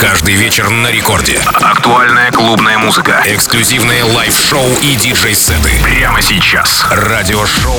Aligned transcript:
Каждый 0.00 0.34
вечер 0.34 0.70
на 0.70 0.92
рекорде. 0.92 1.40
Актуальная 1.54 2.30
клубная 2.30 2.78
музыка. 2.78 3.20
Эксклюзивные 3.26 4.04
лайв-шоу 4.04 4.64
и 4.80 4.94
диджей-сеты. 4.94 5.70
Прямо 5.82 6.22
сейчас. 6.22 6.86
Радиошоу 6.88 7.74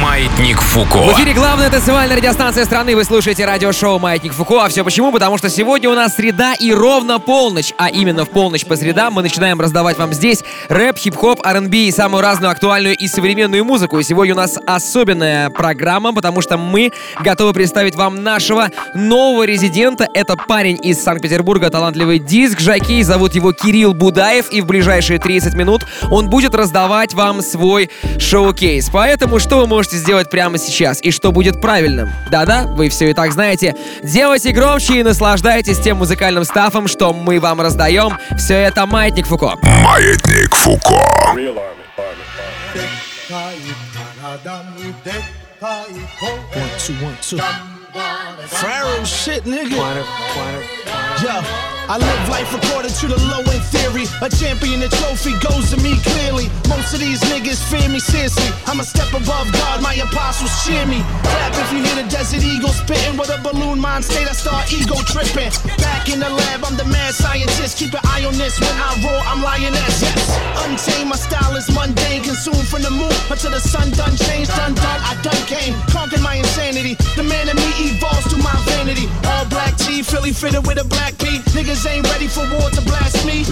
«Маятник 0.00 0.60
Фуко». 0.60 0.98
В 0.98 1.14
эфире 1.14 1.32
главная 1.32 1.68
танцевальная 1.70 2.16
радиостанция 2.16 2.64
страны. 2.64 2.94
Вы 2.94 3.02
слушаете 3.02 3.44
радиошоу 3.44 3.98
«Маятник 3.98 4.32
Фуко». 4.34 4.64
А 4.64 4.68
все 4.68 4.84
почему? 4.84 5.10
Потому 5.10 5.36
что 5.36 5.50
сегодня 5.50 5.90
у 5.90 5.94
нас 5.94 6.14
среда 6.14 6.54
и 6.54 6.72
ровно 6.72 7.18
полночь. 7.18 7.72
А 7.76 7.88
именно 7.88 8.24
в 8.24 8.30
полночь 8.30 8.64
по 8.64 8.76
средам 8.76 9.14
мы 9.14 9.22
начинаем 9.22 9.60
раздавать 9.60 9.98
вам 9.98 10.12
здесь 10.12 10.44
рэп, 10.68 10.96
хип-хоп, 10.96 11.44
R&B 11.44 11.76
и 11.76 11.90
самую 11.90 12.22
разную 12.22 12.52
актуальную 12.52 12.96
и 12.96 13.08
современную 13.08 13.64
музыку. 13.64 13.98
И 13.98 14.04
сегодня 14.04 14.34
у 14.34 14.38
нас 14.38 14.58
особенная 14.64 15.50
программа, 15.50 16.14
потому 16.14 16.40
что 16.40 16.56
мы 16.56 16.92
готовы 17.18 17.52
представить 17.52 17.96
вам 17.96 18.22
нашего 18.22 18.68
нового 18.94 19.44
резидента. 19.44 20.06
Это 20.14 20.36
парень 20.36 20.78
из 20.80 21.02
Санкт-Петербурга, 21.02 21.63
талантливый 21.70 22.18
диск 22.18 22.60
Жакей. 22.60 23.02
Зовут 23.02 23.34
его 23.34 23.52
Кирилл 23.52 23.94
Будаев. 23.94 24.50
И 24.50 24.60
в 24.60 24.66
ближайшие 24.66 25.18
30 25.18 25.54
минут 25.54 25.86
он 26.10 26.28
будет 26.28 26.54
раздавать 26.54 27.14
вам 27.14 27.42
свой 27.42 27.90
шоу-кейс. 28.18 28.90
Поэтому 28.92 29.38
что 29.38 29.58
вы 29.58 29.66
можете 29.66 29.96
сделать 29.96 30.30
прямо 30.30 30.58
сейчас 30.58 31.02
и 31.02 31.10
что 31.10 31.32
будет 31.32 31.60
правильным? 31.60 32.10
Да-да, 32.30 32.64
вы 32.64 32.88
все 32.88 33.10
и 33.10 33.14
так 33.14 33.32
знаете. 33.32 33.74
Делайте 34.02 34.52
громче 34.52 35.00
и 35.00 35.02
наслаждайтесь 35.02 35.78
тем 35.78 35.98
музыкальным 35.98 36.44
стафом, 36.44 36.88
что 36.88 37.12
мы 37.12 37.40
вам 37.40 37.60
раздаем. 37.60 38.18
Все 38.36 38.54
это 38.54 38.86
Маятник 38.86 39.26
Фуко. 39.26 39.56
Маятник 39.62 40.54
Фуко. 40.54 41.00
One, 45.64 46.70
two, 46.78 46.94
one, 47.00 47.16
two. 47.22 47.73
Pharaoh 47.94 49.04
shit, 49.04 49.44
nigga. 49.44 50.02
Yo. 51.22 51.83
I 51.86 52.00
live 52.00 52.28
life 52.32 52.48
according 52.48 52.96
to 52.96 53.06
the 53.12 53.20
low 53.28 53.44
end 53.44 53.64
theory. 53.68 54.08
A 54.24 54.28
champion, 54.32 54.80
the 54.80 54.88
trophy 54.88 55.36
goes 55.44 55.68
to 55.68 55.76
me 55.84 56.00
clearly. 56.00 56.48
Most 56.72 56.96
of 56.96 57.00
these 57.00 57.20
niggas 57.28 57.60
fear 57.68 57.84
me 57.92 58.00
seriously. 58.00 58.48
I'm 58.64 58.80
a 58.80 58.84
step 58.84 59.12
above 59.12 59.52
God, 59.52 59.82
my 59.82 59.92
apostles 60.00 60.52
cheer 60.64 60.86
me. 60.88 61.04
Clap 61.20 61.52
if 61.52 61.68
you 61.76 61.84
hear 61.84 61.96
the 62.00 62.08
desert 62.08 62.40
eagle 62.40 62.72
spitting 62.72 63.20
with 63.20 63.28
a 63.28 63.36
balloon 63.44 63.78
mind 63.78 64.04
state. 64.04 64.24
I 64.24 64.32
start 64.32 64.72
ego 64.72 64.96
tripping. 65.04 65.52
Back 65.76 66.08
in 66.08 66.24
the 66.24 66.30
lab, 66.32 66.64
I'm 66.64 66.76
the 66.80 66.88
mad 66.88 67.12
scientist. 67.12 67.76
Keep 67.76 67.92
an 67.92 68.00
eye 68.08 68.24
on 68.24 68.32
this. 68.40 68.56
When 68.56 68.72
I 68.80 68.88
roar, 69.04 69.20
I'm 69.28 69.44
lioness. 69.44 70.00
Yes, 70.00 70.24
untamed, 70.64 71.12
my 71.12 71.20
style 71.20 71.52
is 71.56 71.68
mundane. 71.68 72.24
Consumed 72.24 72.64
from 72.64 72.80
the 72.80 72.90
moon 72.90 73.12
until 73.28 73.52
the 73.52 73.60
sun 73.60 73.92
done 73.92 74.16
changed. 74.16 74.56
Done, 74.56 74.72
done, 74.72 75.00
I 75.04 75.20
done 75.20 75.42
came. 75.44 75.76
Conquered 75.92 76.24
my 76.24 76.40
insanity. 76.40 76.96
The 77.12 77.28
man 77.28 77.52
in 77.52 77.56
me 77.60 77.68
evolves 77.92 78.32
to 78.32 78.40
my 78.40 78.56
vanity. 78.72 79.04
All 79.28 79.44
black 79.52 79.76
tee, 79.76 80.00
Philly 80.00 80.32
fitted 80.32 80.64
with 80.64 80.80
a 80.80 80.86
black 80.88 81.12
P. 81.18 81.44
Niggas 81.52 81.73
niggas 81.74 81.90
ain't 81.90 82.08
ready 82.10 82.28
for 82.28 82.40
war 82.52 82.70
to 82.70 82.80
blast 82.82 83.26
me. 83.26 83.42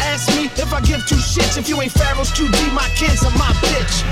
Ask 0.00 0.34
me 0.36 0.46
if 0.56 0.72
I 0.72 0.80
give 0.80 1.06
two 1.06 1.16
shits. 1.16 1.58
If 1.58 1.68
you 1.68 1.80
ain't 1.80 1.92
Pharaoh's 1.92 2.30
QD, 2.30 2.74
my 2.74 2.88
kids 2.96 3.22
are 3.24 3.30
my 3.32 3.52
bitch. 3.60 4.02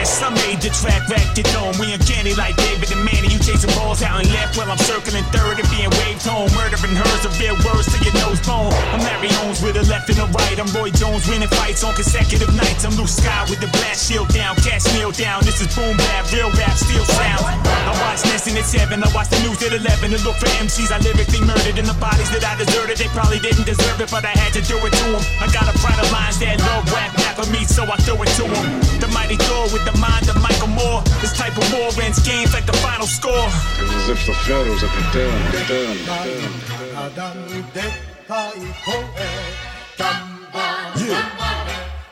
I 0.00 0.32
made 0.48 0.64
the 0.64 0.72
track 0.72 1.04
back 1.12 1.36
to 1.36 1.44
dome. 1.52 1.76
We 1.76 1.92
uncanny 1.92 2.32
like 2.32 2.56
David 2.56 2.88
and 2.88 3.04
Manny. 3.04 3.28
You 3.28 3.36
chasing 3.36 3.68
balls 3.76 4.00
out 4.00 4.16
and 4.16 4.32
left 4.32 4.56
while 4.56 4.72
I'm 4.72 4.80
circling 4.80 5.28
third 5.28 5.60
and 5.60 5.68
being 5.68 5.92
waved 6.00 6.24
home. 6.24 6.48
Murdering 6.56 6.96
hers 6.96 7.22
of 7.28 7.36
real 7.36 7.52
words 7.68 7.84
to 7.92 8.00
your 8.00 8.16
nose 8.16 8.40
bone. 8.48 8.72
I'm 8.96 9.04
Larry 9.04 9.28
Holmes 9.36 9.60
with 9.60 9.76
a 9.76 9.84
left 9.92 10.08
and 10.08 10.16
a 10.24 10.26
right. 10.32 10.56
I'm 10.56 10.72
Roy 10.72 10.88
Jones 10.88 11.28
winning 11.28 11.52
fights 11.52 11.84
on 11.84 11.92
consecutive 11.92 12.48
nights. 12.56 12.88
I'm 12.88 12.96
Luke 12.96 13.12
Sky 13.12 13.44
with 13.52 13.60
the 13.60 13.68
blast 13.76 14.08
shield 14.08 14.32
down, 14.32 14.56
cash 14.64 14.88
meal 14.96 15.12
down. 15.12 15.44
This 15.44 15.60
is 15.60 15.68
boom 15.76 15.92
bap, 16.00 16.32
real 16.32 16.48
rap, 16.56 16.80
steel 16.80 17.04
sound. 17.04 17.44
I 17.68 17.92
watch 18.00 18.24
Nesting 18.24 18.56
at 18.56 18.64
7, 18.64 19.04
I 19.04 19.08
watch 19.12 19.28
the 19.28 19.36
news 19.44 19.60
at 19.60 19.76
11 19.76 20.16
and 20.16 20.22
look 20.24 20.40
for 20.40 20.48
MCs 20.64 20.88
I 20.88 20.98
lyrically 21.04 21.44
murdered 21.44 21.76
and 21.76 21.84
the 21.84 21.98
bodies 22.00 22.32
that 22.32 22.40
I 22.40 22.56
deserted. 22.56 22.96
They 22.96 23.10
probably 23.12 23.38
didn't 23.38 23.68
deserve 23.68 24.00
it, 24.00 24.08
but 24.08 24.24
I 24.24 24.32
had 24.32 24.56
to 24.56 24.62
do 24.64 24.80
it 24.80 24.96
to 24.96 25.06
them. 25.12 25.24
I 25.44 25.46
got 25.52 25.68
a 25.68 25.76
pride 25.76 26.00
of 26.00 26.08
lines 26.08 26.40
that 26.40 26.56
love 26.64 26.88
rap, 26.88 27.12
rap 27.20 27.29
of 27.40 27.50
me, 27.50 27.64
so 27.64 27.84
I 27.84 27.96
throw 28.04 28.20
it 28.22 28.28
to 28.36 28.42
them. 28.42 28.80
The 29.00 29.08
mighty 29.08 29.36
Thor 29.36 29.64
with 29.72 29.84
the 29.84 29.96
mind 29.98 30.28
of 30.28 30.36
Michael 30.40 30.68
Moore. 30.68 31.02
This 31.20 31.32
type 31.32 31.56
of 31.56 31.72
war 31.72 31.88
ends 32.02 32.20
games 32.26 32.52
like 32.52 32.66
the 32.66 32.76
final 32.84 33.06
score. 33.06 33.48
Quer 33.76 33.88
dizer 33.88 34.16
que 34.16 34.34
Pharaoh 34.44 34.72
was 34.72 34.82
a 34.82 34.88
pretend, 34.88 35.32
pretend, 35.50 35.98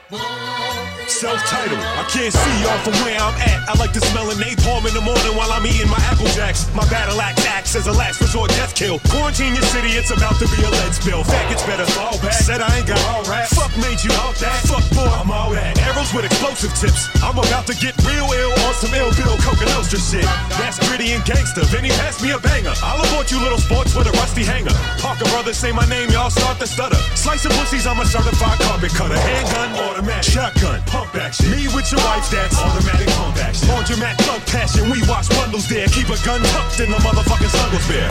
Celph 0.09 1.45
Titled, 1.45 1.77
I 1.77 2.05
can't 2.09 2.33
see 2.33 2.57
y'all 2.65 2.81
from 2.81 2.97
where 3.05 3.21
I'm 3.21 3.37
at. 3.45 3.69
I 3.69 3.77
like 3.77 3.93
to 3.93 4.01
smell 4.01 4.25
a 4.31 4.37
napalm 4.41 4.89
in 4.89 4.97
the 4.97 5.05
morning 5.05 5.37
while 5.37 5.53
I'm 5.53 5.67
eating 5.69 5.91
my 5.93 6.01
Apple 6.09 6.33
Jacks. 6.33 6.65
My 6.73 6.89
battle 6.89 7.21
axe 7.21 7.45
acts 7.45 7.77
as 7.77 7.89
a 7.89 7.93
last 7.93 8.17
resort 8.25 8.49
death 8.57 8.73
kill. 8.73 9.01
Quarantine 9.13 9.53
your 9.53 9.69
city, 9.69 10.01
it's 10.01 10.09
about 10.09 10.41
to 10.41 10.49
be 10.49 10.65
a 10.65 10.71
lead 10.71 10.97
spill. 10.97 11.21
Faggots 11.29 11.61
better 11.69 11.85
fall 11.93 12.17
back. 12.25 12.33
Said 12.41 12.65
I 12.65 12.73
ain't 12.81 12.89
got 12.89 12.97
all 13.13 13.21
rap. 13.29 13.53
Fuck 13.53 13.69
made 13.77 14.01
you 14.01 14.09
all 14.17 14.33
that. 14.41 14.57
Fuck 14.65 14.81
boy, 14.97 15.05
I'm 15.05 15.29
all 15.29 15.53
that. 15.53 15.77
Arrows 15.85 16.09
with 16.17 16.25
explosive 16.25 16.73
tips. 16.73 17.13
I'm 17.21 17.37
about 17.37 17.69
to 17.69 17.77
get 17.77 17.93
real 18.09 18.25
ill 18.25 18.53
on 18.65 18.73
some 18.81 18.95
ill 18.97 19.13
Bill 19.13 19.37
Coka 19.45 19.69
Nostra 19.77 20.01
shit. 20.01 20.25
That's 20.57 20.81
gritty 20.89 21.13
and 21.13 21.21
gangster. 21.29 21.69
Vinnie 21.69 21.93
pass 22.01 22.23
me 22.25 22.33
a 22.33 22.41
banger. 22.41 22.73
I'll 22.81 23.05
abort 23.05 23.29
you 23.29 23.45
little 23.45 23.61
sports 23.61 23.93
with 23.93 24.09
a 24.09 24.15
rusty 24.17 24.45
hanger. 24.45 24.73
Parker 25.05 25.29
brothers 25.37 25.61
say 25.61 25.73
my 25.73 25.85
name, 25.93 26.09
y'all 26.09 26.33
start 26.33 26.57
to 26.61 26.67
stutter. 26.67 26.97
Slicing 27.13 27.53
pussies, 27.61 27.85
I'm 27.85 28.01
a 28.01 28.07
certified 28.09 28.57
carpet 28.65 28.97
cutter. 28.97 29.21
Handgun, 29.21 29.98
automatic, 29.99 30.33
shotgun, 30.33 30.81
pump 30.83 31.15
action. 31.17 31.51
Me 31.51 31.67
with 31.75 31.91
your 31.91 32.01
wife, 32.01 32.31
that's 32.31 32.57
automatic 32.61 33.09
pump 33.09 33.37
action. 33.39 33.69
Laundromat 33.69 34.17
thug 34.19 34.41
passion, 34.47 34.89
we 34.91 35.03
watch 35.09 35.29
bundles 35.31 35.69
there. 35.69 35.89
Keep 35.89 36.09
a 36.11 36.19
gun 36.25 36.41
tucked 36.41 36.81
in 36.81 36.91
the 36.91 36.99
motherfucking 36.99 37.51
snuggles 37.51 37.87
bear. 37.89 38.09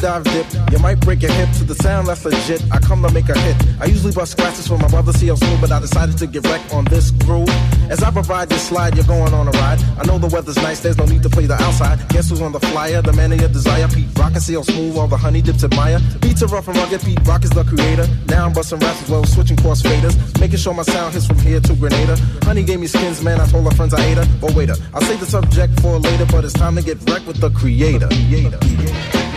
Dive, 0.00 0.24
dip. 0.24 0.46
You 0.72 0.78
might 0.78 0.98
break 1.00 1.20
your 1.20 1.30
hip 1.32 1.50
to 1.58 1.64
the 1.64 1.74
sound 1.74 2.08
that's 2.08 2.24
legit. 2.24 2.64
I 2.72 2.78
come 2.78 3.02
to 3.02 3.12
make 3.12 3.28
a 3.28 3.38
hit. 3.38 3.56
I 3.78 3.84
usually 3.84 4.12
bust 4.12 4.32
scratches 4.32 4.66
for 4.66 4.78
my 4.78 4.88
brother 4.88 5.12
CL 5.12 5.36
Smooth, 5.36 5.60
but 5.60 5.70
I 5.70 5.78
decided 5.78 6.16
to 6.18 6.26
get 6.26 6.46
wrecked 6.46 6.72
on 6.72 6.86
this 6.86 7.10
groove. 7.10 7.50
As 7.90 8.02
I 8.02 8.10
provide 8.10 8.48
this 8.48 8.66
slide, 8.66 8.94
you're 8.94 9.04
going 9.04 9.34
on 9.34 9.48
a 9.48 9.50
ride. 9.50 9.78
I 9.98 10.06
know 10.06 10.16
the 10.16 10.28
weather's 10.28 10.56
nice, 10.56 10.80
there's 10.80 10.96
no 10.96 11.04
need 11.04 11.22
to 11.24 11.28
play 11.28 11.44
the 11.44 11.54
outside. 11.54 11.98
Guess 12.08 12.30
who's 12.30 12.40
on 12.40 12.52
the 12.52 12.60
flyer? 12.60 13.02
The 13.02 13.12
man 13.12 13.32
of 13.32 13.40
your 13.40 13.50
desire, 13.50 13.88
Pete 13.88 14.08
Rock 14.16 14.32
and 14.32 14.42
CL 14.42 14.64
Smooth 14.64 14.96
all 14.96 15.06
the 15.06 15.18
honey 15.18 15.42
dips 15.42 15.64
admire. 15.64 16.00
Beats 16.22 16.42
are 16.42 16.46
rough 16.46 16.68
and 16.68 16.78
rugged, 16.78 17.02
Pete 17.02 17.20
Rock 17.26 17.44
is 17.44 17.50
the 17.50 17.64
creator. 17.64 18.06
Now 18.26 18.46
I'm 18.46 18.54
busting 18.54 18.78
raps 18.78 19.02
as 19.02 19.10
well, 19.10 19.24
switching 19.24 19.58
cross 19.58 19.82
faders. 19.82 20.16
Making 20.40 20.58
sure 20.58 20.72
my 20.72 20.82
sound 20.82 21.12
hits 21.12 21.26
from 21.26 21.38
here 21.40 21.60
to 21.60 21.74
Grenada. 21.74 22.16
Honey 22.44 22.62
gave 22.62 22.80
me 22.80 22.86
skins, 22.86 23.22
man, 23.22 23.38
I 23.38 23.46
told 23.46 23.64
her 23.64 23.76
friends 23.76 23.92
I 23.92 24.02
ate 24.02 24.16
her. 24.16 24.26
Oh, 24.42 24.52
waiter, 24.54 24.76
I'll 24.94 25.02
save 25.02 25.20
the 25.20 25.26
subject 25.26 25.78
for 25.80 25.98
later, 25.98 26.24
but 26.24 26.42
it's 26.46 26.54
time 26.54 26.74
to 26.76 26.82
get 26.82 26.98
wrecked 27.06 27.26
with 27.26 27.36
the 27.36 27.50
creator. 27.50 28.08
creator. 28.08 28.58
I'm 28.62 29.29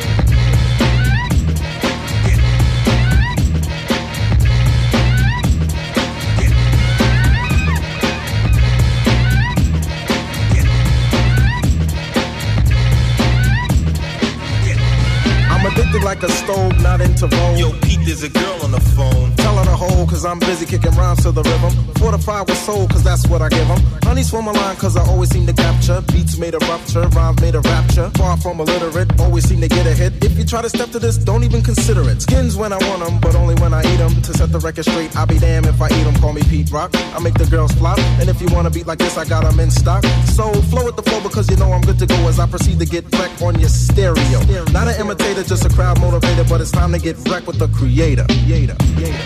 addicted 16.24 16.30
like 16.30 16.30
a 16.30 16.30
stove, 16.32 16.82
not 16.82 17.02
into 17.02 17.28
vogue. 17.28 17.60
Yo, 17.60 17.72
Pete, 17.82 18.00
there's 18.06 18.24
a 18.24 18.30
girl 18.30 18.64
on 18.64 18.72
the 18.72 18.80
phone. 18.80 19.36
Tell 19.36 19.56
her 19.58 19.66
to 19.66 19.76
hold, 19.76 20.10
cause 20.10 20.26
I'm 20.26 20.40
busy 20.40 20.66
kicking 20.66 20.92
rhymes 20.92 21.24
to 21.24 21.32
the 21.32 21.44
rhythm. 21.44 21.72
Fortified 21.96 22.48
with 22.48 22.58
soul, 22.58 22.88
cause 22.88 23.04
that's 23.04 23.28
what 23.28 23.42
I 23.42 23.50
give 23.50 23.68
them. 23.68 23.80
Honey 24.04 24.24
swim 24.24 24.48
a 24.48 24.52
line, 24.52 24.76
cause 24.78 24.96
I 24.98 25.06
always 25.08 25.30
seem 25.30 25.46
to 25.48 25.54
capture. 25.54 26.02
Beats 26.14 26.38
made 26.38 26.54
a 26.54 26.60
rupture, 26.60 27.08
rhymes 27.10 27.42
made 27.42 27.56
a 27.56 27.62
rapture. 27.62 28.10
Far 28.16 28.38
from 28.38 28.60
illiterate, 28.60 29.20
always 29.20 29.48
seem 29.48 29.62
to 29.62 29.68
get 29.68 29.86
a 29.86 29.94
hit. 29.94 30.24
If 30.24 30.38
you 30.38 30.46
try 30.46 30.62
to 30.62 30.70
step 30.70 30.90
to 30.92 31.00
this, 31.00 31.18
don't 31.18 31.44
even 31.44 31.62
consider 31.62 32.10
it. 32.10 32.22
Skins 32.22 32.56
when 32.56 32.74
I 32.74 32.78
want 32.90 33.04
them, 33.04 33.20
but 33.20 33.36
only 33.36 33.56
when 33.56 33.74
I 33.74 33.82
eat 33.82 33.98
them. 33.98 34.14
To 34.22 34.34
set 34.34 34.52
the 34.52 34.60
record 34.60 34.86
straight, 34.86 35.16
I'll 35.16 35.28
be 35.28 35.40
damned 35.40 35.66
if 35.66 35.82
I 35.82 35.88
eat 35.88 36.04
them. 36.04 36.16
Call 36.16 36.34
me 36.34 36.44
Pete 36.44 36.72
Rock. 36.72 36.92
I 37.16 37.20
make 37.20 37.36
the 37.36 37.46
girls 37.46 37.72
flop. 37.74 38.00
And 38.20 38.30
if 38.30 38.42
you 38.42 38.48
wanna 38.52 38.70
beat 38.70 38.88
like 38.88 39.00
this, 39.00 39.18
I 39.18 39.26
got 39.26 39.44
them 39.44 39.60
in 39.60 39.72
stock. 39.72 40.06
So 40.38 40.52
flow 40.72 40.86
with 40.86 40.96
the 40.96 41.04
flow 41.04 41.22
because 41.22 41.50
you 41.50 41.58
know 41.58 41.72
I'm 41.72 41.82
good 41.82 42.00
to 42.00 42.06
go 42.06 42.16
as 42.28 42.40
I 42.40 42.48
proceed 42.48 42.80
to 42.80 42.86
get 42.86 43.10
back 43.12 43.42
on 43.42 43.60
your 43.60 43.70
stereo. 43.70 44.40
Not 44.72 44.88
an 44.88 45.00
imitator, 45.00 45.44
just 45.44 45.66
a 45.66 45.70
crowd 45.70 46.00
motivator, 46.14 46.48
but 46.48 46.62
it's 46.62 46.72
time 46.72 46.92
to 46.92 47.00
get 47.00 47.18
wrecked 47.28 47.48
with 47.48 47.58
the 47.58 47.68
creator. 47.70 48.26
creator. 48.46 48.76
creator. 48.96 49.18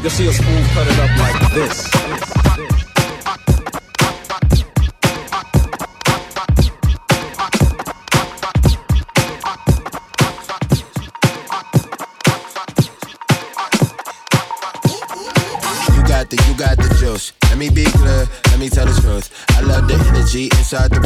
You'll 0.00 0.10
see 0.10 0.28
a 0.28 0.32
fool 0.32 0.62
cut 0.74 0.86
it 0.86 0.98
up 0.98 1.18
like 1.18 1.52
this. 1.54 2.31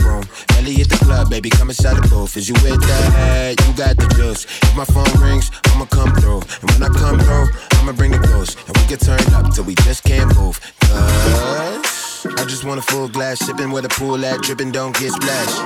Room. 0.06 0.24
Belly 0.48 0.80
at 0.80 0.88
the 0.88 0.98
club, 1.04 1.30
baby, 1.30 1.50
come 1.50 1.68
inside 1.68 1.96
the 1.96 2.08
booth. 2.08 2.36
Is 2.36 2.48
you 2.48 2.54
with 2.62 2.80
that? 2.80 3.58
You 3.60 3.72
got 3.74 3.96
the 3.96 4.06
juice. 4.14 4.46
If 4.62 4.76
my 4.76 4.84
phone 4.84 5.10
rings, 5.20 5.50
I'ma 5.66 5.86
come 5.86 6.14
through. 6.14 6.42
And 6.62 6.70
when 6.70 6.82
I 6.82 6.90
come 6.94 7.18
through, 7.18 7.48
I'ma 7.78 7.92
bring 7.92 8.12
the 8.12 8.22
booze. 8.30 8.54
And 8.66 8.76
we 8.78 8.84
can 8.86 8.98
turn 8.98 9.22
up 9.34 9.52
till 9.52 9.64
we 9.64 9.74
just 9.86 10.04
can't 10.04 10.34
move. 10.36 10.60
Cause 10.80 12.26
I 12.38 12.44
just 12.46 12.64
want 12.64 12.78
a 12.78 12.82
full 12.82 13.08
glass, 13.08 13.40
sipping 13.40 13.70
where 13.70 13.82
the 13.82 13.88
pool 13.88 14.24
at, 14.24 14.40
dripping, 14.42 14.72
don't 14.72 14.96
get 14.98 15.12
splashed. 15.12 15.60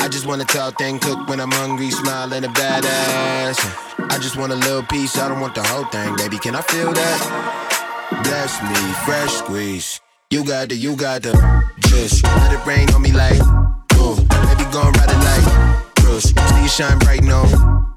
I 0.00 0.08
just 0.08 0.26
want 0.26 0.42
a 0.42 0.44
tall 0.44 0.70
thing 0.72 0.98
cook 0.98 1.28
when 1.28 1.40
I'm 1.40 1.50
hungry, 1.52 1.90
smiling 1.90 2.44
a 2.44 2.48
badass. 2.48 3.58
I 4.10 4.18
just 4.18 4.36
want 4.36 4.52
a 4.52 4.56
little 4.56 4.82
piece, 4.82 5.16
I 5.18 5.28
don't 5.28 5.40
want 5.40 5.54
the 5.54 5.62
whole 5.62 5.84
thing, 5.86 6.14
baby. 6.16 6.38
Can 6.38 6.54
I 6.54 6.60
feel 6.60 6.92
that? 6.92 8.20
Bless 8.22 8.62
me, 8.62 8.76
fresh 9.04 9.32
squeeze. 9.32 10.03
You 10.34 10.42
got 10.42 10.68
the, 10.68 10.74
you 10.74 10.96
got 10.96 11.22
the 11.22 11.30
juice. 11.78 12.20
Let 12.24 12.52
it 12.52 12.66
rain 12.66 12.92
on 12.92 13.02
me 13.02 13.12
like, 13.12 13.40
ooh. 13.94 14.16
Baby, 14.16 14.66
gon' 14.74 14.92
ride 14.94 15.08
it 15.08 15.22
like 15.22 15.94
Bruce. 15.94 16.34
See 16.34 16.60
you 16.60 16.68
shine 16.68 16.98
bright, 16.98 17.22
no 17.22 17.44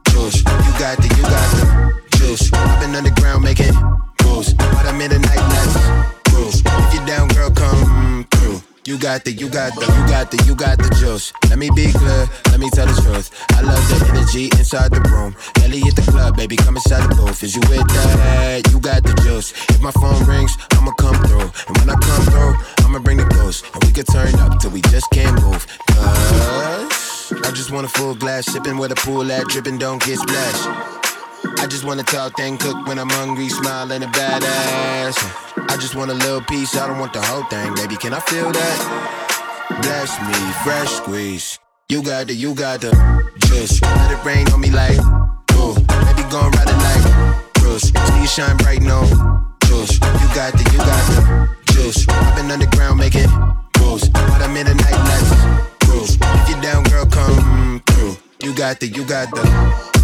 juice. 0.09 0.37
You 0.45 0.71
got 0.77 0.97
the, 1.01 1.09
you 1.17 1.23
got 1.23 1.49
the 1.57 2.17
juice. 2.17 2.53
I've 2.53 2.79
been 2.79 2.93
underground 2.93 3.43
making 3.43 3.73
moves, 4.23 4.53
but 4.53 4.85
I'm 4.85 5.01
in 5.01 5.09
the 5.09 5.17
night, 5.17 5.45
let's. 5.49 6.61
If 6.61 6.93
you 6.93 7.03
down, 7.07 7.27
girl, 7.29 7.49
come 7.49 8.27
through. 8.29 8.56
You 8.87 8.97
got 8.97 9.25
the, 9.25 9.33
you 9.33 9.49
got 9.49 9.75
the, 9.75 9.81
you 9.81 10.07
got 10.07 10.31
the, 10.31 10.41
you 10.47 10.55
got 10.55 10.77
the 10.77 10.87
juice. 10.95 11.33
Let 11.49 11.59
me 11.59 11.69
be 11.75 11.91
clear, 11.91 12.23
let 12.51 12.57
me 12.61 12.69
tell 12.69 12.87
the 12.87 12.95
truth. 13.01 13.35
I 13.51 13.59
love 13.59 13.83
the 13.91 14.15
energy 14.15 14.45
inside 14.55 14.91
the 14.95 15.01
room. 15.11 15.35
Ellie 15.61 15.83
at 15.83 15.97
the 15.97 16.09
club, 16.09 16.37
baby, 16.37 16.55
come 16.55 16.77
inside 16.77 17.03
the 17.03 17.13
booth. 17.15 17.43
Is 17.43 17.53
you 17.53 17.59
with 17.67 17.85
that? 17.85 18.71
You 18.71 18.79
got 18.79 19.03
the 19.03 19.11
juice. 19.27 19.51
If 19.67 19.81
my 19.81 19.91
phone 19.91 20.23
rings, 20.23 20.55
I'ma 20.71 20.93
come 20.93 21.19
through. 21.27 21.51
And 21.67 21.77
when 21.83 21.89
I 21.89 21.99
come 21.99 22.23
through, 22.31 22.55
I'ma 22.87 22.99
bring 22.99 23.17
the 23.17 23.25
booze. 23.25 23.61
And 23.75 23.83
we 23.83 23.91
can 23.91 24.05
turn 24.05 24.33
up 24.39 24.57
till 24.61 24.71
we 24.71 24.79
just 24.87 25.11
can't 25.11 25.35
move. 25.43 25.67
Cause 25.91 27.33
I 27.43 27.51
just 27.51 27.71
want 27.71 27.87
a 27.87 27.89
full 27.89 28.15
glass, 28.15 28.45
sipping 28.45 28.77
where 28.77 28.87
the 28.87 28.95
pool 28.95 29.29
at, 29.33 29.49
dripping, 29.49 29.79
don't 29.79 30.01
get 30.01 30.17
splashed. 30.17 31.06
I 31.59 31.67
just 31.67 31.83
want 31.83 31.99
a 31.99 32.03
tall 32.03 32.29
thing 32.29 32.57
cook 32.57 32.87
when 32.87 32.97
I'm 32.99 33.09
hungry, 33.09 33.49
smiling 33.49 34.03
a 34.03 34.07
badass. 34.07 35.17
I 35.69 35.77
just 35.77 35.95
want 35.95 36.11
a 36.11 36.13
little 36.13 36.41
piece, 36.41 36.75
I 36.75 36.87
don't 36.87 36.99
want 36.99 37.13
the 37.13 37.21
whole 37.21 37.43
thing, 37.45 37.73
baby. 37.75 37.95
Can 37.95 38.13
I 38.13 38.19
feel 38.19 38.51
that? 38.51 39.77
Bless 39.81 40.19
me, 40.21 40.33
fresh 40.63 40.89
squeeze. 40.89 41.59
You 41.89 42.03
got 42.03 42.27
the, 42.27 42.33
you 42.33 42.53
got 42.55 42.81
the 42.81 42.91
juice. 43.47 43.81
Let 43.81 44.11
it 44.11 44.23
rain 44.25 44.47
on 44.51 44.61
me 44.61 44.71
like, 44.71 44.97
ooh. 45.55 45.73
Baby, 45.75 46.23
gon' 46.29 46.51
ride 46.51 46.69
it 46.69 46.79
like 46.87 47.53
Bruce. 47.55 47.91
See 47.91 48.21
you 48.21 48.27
shine 48.27 48.57
bright, 48.57 48.81
no 48.81 49.03
juice. 49.65 49.93
You 49.93 50.27
got 50.35 50.53
the, 50.53 50.63
you 50.71 50.77
got 50.79 51.03
the 51.11 51.73
juice. 51.73 52.07
I've 52.09 52.35
been 52.35 52.51
underground 52.51 52.99
making 52.99 53.29
moves, 53.79 54.09
but 54.09 54.41
I'm 54.41 54.55
in 54.57 54.67
the 54.67 54.75
night, 54.75 54.99
let's. 55.09 55.67
If 56.19 56.49
you 56.49 56.61
down, 56.61 56.83
girl, 56.85 57.05
come 57.05 57.81
through. 57.87 58.17
You 58.41 58.55
got 58.55 58.79
the, 58.79 58.87
you 58.87 59.05
got 59.05 59.29
the. 59.31 59.96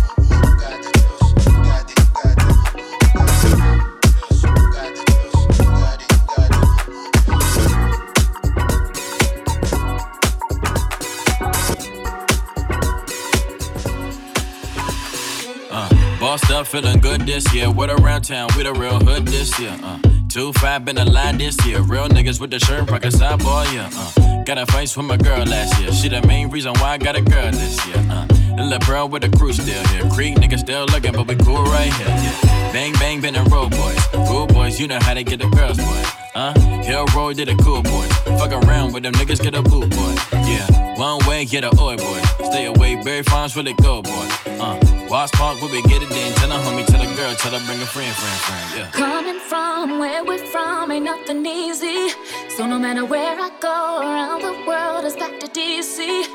Bossed 16.34 16.50
up, 16.50 16.66
feeling 16.66 17.00
good 17.00 17.22
this 17.28 17.54
year. 17.54 17.70
What 17.70 17.92
around 17.92 18.24
town, 18.24 18.50
we 18.58 18.64
the 18.64 18.74
real 18.74 18.98
hood 18.98 19.28
this 19.28 19.60
year. 19.60 19.78
Uh, 19.84 20.00
two 20.30 20.52
five 20.54 20.84
been 20.84 20.98
a 20.98 21.06
line 21.06 21.38
this 21.38 21.64
year. 21.64 21.80
Real 21.82 22.10
niggas 22.10 22.42
with 22.42 22.50
the 22.50 22.58
shirt, 22.58 22.90
rock 22.90 23.06
a 23.06 23.12
side 23.12 23.38
boy, 23.38 23.68
yeah. 23.72 23.88
Uh, 23.96 24.44
got 24.44 24.58
a 24.58 24.66
face 24.66 24.98
with 24.98 25.06
my 25.06 25.16
girl 25.16 25.46
last 25.46 25.80
year. 25.80 25.92
She 25.92 26.10
the 26.10 26.26
main 26.26 26.50
reason 26.50 26.74
why 26.80 26.94
I 26.94 26.98
got 26.98 27.16
a 27.16 27.22
girl 27.22 27.52
this 27.52 27.86
year. 27.86 27.98
Uh, 28.10 28.26
and 28.58 28.84
bro 28.84 29.06
with 29.06 29.22
the 29.22 29.30
crew 29.38 29.54
still 29.54 29.86
here. 29.90 30.10
Creek 30.10 30.34
niggas 30.38 30.62
still 30.62 30.86
looking, 30.86 31.12
but 31.12 31.28
we 31.28 31.36
cool 31.36 31.66
right 31.66 31.94
here. 31.94 32.08
Yeah. 32.08 32.72
Bang 32.74 32.94
bang, 32.94 33.22
been 33.22 33.36
a 33.36 33.44
road 33.44 33.70
boys. 33.70 34.04
Cool 34.28 34.48
boys, 34.48 34.80
you 34.80 34.88
know 34.88 34.98
how 35.02 35.14
they 35.14 35.24
get 35.24 35.40
the 35.40 35.48
girls, 35.50 35.78
boy. 35.78 36.23
Uh, 36.36 36.52
Hill 36.82 37.06
Roy 37.16 37.34
did 37.34 37.48
a 37.48 37.56
cool 37.58 37.84
boy. 37.84 38.08
Fuck 38.40 38.52
around 38.52 38.94
with 38.94 39.04
them 39.04 39.14
niggas, 39.14 39.42
get 39.42 39.54
a 39.54 39.62
boo 39.62 39.88
boy. 39.88 40.16
Yeah, 40.32 40.98
one 40.98 41.24
way, 41.28 41.46
get 41.46 41.64
a 41.64 41.70
oi 41.80 41.96
boy. 41.96 42.22
Stay 42.50 42.66
away, 42.66 42.96
Barry 43.04 43.22
Farms 43.24 43.56
really 43.56 43.74
go, 43.76 44.02
boy. 44.02 44.28
Uh, 44.48 44.80
Watch 45.10 45.32
Park, 45.34 45.62
where 45.62 45.72
we 45.72 45.84
get 45.84 46.02
it 46.02 46.10
in. 46.10 46.34
Tell 46.34 46.52
a 46.52 46.56
homie, 46.56 46.86
tell 46.88 47.02
a 47.02 47.16
girl, 47.16 47.36
tell 47.36 47.52
her 47.52 47.64
bring 47.68 47.80
a 47.82 47.86
friend, 47.86 48.16
friend, 48.16 48.40
friend. 48.40 48.72
Yeah. 48.76 48.92
Coming 48.92 49.40
from 49.42 50.00
where 50.00 50.26
we're 50.26 50.44
from 50.48 50.92
ain't 50.92 51.06
nothing 51.06 51.46
easy. 51.46 52.10
So 52.58 52.66
no 52.66 52.80
matter 52.80 53.06
where 53.06 53.40
I 53.40 53.52
go 53.60 54.00
around 54.02 54.42
the 54.42 54.66
world, 54.68 55.06
it's 55.06 55.16
back 55.16 55.40
to 55.40 55.48
DC. 55.48 56.26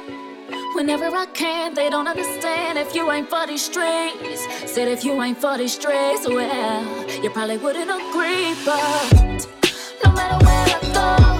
Whenever 0.77 1.07
I 1.07 1.27
can, 1.35 1.75
they 1.75 1.91
don't 1.91 2.07
understand 2.07 2.79
if 2.79 2.95
you 2.95 3.11
ain't 3.11 3.29
for 3.29 3.49
these 3.49 3.65
streets. 3.65 4.47
Said 4.73 4.87
if 4.87 5.05
you 5.05 5.21
ain't 5.21 5.39
for 5.39 5.59
these 5.59 5.73
streets, 5.73 6.29
well, 6.29 7.23
you 7.23 7.31
probably 7.31 7.57
wouldn't 7.57 7.91
agree, 7.91 8.55
but 8.65 9.58
no 10.05 10.13
matter 10.13 10.45
where 10.45 10.65
I 10.67 10.81
go, 10.93 11.38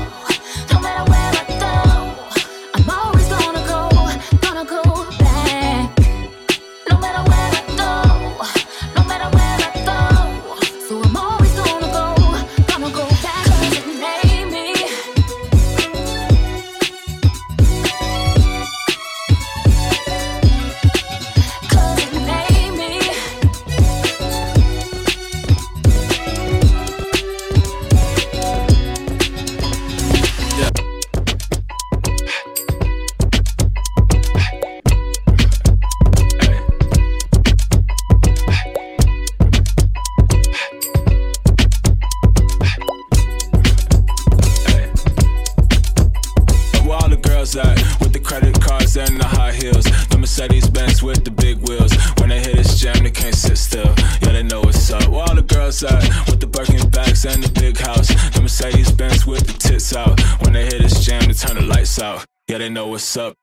know 62.79 62.87
what's 62.87 63.17
up. 63.17 63.35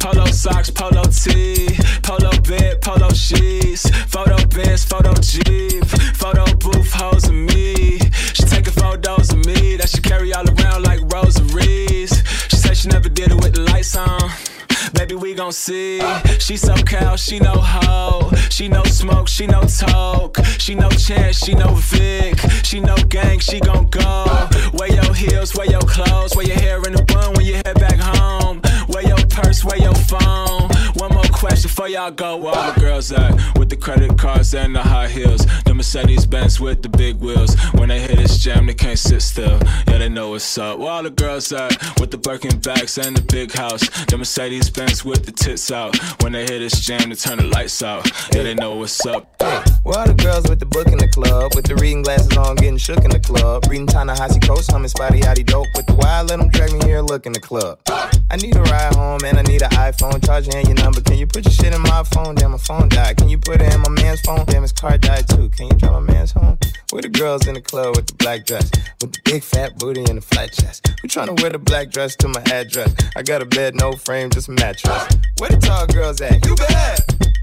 Polo 0.00 0.26
socks, 0.26 0.68
polo 0.68 1.04
tee, 1.04 1.68
polo 2.02 2.30
bed, 2.40 2.80
polo 2.80 3.08
sheets, 3.10 3.88
photo 4.06 4.36
bins, 4.46 4.84
photo 4.84 5.14
jeep, 5.20 5.84
photo 6.16 6.44
booth, 6.56 6.92
hoes 6.92 7.24
of 7.28 7.34
me. 7.34 8.00
She 8.34 8.42
taking 8.54 8.72
photos 8.72 9.30
of 9.32 9.46
me 9.46 9.76
that 9.76 9.90
she 9.90 10.00
carry 10.00 10.34
all 10.34 10.44
around 10.54 10.82
like 10.82 11.00
rosaries. 11.12 12.12
She 12.48 12.56
said 12.56 12.76
she 12.76 12.88
never 12.88 13.08
did 13.08 13.30
it 13.30 13.36
with 13.36 13.54
the 13.54 13.60
lights 13.60 13.94
on. 13.96 14.28
Baby, 14.92 15.14
we 15.14 15.34
gon' 15.34 15.52
see. 15.52 16.00
She 16.38 16.56
so 16.56 16.74
cow, 16.74 17.16
she 17.16 17.38
no 17.38 17.54
hoe. 17.54 18.30
She 18.50 18.68
no 18.68 18.82
smoke, 18.84 19.28
she 19.28 19.46
no 19.46 19.62
talk. 19.62 20.36
She 20.58 20.74
no 20.74 20.88
chance, 20.90 21.38
she 21.44 21.54
no 21.54 21.74
Vic. 21.74 22.38
She 22.62 22.80
no 22.80 22.96
gang, 23.08 23.38
she 23.38 23.60
gon' 23.60 23.88
go. 23.88 24.48
Wear 24.74 24.92
your 24.92 25.14
heels, 25.14 25.54
wear 25.54 25.70
your 25.70 25.80
clothes, 25.80 26.36
wear 26.36 26.46
your 26.46 26.58
hair 26.58 26.82
in 26.86 26.94
a 26.94 27.02
bun 27.02 27.34
when 27.34 27.46
you 27.46 27.54
head 27.54 27.74
back 27.74 27.98
home. 27.98 28.60
Wear 28.88 29.02
your 29.02 29.26
purse, 29.28 29.64
wear 29.64 29.78
your 29.78 29.94
phone? 29.94 30.68
One 30.96 31.12
more 31.12 31.24
question 31.32 31.68
for 31.68 31.88
y'all 31.88 32.10
go. 32.10 32.36
Where 32.36 32.54
all 32.54 32.72
the 32.72 32.80
girls 32.80 33.10
at? 33.12 33.58
With 33.58 33.68
the 33.68 33.76
credit 33.76 34.16
cards 34.16 34.54
and 34.54 34.74
the 34.74 34.82
high 34.82 35.08
heels. 35.08 35.46
The 35.64 35.74
Mercedes 35.74 36.26
Benz 36.26 36.60
with 36.60 36.82
the 36.82 36.88
big 36.88 37.16
wheels. 37.16 37.56
When 37.72 37.88
they 37.88 38.00
hit 38.00 38.16
this 38.16 38.38
jam, 38.38 38.66
they 38.66 38.74
can't 38.74 38.98
sit 38.98 39.22
still. 39.22 39.58
Yeah, 39.88 39.98
they 39.98 40.08
know 40.08 40.30
what's 40.30 40.56
up. 40.58 40.78
Where 40.78 40.90
all 40.90 41.02
the 41.02 41.10
girls 41.10 41.52
at? 41.52 41.72
With 42.00 42.10
the 42.10 42.18
Birkin 42.18 42.58
bags 42.60 42.98
and 42.98 43.16
the 43.16 43.22
big 43.22 43.52
house. 43.52 43.88
The 44.06 44.16
Mercedes 44.16 44.70
With 45.04 45.24
the 45.24 45.30
tits 45.30 45.70
out. 45.70 45.96
When 46.20 46.32
they 46.32 46.40
hit 46.40 46.58
this 46.58 46.80
jam, 46.80 47.08
they 47.08 47.14
turn 47.14 47.38
the 47.38 47.44
lights 47.44 47.80
out. 47.80 48.10
Yeah, 48.34 48.42
they 48.42 48.54
know 48.54 48.74
what's 48.74 49.06
up. 49.06 49.40
Where 49.84 49.98
all 49.98 50.06
the 50.06 50.14
girls 50.14 50.48
with 50.48 50.58
the 50.58 50.66
book 50.66 50.88
in 50.88 50.98
the 50.98 51.08
club? 51.08 51.54
With 51.54 51.66
the 51.66 51.76
reading 51.76 52.02
glasses 52.02 52.36
on, 52.36 52.56
getting 52.56 52.78
shook 52.78 53.04
in 53.04 53.10
the 53.10 53.20
club. 53.20 53.66
Reading 53.68 53.86
Ta-Nehisi 53.86 54.44
Coates, 54.44 54.66
humming 54.66 54.88
Spotty 54.88 55.20
Yachty 55.20 55.46
Dope. 55.46 55.68
With 55.76 55.86
the 55.86 55.94
wild, 55.94 56.30
let 56.30 56.40
them 56.40 56.48
drag 56.48 56.72
me 56.72 56.84
here, 56.86 57.02
look 57.02 57.24
in 57.26 57.32
the 57.32 57.40
club. 57.40 57.78
I 57.86 58.36
need 58.36 58.56
a 58.56 58.62
ride 58.62 58.94
home 58.94 59.20
and 59.24 59.38
I 59.38 59.42
need 59.42 59.62
an 59.62 59.70
iPhone. 59.70 60.24
Charging 60.24 60.52
your 60.66 60.74
number. 60.74 61.00
Can 61.02 61.18
you 61.18 61.26
put 61.26 61.44
your 61.44 61.52
shit 61.52 61.72
in 61.72 61.82
my 61.82 62.02
phone? 62.02 62.34
Damn, 62.34 62.50
my 62.50 62.58
phone 62.58 62.88
died. 62.88 63.18
Can 63.18 63.28
you 63.28 63.38
put 63.38 63.60
it 63.60 63.72
in 63.72 63.80
my 63.80 63.90
man's 63.90 64.22
phone? 64.22 64.44
Damn, 64.46 64.62
his 64.62 64.72
car 64.72 64.98
died 64.98 65.28
too. 65.28 65.50
Can 65.50 65.66
you 65.66 65.76
drive 65.76 65.92
my 65.92 66.12
man's 66.12 66.32
home? 66.32 66.58
Where 66.90 67.02
the 67.02 67.08
girls 67.08 67.46
in 67.46 67.54
the 67.54 67.60
club 67.60 67.94
with 67.96 68.06
the 68.06 68.14
black 68.14 68.44
dress? 68.44 68.70
With 69.00 69.12
the 69.12 69.20
big 69.24 69.42
fat 69.42 69.78
booty 69.78 70.04
and 70.04 70.18
the 70.18 70.22
flat 70.22 70.52
chest. 70.52 70.88
Who 71.02 71.08
tryna 71.08 71.40
wear 71.40 71.50
the 71.50 71.58
black 71.58 71.90
dress 71.90 72.16
to 72.16 72.28
my 72.28 72.42
address? 72.50 72.94
I 73.14 73.22
got 73.22 73.42
a 73.42 73.44
bed, 73.44 73.74
no 73.74 73.92
frame, 73.92 74.30
just 74.30 74.48
a 74.48 74.52
mattress. 74.64 75.06
Where 75.38 75.50
the 75.50 75.58
tall 75.58 75.86
girls 75.88 76.20
at? 76.22 76.44
You 76.46 76.54
bad. 76.56 76.98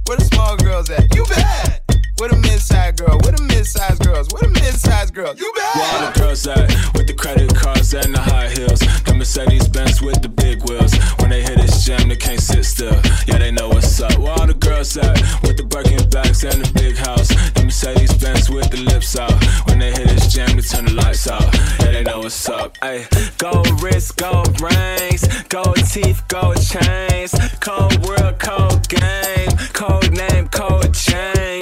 Where 0.07 0.17
the 0.17 0.25
small 0.25 0.57
girls 0.57 0.89
at? 0.89 1.13
You 1.15 1.23
bad. 1.25 1.80
Where 2.21 2.29
the 2.29 2.37
mid-sized 2.37 2.97
girl? 2.97 3.17
Where 3.23 3.31
the 3.31 3.41
mid-sized 3.41 4.05
girls? 4.05 4.29
Where 4.29 4.43
the 4.43 4.49
mid-sized 4.49 5.11
girls? 5.11 5.39
You 5.39 5.51
bad. 5.55 5.73
Where 5.73 5.89
all 5.89 6.11
the 6.11 6.19
girls 6.19 6.45
at? 6.45 6.69
With 6.93 7.07
the 7.07 7.15
credit 7.15 7.49
cards 7.55 7.95
and 7.95 8.13
the 8.13 8.21
high 8.21 8.47
heels. 8.49 8.77
The 9.09 9.15
Mercedes 9.17 9.67
Benz 9.67 10.03
with 10.03 10.21
the 10.21 10.29
big 10.29 10.61
wheels. 10.69 10.93
When 11.17 11.31
they 11.31 11.41
hit 11.41 11.57
this 11.57 11.83
jam, 11.83 12.09
they 12.09 12.15
can't 12.15 12.39
sit 12.39 12.63
still. 12.63 12.93
Yeah, 13.25 13.39
they 13.39 13.49
know 13.49 13.69
what's 13.69 13.99
up. 13.99 14.19
Where 14.19 14.33
all 14.33 14.45
the 14.45 14.53
girls 14.53 14.95
at? 14.97 15.17
With 15.41 15.57
the 15.57 15.63
Birkin 15.63 16.07
bags 16.11 16.43
and 16.43 16.63
the 16.63 16.71
big 16.77 16.95
house. 16.95 17.29
The 17.57 17.63
Mercedes 17.65 18.13
Benz 18.13 18.51
with 18.51 18.69
the 18.69 18.77
lips 18.77 19.17
out. 19.17 19.33
When 19.65 19.79
they 19.79 19.89
hit 19.89 20.05
this 20.09 20.31
jam, 20.31 20.55
they 20.55 20.61
turn 20.61 20.85
the 20.85 20.93
lights 20.93 21.27
out. 21.27 21.49
Yeah, 21.81 21.89
they 21.89 22.03
know 22.03 22.19
what's 22.19 22.47
up. 22.47 22.77
Ay, 22.83 23.07
gold 23.39 23.81
wrist, 23.81 24.17
gold 24.17 24.61
rings, 24.61 25.25
gold 25.49 25.81
teeth, 25.89 26.21
gold 26.27 26.61
chains, 26.61 27.33
cold 27.61 27.97
world, 28.05 28.37
cold 28.37 28.87
game, 28.87 29.49
cold 29.73 30.11
name, 30.13 30.47
cold 30.49 30.93
James. 30.93 31.60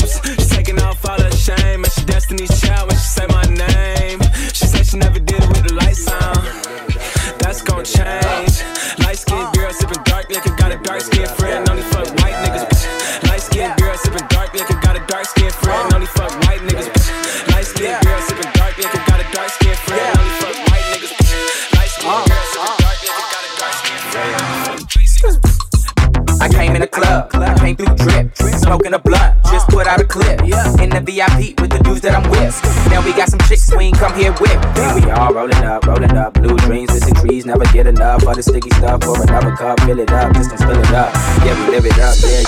The 38.40 38.52
sticky 38.52 38.70
stuff. 38.72 39.02
Pour 39.02 39.22
another 39.22 39.56
cup, 39.56 39.80
fill 39.82 40.00
it 40.00 40.12
up, 40.12 40.34
just 40.34 40.50
don't 40.50 40.60
spill 40.60 40.80
it 40.80 40.94
up. 40.94 41.14
Yeah, 41.44 41.56
we 41.60 41.76
live 41.76 41.86
it 41.86 42.00
up, 42.00 42.16
yeah. 42.24 42.44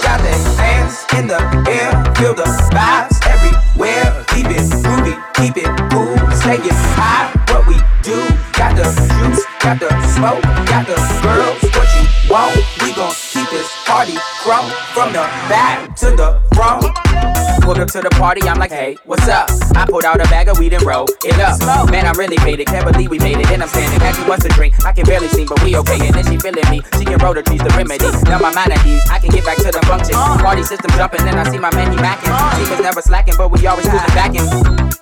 Got 0.00 0.20
their 0.24 0.40
hands 0.56 1.04
in 1.16 1.28
the 1.28 1.40
air, 1.68 1.92
feel 2.16 2.34
the 2.34 2.48
vibes 2.72 3.20
everywhere. 3.28 4.24
Keep 4.32 4.48
it 4.56 4.64
groovy, 4.80 5.14
keep 5.36 5.56
it 5.56 5.68
cool, 5.92 6.16
stay 6.32 6.56
it 6.56 6.78
high. 6.96 7.28
What 7.52 7.66
we 7.68 7.76
do, 8.00 8.16
got 8.56 8.76
the 8.76 8.88
juice, 9.20 9.44
got 9.60 9.80
the 9.80 9.90
smoke, 10.16 10.42
got 10.64 10.86
the 10.88 10.96
girls. 11.20 11.60
What 11.76 11.88
you 11.92 12.04
want, 12.32 12.56
we 12.80 12.94
gon' 12.94 13.12
keep 13.12 13.48
this 13.50 13.68
party 13.84 14.16
from 14.42 14.64
from 14.96 15.12
the 15.12 15.24
back 15.52 15.94
to 15.96 16.16
the 16.16 16.40
front. 16.54 17.33
Pulled 17.64 17.80
up 17.80 17.88
to 17.96 18.02
the 18.04 18.12
party, 18.20 18.42
I'm 18.44 18.58
like, 18.58 18.70
hey, 18.70 18.98
what's 19.08 19.26
up? 19.26 19.48
I 19.74 19.86
pulled 19.88 20.04
out 20.04 20.20
a 20.20 20.28
bag 20.28 20.48
of 20.48 20.58
weed 20.58 20.74
and 20.74 20.84
rolled 20.84 21.08
it 21.24 21.40
up. 21.40 21.56
Man, 21.90 22.04
I 22.04 22.12
really 22.12 22.36
made 22.44 22.60
it, 22.60 22.66
can't 22.66 22.84
believe 22.84 23.08
we 23.08 23.18
made 23.18 23.40
it. 23.40 23.48
And 23.48 23.62
I'm 23.62 23.68
standing, 23.72 24.02
as 24.04 24.14
she 24.16 24.22
wants 24.28 24.44
a 24.44 24.50
drink. 24.50 24.76
I 24.84 24.92
can 24.92 25.06
barely 25.06 25.28
see, 25.28 25.46
but 25.46 25.62
we 25.64 25.74
okay. 25.80 25.96
And 26.04 26.14
then 26.14 26.28
she 26.28 26.36
feeling 26.36 26.68
me, 26.68 26.84
she 27.00 27.08
can 27.08 27.16
roll 27.24 27.32
the 27.32 27.42
trees, 27.42 27.64
the 27.64 27.72
remedy. 27.72 28.04
Now 28.28 28.38
my 28.38 28.52
mind 28.52 28.76
at 28.76 28.84
ease, 28.84 29.00
I 29.08 29.18
can 29.18 29.30
get 29.30 29.48
back 29.48 29.56
to 29.64 29.72
the 29.72 29.80
function. 29.88 30.12
Party 30.44 30.62
system 30.62 30.90
jumping, 30.92 31.24
then 31.24 31.40
I 31.40 31.48
see 31.48 31.56
my 31.56 31.72
man, 31.72 31.88
he 31.88 31.96
macking. 31.96 32.28
was 32.68 32.80
never 32.84 33.00
slacking, 33.00 33.34
but 33.38 33.48
we 33.48 33.66
always 33.66 33.88
moving 33.88 34.12
back 34.12 34.36
in. 34.36 34.44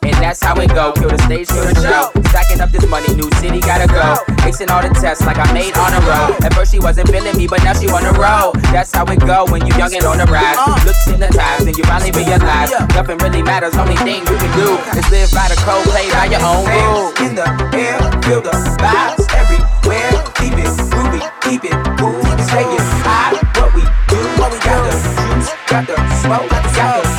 And 0.06 0.14
that's 0.22 0.38
how 0.38 0.54
it 0.62 0.70
go. 0.70 0.92
Kill 0.94 1.10
the 1.10 1.18
stage, 1.26 1.48
kill 1.50 1.66
the 1.66 1.74
show. 1.82 2.14
Stacking 2.30 2.60
up 2.62 2.70
this 2.70 2.86
money, 2.86 3.10
new 3.18 3.30
city 3.42 3.58
gotta 3.58 3.90
go. 3.90 4.22
Acing 4.46 4.70
all 4.70 4.86
the 4.86 4.94
tests 4.94 5.26
like 5.26 5.38
I 5.38 5.50
made 5.50 5.74
on 5.74 5.90
the 5.90 6.02
road. 6.06 6.38
At 6.46 6.54
first 6.54 6.70
she 6.70 6.78
wasn't 6.78 7.10
feeling 7.10 7.36
me, 7.36 7.46
but 7.50 7.62
now 7.66 7.74
she 7.74 7.90
on 7.90 8.06
the 8.06 8.14
road. 8.14 8.54
That's 8.70 8.94
how 8.94 9.02
it 9.10 9.18
go 9.18 9.50
when 9.50 9.66
you 9.66 9.74
young 9.74 9.94
and 9.94 10.06
on 10.06 10.18
the 10.18 10.26
rise. 10.30 10.58
Looks 10.86 11.04
hypnotized, 11.06 11.66
and 11.66 11.76
you 11.76 11.82
finally 11.84 12.10
realize 12.14 12.51
nothing 12.94 13.18
really 13.18 13.42
matters. 13.42 13.74
Only 13.76 13.96
thing 13.96 14.20
you 14.20 14.36
can 14.36 14.52
do 14.58 14.68
is 14.98 15.06
live 15.10 15.30
by 15.32 15.48
the 15.48 15.58
code, 15.64 15.84
play 15.90 16.08
by 16.10 16.26
your 16.26 16.42
own 16.42 16.64
rules. 16.64 17.12
In 17.20 17.34
the 17.34 17.46
air, 17.74 17.98
feel 18.22 18.40
the 18.40 18.54
vibes 18.78 19.26
everywhere. 19.34 20.12
Keep 20.38 20.54
it 20.60 20.70
groovy, 20.92 21.22
keep 21.42 21.64
it 21.64 21.76
cool, 21.98 22.22
stay 22.46 22.66
it 22.66 22.86
high. 23.02 23.34
What 23.58 23.74
we 23.74 23.82
do, 24.08 24.20
what 24.38 24.52
we 24.52 24.58
got 24.60 24.80
the 24.86 24.94
juice, 24.94 25.50
got 25.66 25.86
the 25.86 25.96
smoke, 26.20 26.48
got 26.50 26.62
the 26.62 26.72
girls. 26.76 27.10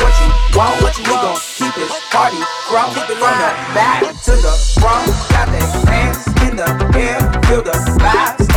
What 0.00 0.14
you 0.20 0.28
want, 0.56 0.82
what 0.82 0.94
you 0.98 1.04
we 1.04 1.14
gon' 1.18 1.38
keep 1.38 1.74
this 1.74 1.94
party 2.10 2.40
from 2.68 2.90
from 2.94 3.34
the 3.42 3.50
back 3.74 4.02
to 4.26 4.32
the 4.32 4.54
front. 4.80 5.06
Got 5.30 5.48
their 5.52 5.68
hands 5.90 6.26
in 6.46 6.56
the 6.56 6.68
air, 6.96 7.20
feel 7.46 7.62
the 7.62 7.76
vibes 7.98 8.49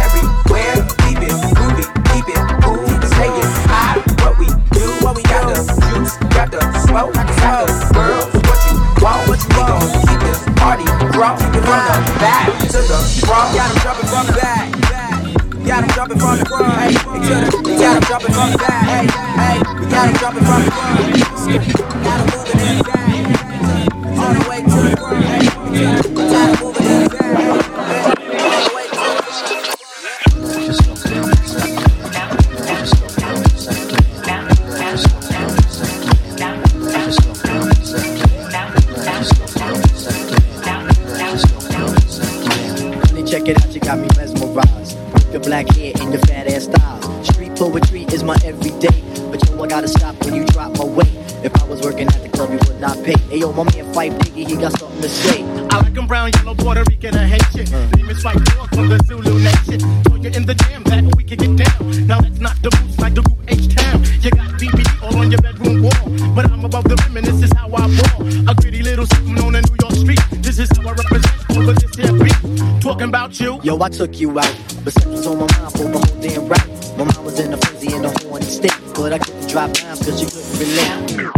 took 73.93 74.19
you 74.19 74.39
out. 74.39 74.55
But 74.83 74.93
sex 74.93 75.05
was 75.05 75.27
on 75.27 75.37
my 75.37 75.47
mind 75.57 75.71
for 75.71 75.83
the 75.83 75.99
whole 75.99 76.21
damn 76.21 76.47
rap. 76.47 76.67
My 76.97 77.03
mind 77.05 77.23
was 77.23 77.39
in 77.39 77.53
a 77.53 77.57
frenzy 77.57 77.93
in 77.95 78.03
a 78.03 78.09
horny 78.25 78.45
state. 78.45 78.73
But 78.95 79.13
I 79.13 79.19
couldn't 79.19 79.47
drop 79.47 79.71
down 79.73 79.97
cause 79.97 80.19
you 80.21 80.27
couldn't 80.27 80.59
relate. 80.59 81.33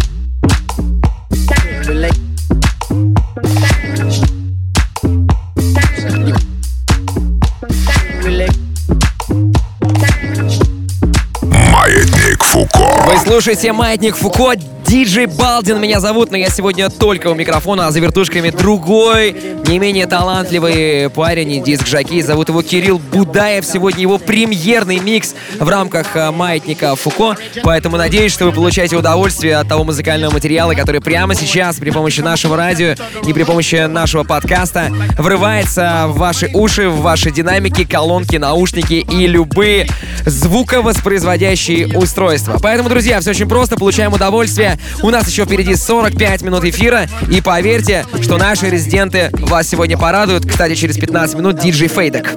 Couldn't 1.50 1.88
relate. 1.88 2.20
Relate. 8.24 8.56
Маятник 11.72 12.44
Фуко. 12.44 13.04
Вы 13.06 13.18
слушаете 13.20 13.74
«Маятник 13.74 14.16
Фуко». 14.16 14.56
Диджей 14.88 15.26
Балдин 15.26 15.82
меня 15.82 16.00
зовут, 16.00 16.32
но 16.32 16.38
я 16.38 16.50
сегодня 16.50 16.90
только 16.90 17.28
у 17.28 17.34
микрофона, 17.34 17.88
а 17.88 17.92
за 17.92 18.00
вертушками 18.00 18.52
другой, 18.52 19.36
не 19.68 19.80
менее 19.80 20.06
талантливый 20.06 21.10
парень 21.10 21.54
и 21.54 21.60
диск-жокей. 21.60 22.22
Зовут 22.22 22.50
его 22.50 22.62
Кирилл 22.62 23.00
Будаев. 23.00 23.66
Сегодня 23.66 24.02
его 24.02 24.18
премьерный 24.18 25.00
микс 25.00 25.34
в 25.60 25.68
рамках 25.68 26.16
э, 26.16 26.32
«Маятника 26.32 26.96
Фуко». 26.96 27.36
Поэтому 27.64 27.98
надеюсь, 27.98 28.32
что 28.32 28.46
вы 28.46 28.52
получаете 28.52 28.96
удовольствие 28.96 29.58
от 29.58 29.68
того 29.68 29.84
музыкального 29.84 30.32
материала, 30.32 30.74
который 30.74 31.02
прямо 31.02 31.36
сейчас 31.36 31.78
при 31.78 31.90
помощи 31.90 32.22
нашего 32.22 32.56
радио 32.58 32.96
и 33.26 33.34
при 33.34 33.44
помощи 33.44 33.88
нашего 33.88 34.24
подкаста 34.24 34.92
врывается 35.18 36.06
в 36.08 36.18
ваши 36.18 36.50
уши, 36.54 36.90
в 36.90 37.02
ваши 37.02 37.32
динамики, 37.32 37.86
колонки, 37.86 38.36
наушники 38.36 38.94
и 38.94 39.28
любые 39.28 39.88
звуковоспроизводящие 40.26 41.98
устройства. 41.98 42.60
Поэтому, 42.62 42.90
друзья, 42.90 43.20
все 43.20 43.32
очень 43.32 43.48
просто, 43.48 43.78
получаем 43.78 44.14
удовольствие. 44.14 44.78
У 45.02 45.10
нас 45.10 45.28
еще 45.28 45.46
впереди 45.46 45.76
45 45.76 46.42
минут 46.44 46.64
эфира, 46.66 47.08
и 47.32 47.42
поверьте, 47.42 48.06
что 48.22 48.38
наши 48.38 48.70
резиденты 48.70 49.32
вас 49.56 49.70
сегодня 49.70 49.98
порадуют. 49.98 50.46
Кстати, 50.46 50.76
через 50.76 50.98
15 50.98 51.36
минут 51.36 51.58
диджей 51.58 51.88
Фейдек. 51.88 52.36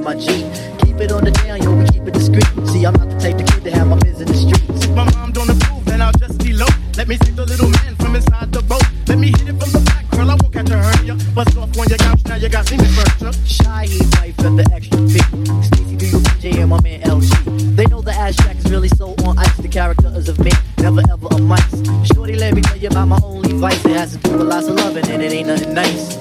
Let 6.99 7.07
me 7.07 7.17
take 7.17 7.37
the 7.37 7.47
little 7.47 7.71
man 7.71 7.95
from 7.95 8.17
inside 8.17 8.51
the 8.51 8.61
boat. 8.63 8.83
Let 9.07 9.19
me 9.21 9.29
hit 9.29 9.49
it 9.49 9.55
from 9.61 9.71
the 9.71 9.79
back, 9.87 10.11
girl. 10.11 10.31
I 10.31 10.35
won't 10.35 10.53
catch 10.53 10.69
a 10.71 10.77
hernia. 10.77 11.15
Bust 11.33 11.57
off 11.57 11.79
on 11.79 11.87
your 11.89 11.99
couch, 11.99 12.21
now 12.27 12.35
you 12.35 12.49
got 12.49 12.69
me 12.73 12.77
furniture. 12.77 13.33
Shy, 13.47 13.87
he 13.87 14.01
wife, 14.19 14.39
and 14.41 14.59
the 14.59 14.67
extra 14.75 14.99
fee. 15.07 15.23
Stacy, 15.63 15.97
do 15.97 16.07
you 16.07 16.19
PJ 16.19 16.59
and 16.59 16.71
my 16.71 16.81
man 16.83 17.01
LG? 17.03 17.77
They 17.77 17.87
know 17.87 18.01
the 18.03 18.13
ass 18.13 18.35
shack 18.35 18.57
is 18.59 18.69
really 18.69 18.89
so 18.89 19.15
on 19.25 19.39
ice. 19.39 19.57
The 19.59 19.69
character 19.69 20.11
is 20.17 20.29
of 20.29 20.41
me, 20.41 20.51
never 20.81 21.03
ever 21.11 21.29
a 21.31 21.39
mice. 21.39 22.09
Shorty, 22.13 22.37
let 22.37 22.55
me 22.55 22.63
tell 22.63 22.77
you 22.77 22.89
about 22.89 23.09
my 23.09 23.19
only 23.23 23.53
vice. 23.53 23.85
It 23.85 23.97
has 23.97 24.13
to 24.13 24.19
do 24.19 24.39
with 24.39 24.49
lots 24.49 24.67
of 24.69 24.77
loving, 24.77 25.09
and 25.11 25.23
it 25.23 25.33
ain't 25.33 25.49
nothing 25.49 25.75
nice. 25.75 26.17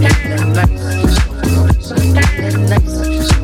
Nothing 0.00 0.52
nice. 0.52 0.82
Nothing 2.14 2.66
nice. 2.68 3.41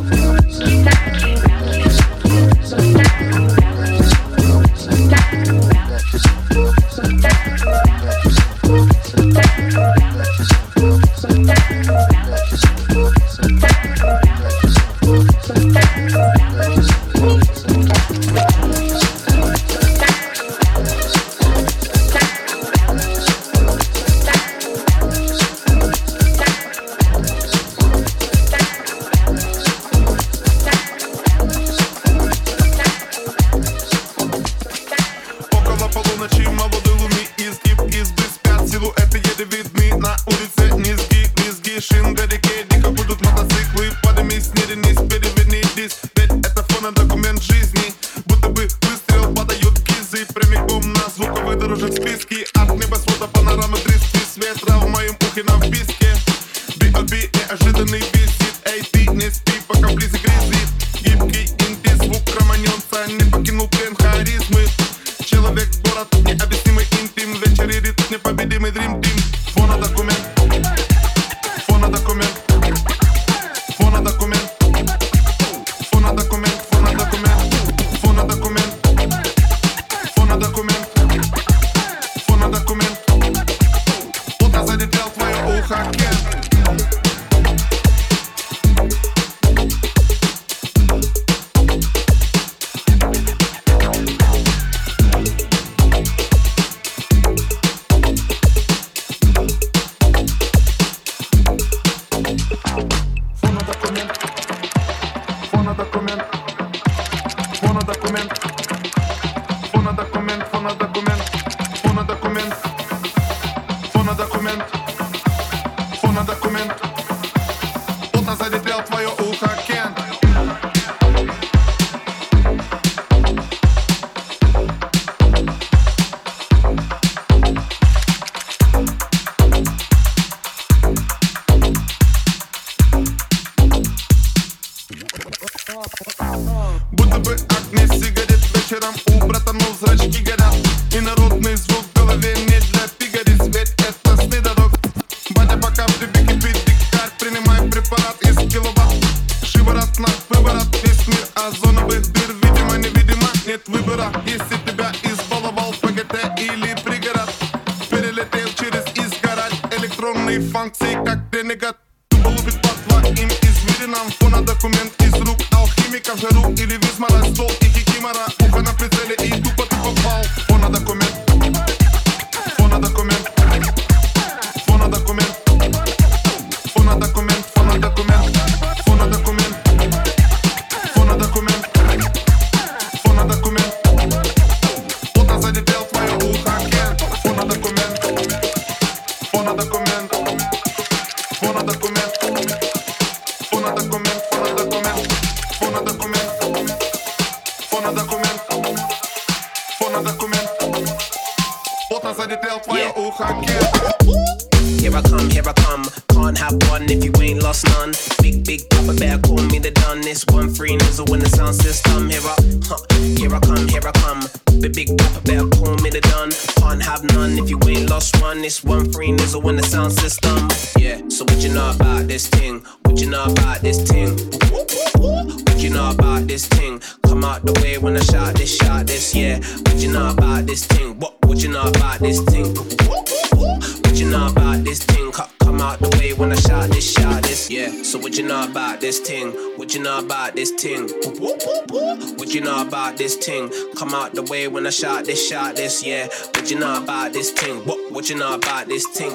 Out 244.08 244.14
the 244.14 244.22
way 244.30 244.48
when 244.48 244.66
I 244.66 244.70
shot 244.70 245.04
this, 245.04 245.28
shot 245.28 245.56
this. 245.56 245.84
Yeah, 245.84 246.08
what 246.34 246.50
you 246.50 246.58
know 246.58 246.82
about 246.82 247.12
this 247.12 247.30
thing? 247.30 247.56
What, 247.66 247.92
what 247.92 248.08
you 248.08 248.16
know 248.16 248.34
about 248.34 248.66
this 248.66 248.86
thing? 248.86 249.12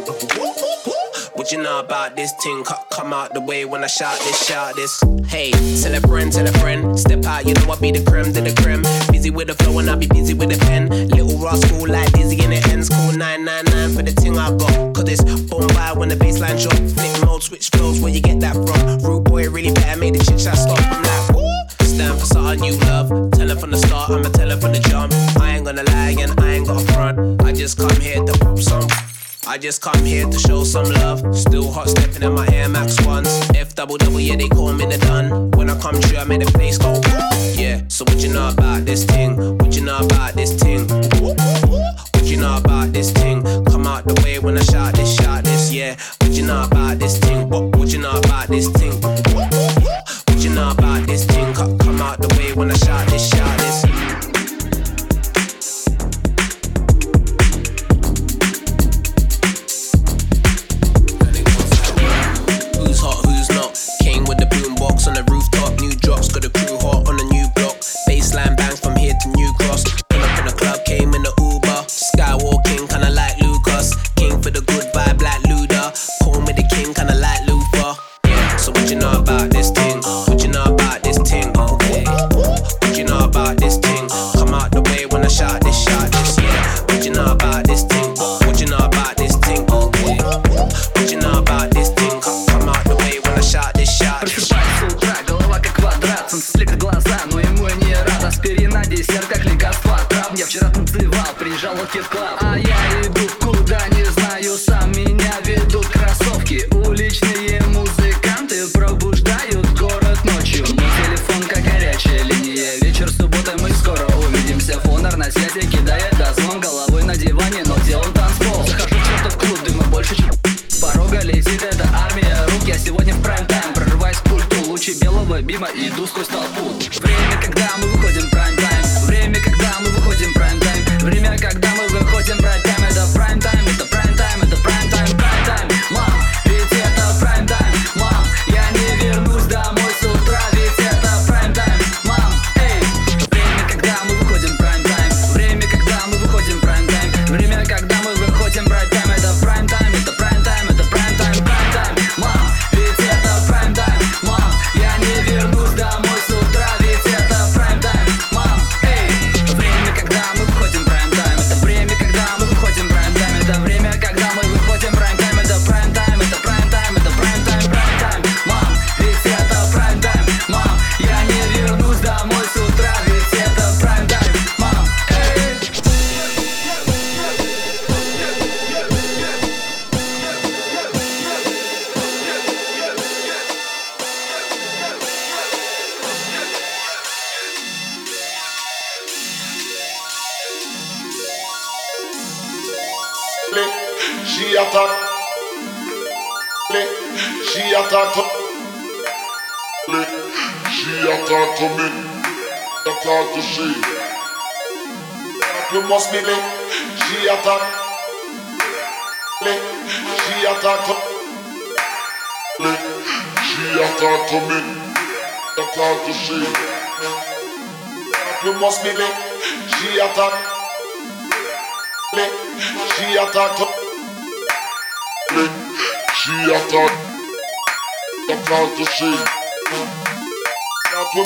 What 1.36 1.52
you 1.52 1.62
know 1.62 1.80
about 1.80 2.16
this 2.16 2.32
thing? 2.44 2.64
Come 2.92 3.12
out 3.12 3.34
the 3.34 3.42
way 3.42 3.66
when 3.66 3.84
I 3.84 3.88
shot 3.88 4.18
this, 4.20 4.46
shot 4.46 4.76
this. 4.76 5.04
Hey, 5.26 5.52
tell 5.82 5.96
a 5.96 6.02
friend, 6.02 6.32
tell 6.32 6.48
a 6.48 6.52
friend. 6.60 6.98
Step 7.00 7.26
out, 7.26 7.48
you 7.48 7.54
know 7.56 7.72
I 7.72 7.80
be 7.80 7.92
the 7.92 8.04
creme 8.04 8.32
to 8.34 8.42
the 8.42 8.54
creme. 8.62 8.84
Busy 9.12 9.32
with 9.32 9.48
the 9.48 9.56
flow 9.56 9.80
and 9.80 9.90
I 9.90 9.96
be 9.96 10.08
busy 10.08 10.34
with 10.36 10.50
the 10.50 10.60
pen. 10.66 10.90
Little 10.90 11.40
rascal 11.40 11.88
like 11.88 12.12
dizzy 12.14 12.44
in 12.44 12.52
the 12.52 12.62
ends. 12.70 12.90
Call 12.90 13.14
999 13.14 13.96
for 13.96 14.04
the 14.04 14.12
thing 14.12 14.38
I 14.38 14.56
got. 14.56 14.96
Cause 14.96 15.10
it's 15.10 15.24
boom 15.24 15.68
by 15.70 15.94
when 15.94 16.10
the 16.10 16.16
baseline 16.16 16.62
drop. 16.62 16.78
Flip 16.78 17.26
mode, 17.26 17.42
switch 17.42 17.73
I 29.54 29.58
just 29.60 29.84
come 29.84 30.04
here 30.04 30.26
to 30.26 30.40
show 30.40 30.64
some 30.64 30.86
love. 30.86 31.38
Still 31.38 31.72
hot 31.72 31.88
stepping 31.88 32.24
in 32.24 32.34
my 32.34 32.48
Air 32.52 32.68
Max 32.70 33.00
ones. 33.06 33.30
F 33.54 33.76
double 33.76 33.98
double, 33.98 34.20
yeah, 34.20 34.36
they 34.36 34.48
call 34.48 34.74
me 34.74 34.84
the 34.88 34.98
done. 34.98 35.52
When 35.52 35.70
I 35.70 35.80
come 35.80 36.02
true, 36.02 36.18
I 36.18 36.24
make 36.24 36.44
the 36.44 36.52
place 36.52 36.80
go. 36.80 37.00
Yeah, 37.54 37.84
so 37.88 38.04
what 38.04 38.20
you 38.20 38.34
know 38.34 38.50
about 38.50 38.86
this 38.86 39.06
thing? 39.06 39.38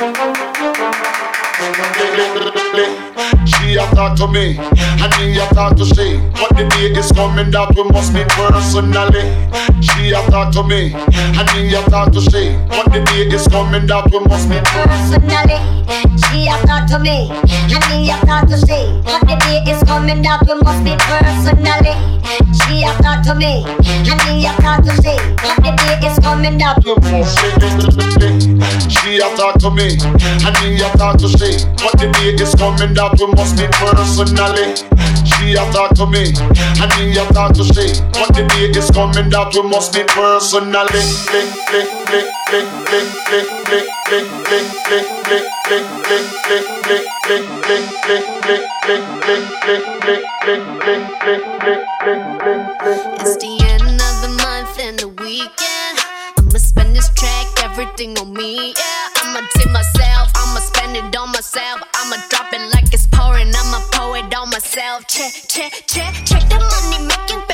She 0.00 0.06
a 3.76 3.84
talk 3.92 4.16
to 4.16 4.26
me, 4.28 4.56
and 4.56 5.12
me 5.20 5.36
a 5.38 5.46
talk 5.52 5.76
to 5.76 5.84
she. 5.84 6.16
But 6.32 6.56
the 6.56 6.64
day 6.72 6.88
is 6.96 7.12
coming 7.12 7.50
that 7.50 7.76
we 7.76 7.84
must 7.84 8.14
meet 8.14 8.26
personally. 8.32 9.28
She 9.84 10.12
a 10.16 10.24
talk 10.32 10.52
to 10.56 10.62
me, 10.64 10.94
and 10.96 11.44
me 11.52 11.74
a 11.76 11.82
talk 11.92 12.12
to 12.12 12.20
she. 12.32 12.56
But 12.72 12.88
the 12.88 13.04
day 13.04 13.28
is 13.28 13.46
coming 13.48 13.84
that 13.92 14.08
we 14.08 14.20
must 14.24 14.48
meet 14.48 14.64
personally. 14.64 15.60
She 16.16 16.48
a 16.48 16.56
talk 16.64 16.88
to 16.88 16.98
me, 16.98 17.28
and 17.68 17.84
me 17.92 18.08
a 18.08 18.16
talk 18.24 18.48
to 18.48 18.56
she. 18.56 18.80
But 19.04 19.20
the 19.28 19.36
day 19.44 19.60
is 19.68 19.84
coming 19.84 20.22
that 20.24 20.40
we 20.48 20.54
must 20.64 20.80
meet 20.80 20.96
personally. 21.04 21.92
She 22.56 22.88
a 22.88 22.96
talk 23.04 23.20
to 23.28 23.34
me, 23.36 23.68
and 24.08 24.16
me 24.24 24.48
a 24.48 24.52
talk 24.64 24.80
to 24.80 24.96
she. 25.04 25.12
Is 26.02 26.18
coming 26.18 26.58
must 26.58 26.80
She 28.88 29.18
a 29.18 29.28
talk 29.36 29.58
to 29.58 29.70
me, 29.70 29.98
and 30.44 30.56
me 30.62 30.80
a 30.80 30.88
talk 30.96 31.18
to 31.18 31.28
she. 31.28 31.64
But 31.76 31.98
the 32.00 32.10
day 32.12 32.34
is 32.42 32.54
coming 32.54 32.94
that 32.94 33.18
we 33.18 33.26
must 33.36 33.56
meet 33.58 33.70
personally. 33.72 34.74
She 35.24 35.54
a 35.54 35.64
talk 35.72 35.94
to 35.96 36.06
me, 36.06 36.32
and 36.80 36.90
me 36.98 37.16
a 37.18 37.24
talk 37.32 37.52
to 37.54 37.64
she. 37.64 37.92
But 38.12 38.34
the 38.34 38.46
day 38.48 38.70
is 38.78 38.90
coming 38.90 39.30
that 39.30 39.52
we 39.54 39.62
must 39.62 39.94
meet 39.94 40.08
personally. 40.08 41.04
It's 53.22 53.36
the 53.36 53.46
end 53.46 53.60
of 53.60 53.68
the 53.68 53.69
everything 57.80 58.18
on 58.18 58.32
me. 58.32 58.74
Yeah, 58.76 59.22
I'ma 59.22 59.40
tip 59.56 59.70
myself, 59.70 60.30
I'ma 60.34 60.60
spend 60.60 60.96
it 60.96 61.16
on 61.16 61.28
myself. 61.32 61.80
I'ma 61.94 62.16
drop 62.28 62.52
it 62.52 62.60
like 62.74 62.92
it's 62.92 63.06
pouring, 63.06 63.52
I'ma 63.54 63.80
pour 63.92 64.16
it 64.16 64.34
on 64.34 64.50
myself. 64.50 65.06
Check, 65.06 65.32
check, 65.48 65.72
check, 65.86 66.14
check 66.26 66.42
the 66.48 66.58
money 66.58 67.06
making 67.06 67.49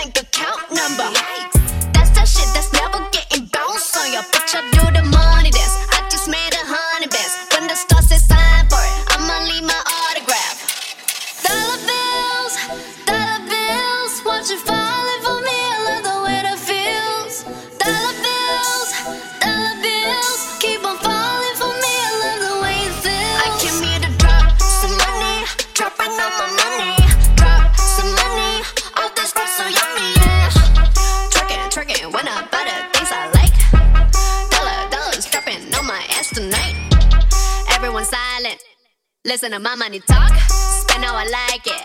Listen 39.26 39.50
to 39.50 39.58
my 39.58 39.74
money 39.74 39.98
talk, 39.98 40.30
spend 40.38 41.02
how 41.02 41.16
I 41.16 41.26
like 41.26 41.66
it. 41.66 41.82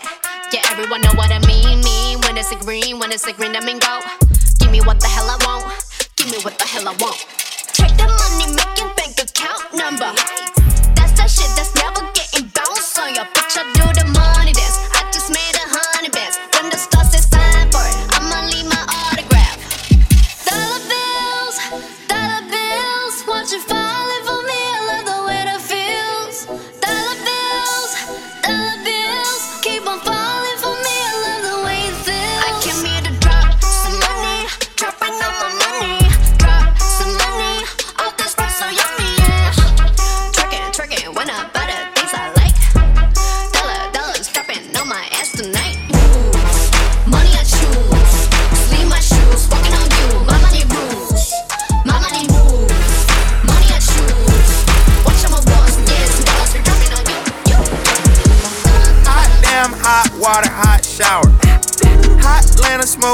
Yeah, 0.54 0.62
everyone 0.70 1.00
know 1.00 1.10
what 1.18 1.32
I 1.32 1.40
mean. 1.44 1.82
Mean 1.82 2.20
when 2.20 2.38
it's 2.38 2.52
a 2.52 2.54
green, 2.54 3.00
when 3.00 3.10
it's 3.10 3.26
a 3.26 3.32
green, 3.32 3.56
I 3.56 3.64
mean 3.66 3.80
go. 3.80 3.98
Give 4.60 4.70
me 4.70 4.80
what 4.80 5.00
the 5.00 5.08
hell 5.08 5.26
I 5.26 5.36
want. 5.44 5.74
Give 6.14 6.30
me 6.30 6.38
what 6.44 6.56
the 6.56 6.64
hell 6.64 6.86
I 6.86 6.94
want. 7.02 7.18
Check 7.74 7.90
the 7.98 8.06
money 8.06 8.46
making 8.54 8.94
bank 8.94 9.18
account 9.18 9.74
number. 9.74 10.14
That's 10.94 11.18
that 11.18 11.26
shit 11.26 11.50
that's 11.58 11.74
never 11.74 12.06
getting 12.14 12.46
bounced 12.54 12.96
on 13.00 13.12
your. 13.12 13.26
I 13.26 13.72
do 13.74 13.90
the 13.90 14.06
money 14.14 14.52
dance. 14.52 14.91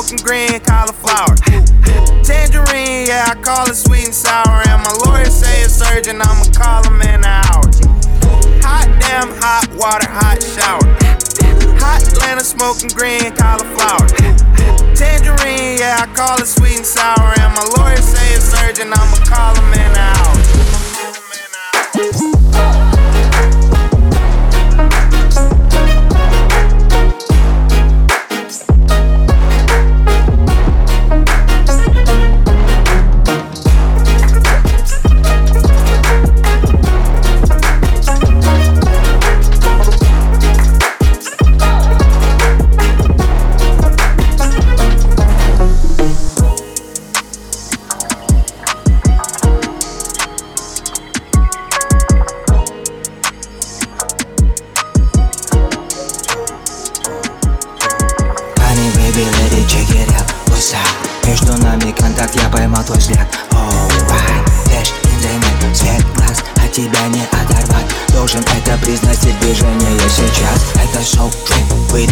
Smoking 0.08 0.24
green 0.24 0.60
cauliflower. 0.60 1.36
Tangerine, 2.24 3.04
yeah, 3.04 3.28
I 3.28 3.34
call 3.44 3.68
it 3.68 3.74
sweet 3.74 4.06
and 4.06 4.14
sour. 4.14 4.64
And 4.64 4.80
my 4.80 4.94
lawyer 5.04 5.26
say 5.26 5.60
it's 5.60 5.82
urgent, 5.82 6.24
I'ma 6.24 6.48
call 6.56 6.82
him 6.88 7.02
in 7.02 7.20
an 7.20 7.24
hour. 7.26 7.68
Hot 8.64 8.88
damn, 9.04 9.28
hot 9.36 9.68
water, 9.76 10.08
hot 10.08 10.40
shower. 10.40 10.80
Hot 11.84 12.00
Atlanta 12.08 12.40
smoking 12.42 12.88
green 12.88 13.07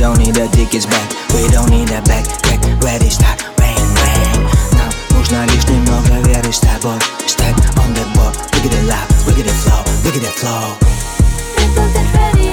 don't 0.05 0.19
need 0.19 0.37
a 0.37 0.47
tickets 0.49 0.85
back 0.85 1.09
We 1.33 1.47
don't 1.49 1.69
need 1.69 1.89
a 1.89 2.01
backpack, 2.01 2.61
ready 2.83 3.09
start, 3.09 3.41
rain, 3.59 3.81
rain 4.03 4.47
Нам 4.73 4.91
нужно 5.11 5.45
лишь 5.47 5.67
немного 5.67 6.21
веры 6.27 6.51
с 6.51 6.59
тобой 6.59 6.99
Step 7.25 7.55
on 7.77 7.93
the 7.93 8.05
board, 8.13 8.35
we 8.53 8.61
get 8.61 8.73
it 8.73 8.83
loud, 8.85 9.07
we 9.25 9.33
get 9.33 9.47
it 9.47 9.57
flow, 9.63 9.83
we 10.03 10.11
get 10.11 10.23
it 10.23 10.33
flow 10.35 10.77
Soul 11.71 12.44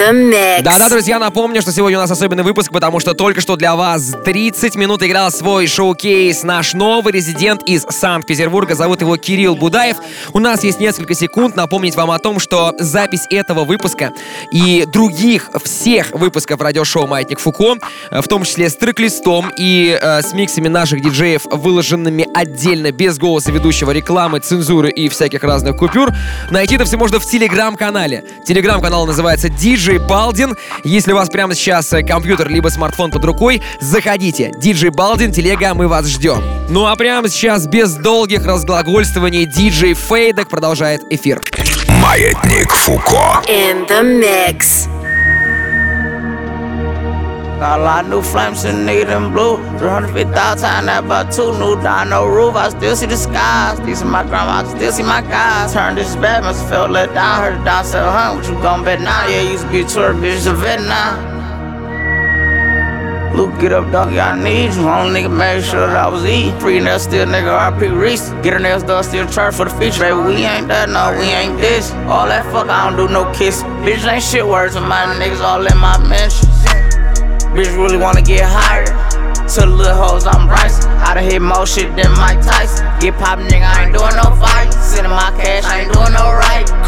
the 0.00 0.12
mix. 0.12 0.62
Да-да, 0.62 0.88
друзья, 0.88 1.18
напомню, 1.18 1.60
что 1.60 1.72
сегодня 1.72 1.98
у 1.98 2.00
нас 2.00 2.10
особенный 2.10 2.42
выпуск, 2.42 2.72
потому 2.72 3.00
что 3.00 3.12
только 3.12 3.40
что 3.40 3.56
для 3.56 3.76
вас 3.76 4.14
30 4.24 4.76
минут 4.76 5.02
играл 5.02 5.30
свой 5.30 5.66
шоу-кейс 5.66 6.42
наш 6.42 6.72
новый 6.72 7.12
резидент 7.12 7.62
из 7.64 7.82
Санкт-Петербурга. 7.82 8.74
Зовут 8.74 9.02
его 9.02 9.16
Кирилл 9.16 9.56
Будаев. 9.56 9.96
У 10.32 10.38
нас 10.38 10.64
есть 10.64 10.80
несколько 10.80 11.14
секунд 11.14 11.54
напомнить 11.56 11.96
вам 11.96 12.10
о 12.10 12.18
том, 12.18 12.38
что 12.38 12.74
запись 12.78 13.26
этого 13.30 13.64
выпуска 13.64 14.12
и 14.50 14.86
других 14.90 15.50
всех 15.62 16.12
выпусков 16.12 16.60
радиошоу 16.60 17.06
«Маятник 17.06 17.38
Фуко», 17.38 17.76
в 18.10 18.26
том 18.26 18.44
числе 18.44 18.70
с 18.70 18.76
трек-листом 18.76 19.50
и 19.58 19.98
э, 20.00 20.22
с 20.22 20.32
миксами 20.32 20.68
наших 20.68 21.02
диджеев, 21.02 21.42
выложенными 21.44 22.26
отдельно, 22.34 22.90
без 22.92 23.18
голоса 23.18 23.52
ведущего, 23.52 23.90
рекламы, 23.90 24.40
цензуры 24.40 24.90
и 24.90 25.08
всяких 25.08 25.42
разных 25.42 25.76
купюр, 25.76 26.10
найти 26.50 26.76
это 26.76 26.84
все 26.84 26.96
можно 26.96 27.18
в 27.18 27.26
телеграм-канале. 27.26 28.24
Телеграм-канал 28.46 29.06
называется 29.06 29.48
DJ 29.48 29.89
Балдин. 29.98 30.56
Если 30.84 31.12
у 31.12 31.16
вас 31.16 31.28
прямо 31.28 31.54
сейчас 31.54 31.92
э, 31.92 32.02
компьютер 32.02 32.48
либо 32.48 32.68
смартфон 32.68 33.10
под 33.10 33.24
рукой, 33.24 33.62
заходите. 33.80 34.52
DJ 34.60 34.90
Балдин, 34.90 35.32
телега, 35.32 35.74
мы 35.74 35.88
вас 35.88 36.06
ждем. 36.06 36.42
Ну 36.68 36.86
а 36.86 36.96
прямо 36.96 37.28
сейчас, 37.28 37.66
без 37.66 37.94
долгих 37.94 38.44
разглагольствований, 38.44 39.46
DJ 39.46 39.94
Фейдек 39.94 40.48
продолжает 40.48 41.02
эфир. 41.10 41.40
Маятник 42.02 42.70
Фуко. 42.70 43.42
In 43.48 43.86
the 43.88 44.02
mix. 44.02 44.88
Got 47.60 47.80
a 47.80 47.82
lot 47.82 48.04
of 48.04 48.10
new 48.10 48.22
flames 48.22 48.64
in 48.64 48.86
nigga 48.86 49.04
them 49.04 49.34
blue. 49.34 49.58
350,000 49.76 50.32
times 50.32 50.86
that 50.86 51.04
about 51.04 51.30
two 51.30 51.52
new 51.60 51.76
down 51.82 52.08
no 52.08 52.26
roof. 52.26 52.54
I 52.54 52.70
still 52.70 52.96
see 52.96 53.04
the 53.04 53.18
skies. 53.18 53.78
These 53.84 54.00
are 54.00 54.06
my 54.06 54.22
grandma, 54.22 54.64
I 54.64 54.64
still 54.64 54.90
see 54.90 55.02
my 55.02 55.20
guys. 55.20 55.74
Turned 55.74 55.98
this 55.98 56.16
bad, 56.16 56.42
must 56.42 56.66
feel 56.70 56.88
let 56.88 57.12
down. 57.12 57.42
Heard 57.42 57.60
the 57.60 57.64
down 57.64 57.84
sell 57.84 58.10
hunt. 58.10 58.38
What 58.38 58.48
you 58.48 58.54
gon' 58.62 58.82
bet 58.82 59.02
now? 59.02 59.28
Yeah, 59.28 59.42
used 59.42 59.64
to 59.64 59.70
be 59.70 59.82
a 59.82 59.86
tour 59.86 60.14
bitch, 60.14 60.50
a 60.50 60.54
vet 60.54 60.80
now. 60.80 61.20
Luke, 63.36 63.60
get 63.60 63.74
up, 63.74 63.92
dog, 63.92 64.14
I 64.14 64.42
need 64.42 64.72
you. 64.72 64.88
Only 64.88 65.20
nigga 65.20 65.36
made 65.36 65.62
sure 65.62 65.86
that 65.86 65.96
I 65.96 66.08
was 66.08 66.24
eating. 66.24 66.58
Free 66.60 66.80
nail 66.80 66.98
still 66.98 67.26
nigga 67.26 67.76
RP 67.76 67.92
Reese. 67.94 68.30
Get 68.42 68.54
her 68.54 68.58
nails 68.58 68.84
done, 68.84 69.04
still 69.04 69.28
charge 69.28 69.54
for 69.54 69.66
the 69.66 69.70
feature. 69.76 70.00
Baby, 70.00 70.16
we 70.16 70.46
ain't 70.46 70.68
that, 70.68 70.88
no, 70.88 71.12
we 71.20 71.26
ain't 71.28 71.60
this. 71.60 71.92
All 72.08 72.24
that 72.24 72.50
fuck, 72.52 72.70
I 72.70 72.88
don't 72.88 72.96
do 72.96 73.12
no 73.12 73.30
kiss. 73.34 73.62
Bitch 73.84 74.10
ain't 74.10 74.22
shit 74.22 74.46
words 74.46 74.76
of 74.76 74.84
my 74.84 75.04
niggas 75.20 75.42
all 75.42 75.66
in 75.66 75.76
my 75.76 75.98
mentions. 76.08 76.48
Bitch 77.50 77.76
really 77.76 77.96
wanna 77.96 78.22
get 78.22 78.46
higher. 78.46 78.86
To 78.86 79.60
the 79.60 79.66
little 79.66 79.94
hoes, 79.94 80.24
I'm 80.24 80.46
Bryce. 80.46 80.86
I 80.86 81.14
done 81.14 81.24
hit 81.24 81.42
more 81.42 81.66
shit 81.66 81.94
than 81.96 82.12
Mike 82.12 82.40
Tyson. 82.40 82.86
Get 83.00 83.18
poppin', 83.18 83.48
nigga, 83.48 83.66
I 83.66 83.84
ain't 83.86 83.92
doing 83.92 84.14
no 84.14 84.30
fight. 84.38 84.72
Sending 84.72 85.10
my 85.10 85.34
cash, 85.34 85.64
I 85.64 85.80
ain't 85.80 85.92
doing 85.92 86.12
no. 86.12 86.29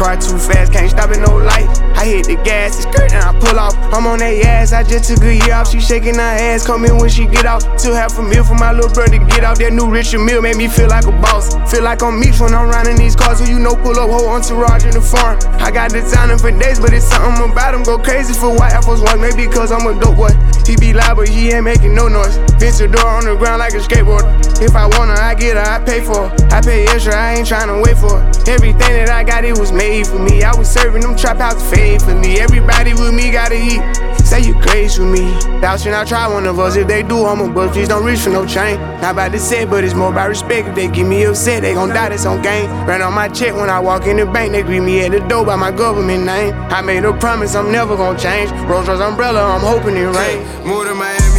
Car 0.03 0.19
too 0.19 0.37
fast, 0.37 0.73
can't 0.73 0.91
stop 0.91 1.15
at 1.15 1.19
no 1.23 1.37
light. 1.37 1.63
I 1.95 2.03
hit 2.03 2.27
the 2.27 2.35
gas, 2.43 2.75
it's 2.75 2.83
skirt, 2.83 3.15
and 3.15 3.23
I 3.23 3.31
pull 3.39 3.55
off. 3.57 3.71
I'm 3.95 4.05
on 4.05 4.19
that 4.19 4.35
ass, 4.43 4.73
I 4.73 4.83
just 4.83 5.07
took 5.07 5.23
a 5.23 5.31
year 5.31 5.55
off. 5.55 5.71
She 5.71 5.79
shaking 5.79 6.15
her 6.15 6.35
ass, 6.43 6.67
come 6.67 6.83
in 6.83 6.97
when 6.97 7.07
she 7.07 7.25
get 7.25 7.45
off. 7.45 7.63
Took 7.79 7.95
half 7.95 8.19
a 8.19 8.21
meal 8.21 8.43
for 8.43 8.55
my 8.55 8.73
little 8.73 8.91
brother 8.91 9.15
to 9.15 9.23
get 9.31 9.45
off. 9.45 9.59
That 9.59 9.71
new 9.71 9.87
Richard 9.89 10.19
Mille 10.19 10.41
made 10.41 10.57
me 10.57 10.67
feel 10.67 10.89
like 10.89 11.07
a 11.07 11.15
boss. 11.23 11.55
Feel 11.71 11.83
like 11.83 12.03
I'm 12.03 12.19
Meeks 12.19 12.41
when 12.41 12.53
I'm 12.53 12.67
riding 12.67 12.97
these 12.97 13.15
cars. 13.15 13.39
Who 13.39 13.47
you 13.47 13.59
know 13.63 13.79
pull 13.79 13.95
up 13.95 14.11
whole 14.11 14.27
entourage 14.27 14.83
in 14.83 14.91
the 14.91 14.99
farm. 14.99 15.39
I 15.63 15.71
got 15.71 15.95
designing 15.95 16.37
for 16.37 16.51
days, 16.51 16.83
but 16.83 16.91
it's 16.91 17.07
something 17.07 17.49
about 17.49 17.73
him. 17.73 17.83
Go 17.83 17.97
crazy 17.97 18.33
for 18.35 18.51
white 18.51 18.75
Force 18.83 18.99
One, 18.99 19.21
maybe 19.21 19.47
cause 19.47 19.71
I'm 19.71 19.87
a 19.87 19.95
dope 19.95 20.19
boy. 20.19 20.35
He 20.67 20.75
be 20.75 20.91
loud, 20.91 21.15
but 21.15 21.29
he 21.29 21.55
ain't 21.55 21.63
making 21.63 21.95
no 21.95 22.11
noise. 22.11 22.35
Bitch, 22.59 22.83
the 22.83 22.91
door 22.91 23.07
on 23.07 23.23
the 23.23 23.35
ground 23.39 23.59
like 23.59 23.71
a 23.71 23.79
skateboard. 23.79 24.27
If 24.59 24.75
I 24.75 24.83
want 24.99 25.15
her, 25.15 25.19
I 25.23 25.35
get 25.35 25.55
her, 25.55 25.63
I 25.63 25.79
pay 25.79 26.03
for 26.03 26.27
her. 26.27 26.35
I 26.51 26.59
pay 26.59 26.83
extra, 26.91 27.15
I 27.15 27.39
ain't 27.39 27.47
tryna 27.47 27.79
wait 27.79 27.95
for 27.95 28.19
her. 28.19 28.31
Everything 28.51 28.91
that 28.99 29.09
I 29.09 29.23
got, 29.23 29.45
it 29.45 29.57
was 29.57 29.71
made 29.71 29.92
for 30.01 30.17
me. 30.17 30.41
I 30.41 30.55
was 30.55 30.69
serving 30.69 31.01
them 31.01 31.15
trap 31.15 31.37
house 31.37 31.61
faithfully. 31.69 32.39
Everybody 32.39 32.93
with 32.93 33.13
me 33.13 33.31
gotta 33.31 33.55
eat. 33.55 33.81
Say 34.25 34.41
you 34.41 34.55
crazy 34.55 35.01
with 35.01 35.11
me. 35.11 35.29
Thou 35.61 35.75
not 35.85 36.07
try 36.07 36.27
one 36.27 36.47
of 36.47 36.57
us. 36.57 36.75
If 36.75 36.87
they 36.87 37.03
do, 37.03 37.25
I'm 37.25 37.41
a 37.41 37.53
bust. 37.53 37.73
Please 37.73 37.89
don't 37.89 38.03
reach 38.03 38.21
for 38.21 38.29
no 38.29 38.45
chain. 38.45 38.79
Not 39.01 39.11
about 39.11 39.31
to 39.33 39.39
say, 39.39 39.65
but 39.65 39.83
it's 39.83 39.93
more 39.93 40.09
about 40.09 40.29
respect. 40.29 40.69
If 40.69 40.75
they 40.75 40.87
give 40.87 41.05
me 41.05 41.25
upset, 41.25 41.61
they 41.61 41.73
gon' 41.73 41.89
die, 41.89 42.09
that's 42.09 42.25
on 42.25 42.41
game. 42.41 42.69
Ran 42.87 43.01
on 43.01 43.13
my 43.13 43.27
check 43.27 43.53
when 43.53 43.69
I 43.69 43.79
walk 43.79 44.07
in 44.07 44.17
the 44.17 44.25
bank. 44.25 44.53
They 44.53 44.63
greet 44.63 44.79
me 44.79 45.01
at 45.01 45.11
the 45.11 45.19
door 45.19 45.45
by 45.45 45.57
my 45.57 45.69
government 45.71 46.25
name. 46.25 46.53
I 46.71 46.81
made 46.81 47.03
a 47.03 47.13
promise 47.13 47.53
I'm 47.53 47.71
never 47.71 47.95
gon' 47.95 48.17
change. 48.17 48.49
Rolls 48.67 48.87
Royce 48.87 49.01
umbrella, 49.01 49.43
I'm 49.43 49.61
hoping 49.61 49.97
it 49.97 50.05
rain. 50.05 50.39
Moved 50.65 50.87
to 50.87 50.95
Miami 50.95 51.32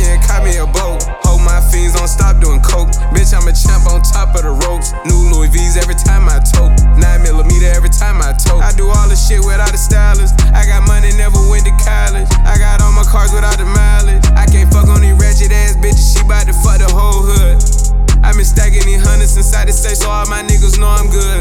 don't 2.05 2.13
stop 2.13 2.37
doing 2.37 2.61
coke. 2.61 2.93
Bitch, 3.17 3.33
I'm 3.33 3.49
a 3.49 3.55
champ 3.57 3.89
on 3.89 4.05
top 4.05 4.37
of 4.37 4.45
the 4.45 4.53
ropes. 4.69 4.93
New 5.09 5.33
Louis 5.33 5.49
V's 5.49 5.81
every 5.81 5.97
time 5.97 6.29
I 6.29 6.37
tote. 6.45 6.77
Nine 7.01 7.25
millimeter 7.25 7.73
every 7.73 7.89
time 7.89 8.21
I 8.21 8.37
tote. 8.37 8.61
I 8.61 8.77
do 8.77 8.93
all 8.93 9.09
the 9.09 9.17
shit 9.17 9.41
without 9.41 9.73
a 9.73 9.81
stylist. 9.81 10.37
I 10.53 10.69
got 10.69 10.85
money, 10.85 11.17
never 11.17 11.41
went 11.49 11.65
to 11.65 11.73
college. 11.81 12.29
I 12.45 12.61
got 12.61 12.85
all 12.85 12.93
my 12.93 13.09
cars 13.09 13.33
without 13.33 13.57
the 13.57 13.65
mileage. 13.65 14.21
I 14.37 14.45
can't 14.45 14.69
fuck 14.69 14.93
on 14.93 15.01
these 15.01 15.17
ratchet 15.17 15.49
ass 15.49 15.81
bitches. 15.81 16.13
She 16.13 16.21
bout 16.29 16.45
to 16.45 16.53
fuck 16.53 16.77
the 16.77 16.93
whole 16.93 17.25
hood. 17.25 17.57
i 18.21 18.37
been 18.37 18.45
stacking 18.45 18.85
these 18.85 19.01
hundreds 19.01 19.33
inside 19.41 19.69
the 19.69 19.73
safe, 19.73 20.05
so 20.05 20.13
all 20.13 20.29
my 20.29 20.45
niggas 20.45 20.77
know 20.77 20.93
I'm 20.93 21.09
good. 21.09 21.41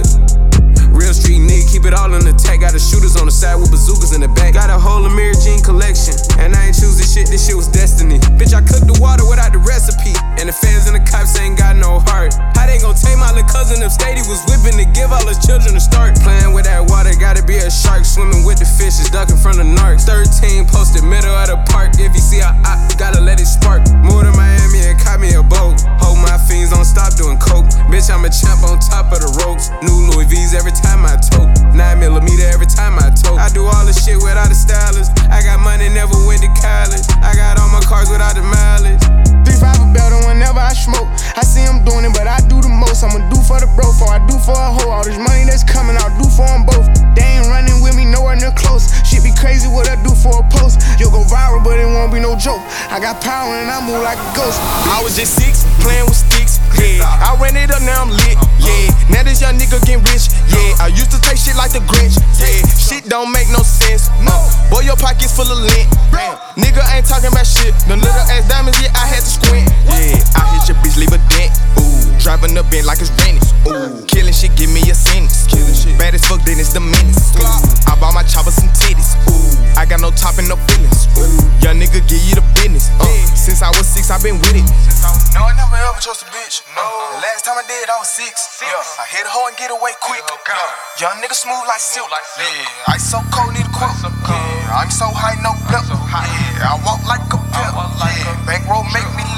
Real 0.93 1.10
street 1.10 1.41
nigga, 1.41 1.65
keep 1.65 1.89
it 1.89 1.93
all 1.97 2.13
on 2.13 2.21
the 2.21 2.38
tag. 2.38 2.62
Got 2.62 2.77
the 2.77 2.79
shooters 2.79 3.17
on 3.17 3.25
the 3.25 3.34
side 3.34 3.58
with 3.58 3.73
bazookas 3.73 4.13
in 4.13 4.21
the 4.21 4.29
back. 4.29 4.53
Got 4.53 4.69
a 4.69 4.77
whole 4.77 5.01
Amir 5.01 5.34
Jean 5.41 5.58
collection. 5.58 6.13
And 6.38 6.53
I 6.53 6.69
ain't 6.69 6.77
choose 6.77 7.01
this 7.01 7.10
shit, 7.10 7.34
this 7.34 7.49
shit 7.49 7.58
was 7.58 7.65
destiny. 7.65 8.21
Bitch, 8.38 8.53
I 8.53 8.62
cooked 8.62 8.86
the 8.86 8.93
water 9.01 9.25
without 9.25 9.58
the 9.58 9.62
recipe. 9.65 10.13
And 10.38 10.45
the 10.45 10.53
fans 10.53 10.86
and 10.86 10.93
the 10.93 11.01
cops 11.01 11.34
ain't 11.41 11.58
got 11.58 11.82
no 11.82 11.97
heart. 12.06 12.38
How 12.53 12.69
they 12.69 12.77
gon' 12.77 12.93
take 12.93 13.17
my 13.17 13.34
little 13.34 13.49
cousin 13.49 13.82
up 13.82 13.89
state? 13.89 14.21
He 14.21 14.25
was 14.29 14.45
whipping 14.45 14.77
to 14.77 14.86
give 14.93 15.10
all 15.10 15.25
his 15.25 15.41
children 15.41 15.73
a 15.73 15.82
start. 15.82 16.13
Playing 16.21 16.53
with 16.53 16.69
that 16.69 16.86
water, 16.86 17.10
gotta 17.17 17.41
be 17.41 17.58
a 17.58 17.73
shark. 17.73 18.06
Swimming 18.06 18.45
with 18.45 18.62
the 18.62 18.69
fishes, 18.69 19.10
ducking 19.10 19.41
from 19.41 19.58
the 19.58 19.65
narcs. 19.65 20.06
13 20.06 20.69
posted 20.69 21.01
middle 21.01 21.34
of 21.34 21.49
the 21.49 21.58
park. 21.73 21.97
If 21.97 22.13
you 22.13 22.21
see 22.21 22.45
a 22.45 22.53
op, 22.69 22.77
gotta 23.01 23.17
let 23.17 23.41
it 23.41 23.49
spark. 23.49 23.82
Moved 24.06 24.29
to 24.29 24.34
Miami 24.38 24.86
and 24.86 24.97
caught 25.01 25.17
me 25.17 25.34
a 25.34 25.41
boat. 25.41 25.82
Hold 26.06 26.21
my 26.21 26.38
fiends, 26.45 26.69
don't 26.69 26.86
stop 26.86 27.17
doing 27.17 27.41
coke. 27.41 27.65
Bitch, 27.89 28.13
I'm 28.13 28.21
a 28.21 28.29
champ 28.29 28.62
on 28.62 28.77
top 28.77 29.10
of 29.10 29.25
the 29.25 29.32
ropes. 29.41 29.73
New 29.82 30.13
Louis 30.13 30.29
V's 30.29 30.53
every 30.53 30.69
time 30.69 30.83
I 31.13 31.17
tote. 31.22 31.54
Nine 31.76 32.00
millimeter 32.00 32.46
every 32.50 32.65
time 32.65 32.98
I 32.98 33.13
tote. 33.13 33.38
I 33.38 33.50
do 33.54 33.65
all 33.65 33.86
the 33.86 33.93
shit 33.93 34.17
without 34.17 34.50
a 34.50 34.56
stylist. 34.58 35.13
I 35.30 35.46
got 35.46 35.60
money, 35.60 35.89
never 35.89 36.13
went 36.26 36.41
to 36.41 36.52
college. 36.58 37.06
I 37.22 37.36
got 37.38 37.62
all 37.62 37.69
my 37.69 37.82
cars 37.86 38.10
without 38.10 38.34
the 38.34 38.41
mileage. 38.41 39.02
Three 39.46 39.60
five 39.62 39.78
a 39.78 39.88
better 39.93 40.17
whenever 40.26 40.60
I 40.60 40.74
smoke. 40.74 41.06
I 41.38 41.46
see 41.46 41.62
him 41.62 41.86
doing 41.86 42.06
it, 42.10 42.13
but 42.17 42.26
I 42.26 42.41
do 42.50 42.62
the 42.62 42.69
most. 42.69 43.04
I'ma 43.04 43.22
do 43.30 43.38
for 43.46 43.60
the 43.62 43.69
bro, 43.78 43.93
for 43.93 44.10
I 44.10 44.17
do 44.26 44.38
for 44.41 44.58
a 44.58 44.69
hoe. 44.74 44.89
All 44.89 45.04
this 45.06 45.19
money 45.22 45.46
that's 45.46 45.63
coming, 45.63 45.98
I'll 45.98 46.13
do 46.17 46.26
for 46.34 46.48
them 46.50 46.65
both. 46.65 46.88
They 47.13 47.26
ain't 47.38 47.48
running 47.48 47.78
with 47.84 47.93
me, 47.93 48.06
nowhere 48.06 48.36
near 48.36 48.54
close. 48.58 48.89
Shit 49.06 49.22
be 49.22 49.34
crazy 49.38 49.67
what 49.69 49.86
I 49.86 50.00
do 50.02 50.15
for 50.17 50.41
a 50.41 50.46
post. 50.50 50.82
You'll 50.98 51.13
go 51.13 51.22
viral, 51.30 51.62
but 51.63 51.78
it 51.78 51.86
won't 51.86 52.13
be 52.13 52.19
no 52.19 52.34
joke. 52.34 52.62
I 52.89 52.98
got 52.98 53.22
power 53.22 53.54
and 53.54 53.69
I 53.69 53.84
move 53.86 54.02
like 54.02 54.17
a 54.17 54.30
ghost. 54.34 54.58
I 54.89 55.02
was 55.04 55.15
just 55.15 55.38
six, 55.38 55.62
playing 55.84 56.06
with 56.10 56.17
sticks. 56.17 56.58
Yeah, 56.80 57.06
I 57.08 57.38
ran 57.39 57.56
it 57.56 57.72
up, 57.72 57.82
now 57.82 58.02
I'm 58.04 58.12
lit. 58.12 58.36
Yeah, 58.63 58.89
now 59.12 59.23
this 59.23 59.41
young 59.41 59.60
nigga 59.60 59.80
getting 59.84 60.04
rich. 60.10 60.32
Yeah, 60.47 60.84
I 60.84 60.88
used 60.88 61.12
to 61.12 61.19
take 61.21 61.38
shit 61.38 61.56
like 61.56 61.71
the 61.71 61.84
Grinch. 61.86 62.17
Yeah, 62.40 62.63
shit 62.71 63.06
don't 63.12 63.31
make 63.31 63.48
no 63.52 63.62
sense. 63.63 64.10
No, 64.23 64.33
boy, 64.71 64.87
your 64.87 64.98
pockets 64.98 65.35
full 65.35 65.48
of 65.48 65.60
lint. 65.60 65.87
Damn, 66.12 66.40
nigga 66.56 66.83
ain't 66.96 67.06
talking 67.06 67.31
about 67.31 67.48
shit. 67.48 67.75
The 67.87 67.96
little 68.00 68.25
ass 68.31 68.48
diamonds, 68.48 68.79
yeah, 68.81 68.96
I 68.96 69.06
had 69.08 69.21
to 69.21 69.31
squint. 69.31 69.67
Yeah, 69.87 70.19
I 70.40 70.44
hit 70.56 70.71
your 70.71 70.77
bitch, 70.81 70.98
leave 70.98 71.13
a 71.13 71.21
dent. 71.31 71.52
Ooh, 71.79 72.08
driving 72.19 72.58
up 72.58 72.71
in 72.73 72.85
like 72.85 73.00
it's 73.04 73.12
Venice. 73.21 73.52
Ooh, 73.67 74.04
killing 74.08 74.33
shit, 74.33 74.56
give 74.56 74.71
me 74.71 74.81
a 74.90 74.96
sentence. 74.96 75.46
Killing 75.48 75.75
shit, 75.75 75.96
bad 76.00 76.15
as 76.15 76.23
fuck, 76.25 76.42
then 76.44 76.60
it's 76.60 76.73
the 76.73 76.79
minutes. 76.79 77.35
menace. 77.35 77.85
I 77.85 78.00
bought 78.00 78.15
my 78.15 78.23
chopper 78.23 78.52
some 78.52 78.69
titties. 78.73 79.13
Ooh, 79.29 79.79
I 79.79 79.85
got 79.85 80.02
no 80.02 80.12
top 80.12 80.40
and 80.40 80.48
no 80.48 80.56
feelings. 80.71 81.06
Ooh, 81.19 81.27
young 81.62 81.77
nigga 81.79 82.02
give 82.08 82.23
you 82.23 82.35
the 82.35 82.46
business. 82.56 82.90
Uh, 82.98 83.12
I 83.63 83.71
was 83.79 83.87
six, 83.87 84.11
I've 84.11 84.19
been 84.19 84.35
with 84.43 84.59
it. 84.59 84.67
No, 85.31 85.47
I 85.47 85.55
never 85.55 85.79
ever 85.79 85.99
trust 86.03 86.21
a 86.21 86.27
bitch. 86.35 86.67
No. 86.75 86.83
The 87.15 87.23
last 87.23 87.47
time 87.47 87.55
I 87.55 87.63
did, 87.63 87.87
I 87.87 87.95
was 87.95 88.11
six. 88.11 88.59
Yeah. 88.59 88.75
I 88.99 89.07
hit 89.07 89.23
a 89.23 89.31
hoe 89.31 89.47
and 89.47 89.55
get 89.55 89.71
away 89.71 89.95
quick. 90.03 90.19
Oh, 90.19 90.35
yeah. 90.35 90.99
Young 90.99 91.23
nigga 91.23 91.31
smooth 91.31 91.63
like 91.63 91.79
silk. 91.79 92.11
Yeah. 92.11 92.91
I 92.91 92.99
so 92.99 93.23
cold, 93.31 93.55
need 93.55 93.63
a 93.63 93.71
quilt. 93.71 93.95
Yeah. 94.03 94.79
I'm 94.83 94.91
so 94.91 95.07
high, 95.07 95.39
no 95.39 95.55
belt. 95.71 95.87
Yeah. 95.87 96.75
I 96.75 96.79
walk 96.83 97.07
like 97.07 97.23
a 97.31 97.39
pimp. 97.55 97.71
Yeah. 97.71 98.35
Bankroll 98.43 98.83
make 98.91 99.07
me. 99.15 99.33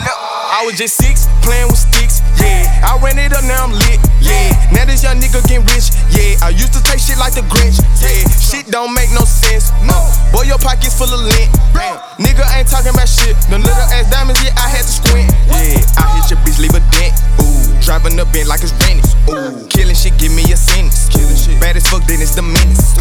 I 0.56 0.64
was 0.64 0.80
just 0.80 0.96
six, 0.96 1.28
playing 1.44 1.68
with 1.68 1.84
sticks. 1.84 2.24
Yeah, 2.40 2.64
I 2.80 2.96
ran 3.04 3.20
it 3.20 3.36
up, 3.36 3.44
now 3.44 3.68
I'm 3.68 3.76
lit. 3.76 4.00
Yeah, 4.24 4.56
now 4.72 4.88
this 4.88 5.04
young 5.04 5.20
nigga 5.20 5.44
getting 5.44 5.68
rich. 5.68 5.92
Yeah, 6.16 6.40
I 6.40 6.56
used 6.56 6.72
to 6.72 6.80
take 6.80 7.04
shit 7.04 7.20
like 7.20 7.36
the 7.36 7.44
Grinch. 7.52 7.84
Yeah, 8.00 8.24
shit 8.40 8.72
don't 8.72 8.96
make 8.96 9.12
no 9.12 9.28
sense. 9.28 9.76
No, 9.84 10.00
boy, 10.32 10.48
your 10.48 10.56
pockets 10.56 10.96
full 10.96 11.12
of 11.12 11.20
lint. 11.20 11.52
Damn, 11.76 12.00
nigga 12.24 12.48
ain't 12.56 12.72
talking 12.72 12.96
about 12.96 13.12
shit. 13.12 13.36
Them 13.52 13.68
little 13.68 13.84
ass 13.92 14.08
diamonds, 14.08 14.40
yeah, 14.48 14.56
I 14.56 14.72
had 14.72 14.88
to 14.88 14.96
squint. 14.96 15.28
Yeah, 15.52 15.84
I 16.00 16.24
hit 16.24 16.32
your 16.32 16.40
bitch, 16.48 16.56
leave 16.64 16.72
a 16.72 16.80
dent. 16.96 17.20
Ooh, 17.44 17.76
driving 17.84 18.16
up 18.16 18.32
in 18.32 18.48
like 18.48 18.64
it's 18.64 18.72
Venice. 18.80 19.12
Ooh, 19.28 19.60
killing 19.68 19.92
shit, 19.92 20.16
give 20.16 20.32
me 20.32 20.48
a 20.56 20.56
sentence. 20.56 21.12
Killing 21.12 21.36
shit, 21.36 21.60
bad 21.60 21.76
as 21.76 21.84
fuck, 21.84 22.08
then 22.08 22.24
it's 22.24 22.32
the 22.32 22.48
menace. 22.48 22.96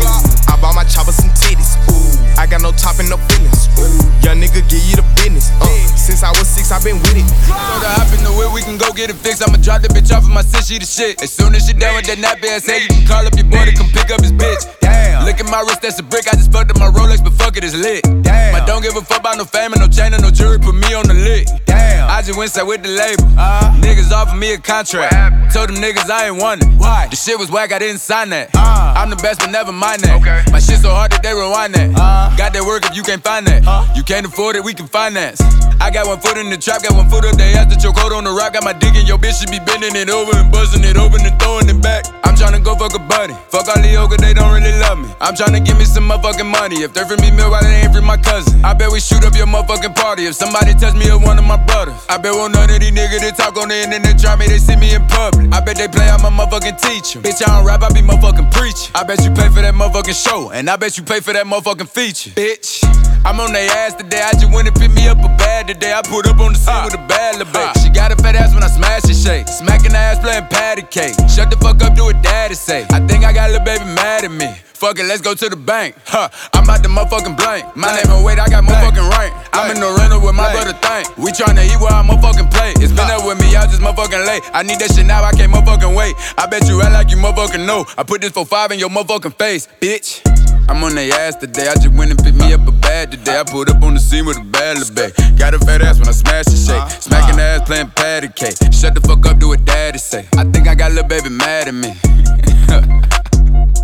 I 0.51 0.59
bought 0.59 0.75
my 0.75 0.83
chopper 0.91 1.15
some 1.15 1.31
titties. 1.39 1.79
Ooh, 1.87 2.19
I 2.35 2.51
got 2.51 2.67
no 2.67 2.75
top 2.75 2.99
and 2.99 3.07
no 3.07 3.15
feelings. 3.31 3.71
Ooh, 3.79 3.95
young 4.27 4.43
nigga 4.43 4.59
give 4.67 4.83
you 4.91 4.99
the 4.99 5.07
business. 5.15 5.55
Uh, 5.63 5.71
since 5.95 6.27
I 6.27 6.35
was 6.35 6.51
six, 6.51 6.75
I've 6.75 6.83
been 6.83 6.99
with 6.99 7.15
it. 7.15 7.27
Throw 7.45 7.79
the 7.81 7.91
hop 7.97 8.13
in 8.17 8.25
the 8.25 8.33
whip, 8.33 8.53
we 8.53 8.63
can 8.63 8.79
go 8.79 8.93
get 8.93 9.11
it 9.11 9.17
fixed. 9.17 9.43
I'ma 9.47 9.59
drop 9.59 9.83
the 9.83 9.89
bitch 9.89 10.15
off 10.15 10.25
of 10.25 10.31
my 10.31 10.43
sis, 10.43 10.69
she 10.69 10.79
the 10.79 10.87
shit. 10.87 11.23
As 11.23 11.33
soon 11.33 11.55
as 11.55 11.67
she 11.67 11.73
done 11.73 11.95
with 11.95 12.07
that 12.07 12.19
nappy 12.19 12.49
ass 12.49 12.67
head, 12.67 12.83
you 12.83 12.89
can 12.89 13.07
call 13.07 13.27
up 13.27 13.35
your 13.37 13.47
boy 13.47 13.65
to 13.67 13.73
come 13.73 13.89
pick 13.89 14.11
up 14.11 14.21
his 14.21 14.33
bitch. 14.33 14.84
Damn. 14.85 15.25
Look 15.25 15.41
at 15.41 15.49
my 15.49 15.61
wrist, 15.61 15.81
that's 15.83 15.99
a 15.99 16.03
brick. 16.03 16.29
I 16.29 16.37
just 16.37 16.53
fucked 16.53 16.71
up 16.71 16.79
my 16.79 16.91
Rolex, 16.93 17.25
but 17.25 17.33
fuck 17.33 17.57
it, 17.57 17.65
it's 17.65 17.75
lit. 17.75 18.05
Damn. 18.23 18.55
I 18.55 18.65
don't 18.67 18.83
give 18.83 18.97
a 18.97 19.01
fuck 19.01 19.21
about 19.21 19.39
no 19.39 19.45
fame 19.45 19.73
and 19.73 19.81
no 19.81 19.89
chain 19.89 20.13
or 20.13 20.21
no 20.21 20.31
jewelry. 20.31 20.59
Put 20.59 20.75
me 20.75 20.93
on 20.95 21.07
the 21.09 21.15
lit. 21.15 21.49
Damn. 21.67 22.09
I 22.11 22.21
just 22.23 22.37
went 22.39 22.51
side 22.51 22.69
with 22.69 22.83
the 22.83 22.91
label. 22.91 23.25
Uh, 23.39 23.73
niggas 23.81 24.13
offered 24.13 24.37
me 24.39 24.53
a 24.53 24.59
contract. 24.59 25.53
Told 25.53 25.71
them 25.71 25.77
niggas 25.77 26.11
I 26.11 26.29
ain't 26.29 26.37
want 26.37 26.63
it. 26.63 26.69
Why? 26.77 27.09
The 27.09 27.17
shit 27.17 27.39
was 27.39 27.51
whack, 27.51 27.73
I 27.73 27.79
didn't 27.79 27.99
sign 28.01 28.29
that. 28.31 28.51
Uh, 28.55 28.95
I'm 28.97 29.09
the 29.11 29.17
best, 29.17 29.41
but 29.41 29.51
never 29.51 29.73
mind 29.73 30.03
that. 30.03 30.21
Okay. 30.21 30.45
My 30.53 30.61
shit 30.61 30.79
so 30.79 30.91
hard 30.91 31.13
that 31.13 31.23
they 31.23 31.33
rewind 31.33 31.75
that. 31.75 31.91
Uh, 31.97 32.35
Got 32.37 32.53
that 32.53 32.65
work 32.65 32.85
if 32.85 32.95
you 32.97 33.03
can't 33.03 33.23
find 33.25 33.47
that. 33.47 33.65
Uh, 33.67 33.87
you 33.97 34.03
can't 34.03 34.27
afford 34.27 34.57
it, 34.57 34.63
we 34.65 34.75
can 34.75 34.87
finance. 34.87 35.41
I 35.81 35.91
got 35.91 36.07
one 36.07 36.21
foot 36.21 36.37
in 36.39 36.51
the 36.51 36.57
trap, 36.57 36.83
got 36.83 36.95
one 36.95 37.09
foot 37.09 37.25
up 37.25 37.37
there. 37.37 37.57
After 37.57 37.77
choke 37.77 37.97
hold 37.99 38.13
on 38.13 38.25
the 38.25 38.33
rock, 38.33 38.53
got 38.55 38.65
my 38.65 38.73
dick 38.73 38.95
in 38.95 39.07
your 39.07 39.19
bitch, 39.19 39.41
should 39.41 39.51
be 39.51 39.59
bending 39.59 39.97
it 39.97 40.11
over 40.11 40.37
and 40.37 40.53
buzzing 40.53 40.85
it 40.85 40.97
open 40.97 41.25
and 41.25 41.35
throwing 41.41 41.69
it 41.69 41.81
back. 41.83 42.05
I'm 42.25 42.37
trying 42.37 42.55
to 42.55 42.63
go 42.63 42.75
fuck 42.77 42.95
a 42.95 43.03
buddy. 43.03 43.35
Fuck 43.51 43.69
all 43.69 43.81
the 43.81 43.89
yoga, 43.91 44.17
they 44.17 44.35
don't 44.35 44.53
really 44.55 44.74
love 44.81 44.99
me. 44.99 45.09
I'm 45.21 45.35
tryna 45.35 45.65
give 45.65 45.79
me 45.79 45.85
some 45.85 46.09
motherfucking 46.09 46.51
money. 46.51 46.83
If 46.83 46.93
they're 46.93 47.07
for 47.07 47.17
me, 47.17 47.31
meal, 47.31 47.51
why 47.51 47.63
they 47.63 47.83
ain't 47.83 47.95
for 47.95 48.03
my 48.03 48.17
cousin? 48.17 48.65
I 48.65 48.75
bet 48.75 48.91
we 48.91 49.01
shoot 49.01 49.25
up 49.25 49.35
your 49.35 49.47
motherfucking 49.47 49.95
party. 49.95 50.27
If 50.27 50.35
somebody 50.35 50.75
touch 50.75 50.95
me 50.95 51.11
or 51.11 51.19
one 51.19 51.39
of 51.39 51.45
my 51.45 51.57
brothers, 51.57 51.95
I 52.09 52.19
bet 52.19 52.33
won't 52.35 52.55
none 52.55 52.71
of 52.71 52.81
these 52.81 52.93
niggas 52.93 53.21
that 53.21 53.37
talk 53.37 53.57
on 53.57 53.69
the 53.69 53.77
internet 53.77 54.19
try 54.19 54.37
me, 54.37 54.47
they 54.47 54.59
see 54.59 54.77
me 54.77 54.95
in 54.95 55.07
public. 55.07 55.53
I 55.53 55.61
bet 55.61 55.77
they 55.77 55.89
play 55.89 56.09
I'm 56.09 56.21
motherfucking 56.21 56.81
teacher. 56.81 57.21
Bitch, 57.21 57.43
I 57.47 57.57
don't 57.57 57.67
rap, 57.67 57.83
I 57.83 57.89
be 57.91 58.01
motherfucking 58.01 58.51
preaching. 58.53 58.91
I 58.95 59.05
bet 59.05 59.25
you 59.25 59.31
pay 59.31 59.49
for 59.49 59.63
that 59.63 59.75
motherfucking 59.75 60.17
show, 60.17 60.51
and 60.51 60.69
I 60.69 60.77
bet 60.77 60.99
you 60.99 61.05
pay 61.05 61.21
for 61.21 61.33
that 61.33 61.47
motherfucking 61.47 61.89
feature. 61.89 62.31
Bitch, 62.31 62.85
I'm 63.25 63.41
on 63.41 63.53
their 63.53 63.71
ass 63.71 63.95
today. 63.95 64.23
I 64.23 64.33
just 64.33 64.53
went 64.53 64.69
and 64.69 64.77
pick 64.77 64.93
me 64.93 65.09
up 65.09 65.19
a 65.19 65.29
bag 65.37 65.69
today. 65.69 65.93
I 65.93 66.03
put 66.03 66.27
up 66.27 66.41
on 66.41 66.53
the 66.53 66.59
scene 66.59 66.85
with 66.85 66.95
a 66.95 67.07
bad 67.07 67.39
little 67.39 67.53
bitch. 67.53 67.83
She 67.83 67.91
got 67.91 68.13
a 68.13 68.17
fat 68.17 68.37
ass 68.37 68.55
when 68.55 68.63
I 68.63 68.69
smash 68.69 69.05
and 69.05 69.17
shake. 69.17 69.49
Smacking 69.49 69.95
ass 69.95 70.19
playing 70.19 70.47
patty 70.49 70.83
cake. 70.83 71.15
Shut 71.29 71.51
the 71.51 71.57
fuck 71.57 71.83
up, 71.83 71.95
do 71.95 72.05
what 72.05 72.23
daddy 72.23 72.55
say. 72.55 72.87
I 72.91 73.01
think 73.07 73.25
I 73.25 73.33
got 73.33 73.51
a 73.51 73.53
little 73.53 73.65
baby 73.65 73.85
mad 73.85 74.25
at 74.25 74.31
me. 74.31 74.64
Fuck 74.75 74.99
it, 74.99 75.07
let's 75.07 75.23
go 75.23 75.35
to 75.35 75.49
the 75.49 75.57
bank. 75.57 75.95
Huh, 76.05 76.29
I'm 76.53 76.65
about 76.65 76.83
to 76.83 76.89
motherfucking 76.89 77.37
blank. 77.39 77.77
My 77.77 77.95
name 77.95 78.11
and 78.11 78.25
weight, 78.25 78.39
I 78.39 78.49
got 78.49 78.65
motherfucking 78.65 79.09
rank. 79.17 79.33
I'm 79.53 79.71
in 79.71 79.81
the 79.81 79.87
rental 79.99 80.21
with 80.21 80.35
my 80.35 80.51
brother 80.53 80.75
Thank. 80.83 81.17
We 81.17 81.31
tryna 81.31 81.65
eat 81.65 81.79
where 81.81 81.95
I 81.95 82.03
motherfucking 82.03 82.51
play. 82.51 82.75
It's 82.83 82.93
been 82.93 83.07
up 83.07 83.25
with 83.25 83.41
me, 83.41 83.55
I 83.55 83.67
just 83.67 83.81
motherfucking 83.81 84.27
late. 84.27 84.43
I 84.53 84.63
need 84.63 84.81
that 84.81 84.93
shit 84.93 85.07
now, 85.07 85.23
I 85.23 85.33
can't 85.33 85.53
motherfucking 85.53 85.95
wait. 85.97 86.15
I 86.37 86.47
bet 86.47 86.67
you 86.69 86.83
act 86.83 86.93
like 86.93 87.11
you 87.11 87.17
motherfucking 87.17 87.65
know. 87.65 87.87
I 87.97 88.03
put 88.03 88.21
this 88.21 88.33
for 88.33 88.45
five 88.45 88.73
in 88.73 88.79
your 88.79 88.91
motherfucking 88.91 89.39
face, 89.39 89.69
bitch. 89.81 90.21
I'm 90.69 90.83
on 90.83 90.95
their 90.95 91.13
ass 91.21 91.37
today. 91.37 91.69
I 91.69 91.75
just 91.75 91.95
went 91.95 92.11
and 92.11 92.19
picked 92.19 92.37
me 92.37 92.53
up 92.53 92.67
a 92.67 92.73
bag 92.73 93.13
today. 93.13 93.39
I 93.39 93.45
put 93.45 93.71
up 93.71 93.83
on 93.83 93.95
the 93.95 94.01
scene 94.01 94.27
with 94.27 94.39
a 94.39 94.45
bad 94.45 94.77
bag. 94.95 95.15
Got 95.39 95.55
a 95.55 95.59
fat 95.61 95.83
ass 95.83 95.99
when 95.99 96.09
I 96.09 96.13
smash 96.13 96.47
the 96.47 96.57
shake. 96.57 96.91
Smacking 97.01 97.37
the 97.37 97.43
ass 97.43 97.63
playing 97.63 97.91
patty 97.91 98.29
cake. 98.29 98.57
Shut 98.73 98.95
the 98.95 99.01
fuck 99.01 99.25
up, 99.27 99.39
do 99.39 99.49
what 99.49 99.65
daddy 99.65 99.99
say. 99.99 100.27
I 100.37 100.45
think 100.45 100.67
I 100.67 100.75
got 100.75 100.91
little 100.93 101.09
baby 101.09 101.29
mad 101.29 101.69
at 101.69 101.75
me. 101.75 101.95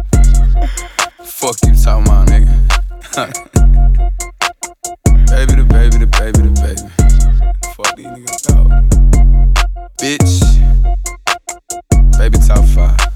fuck 1.25 1.57
you 1.65 1.75
talking 1.75 2.07
about, 2.07 2.29
nigga. 2.29 2.55
baby 5.31 5.55
the 5.55 5.65
baby 5.65 5.97
the 5.99 6.07
baby 6.07 6.43
the 6.43 6.51
baby. 6.61 6.83
Fuck 7.75 7.97
these 7.97 8.07
niggas 8.07 8.51
out. 8.55 8.71
Bitch. 9.99 10.41
Baby 12.19 12.39
top 12.47 12.65
five. 12.67 13.10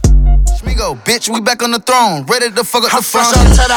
Schmigo, 0.65 0.97
bitch, 1.05 1.29
we 1.29 1.41
back 1.45 1.63
on 1.63 1.73
the 1.73 1.79
throne, 1.79 2.25
ready 2.25 2.49
to 2.49 2.65
fuck 2.65 2.85
up 2.89 2.97
the 2.97 3.05
fresh 3.05 3.29
front. 3.29 3.37
out 3.37 3.53
to 3.53 3.69
the 3.69 3.77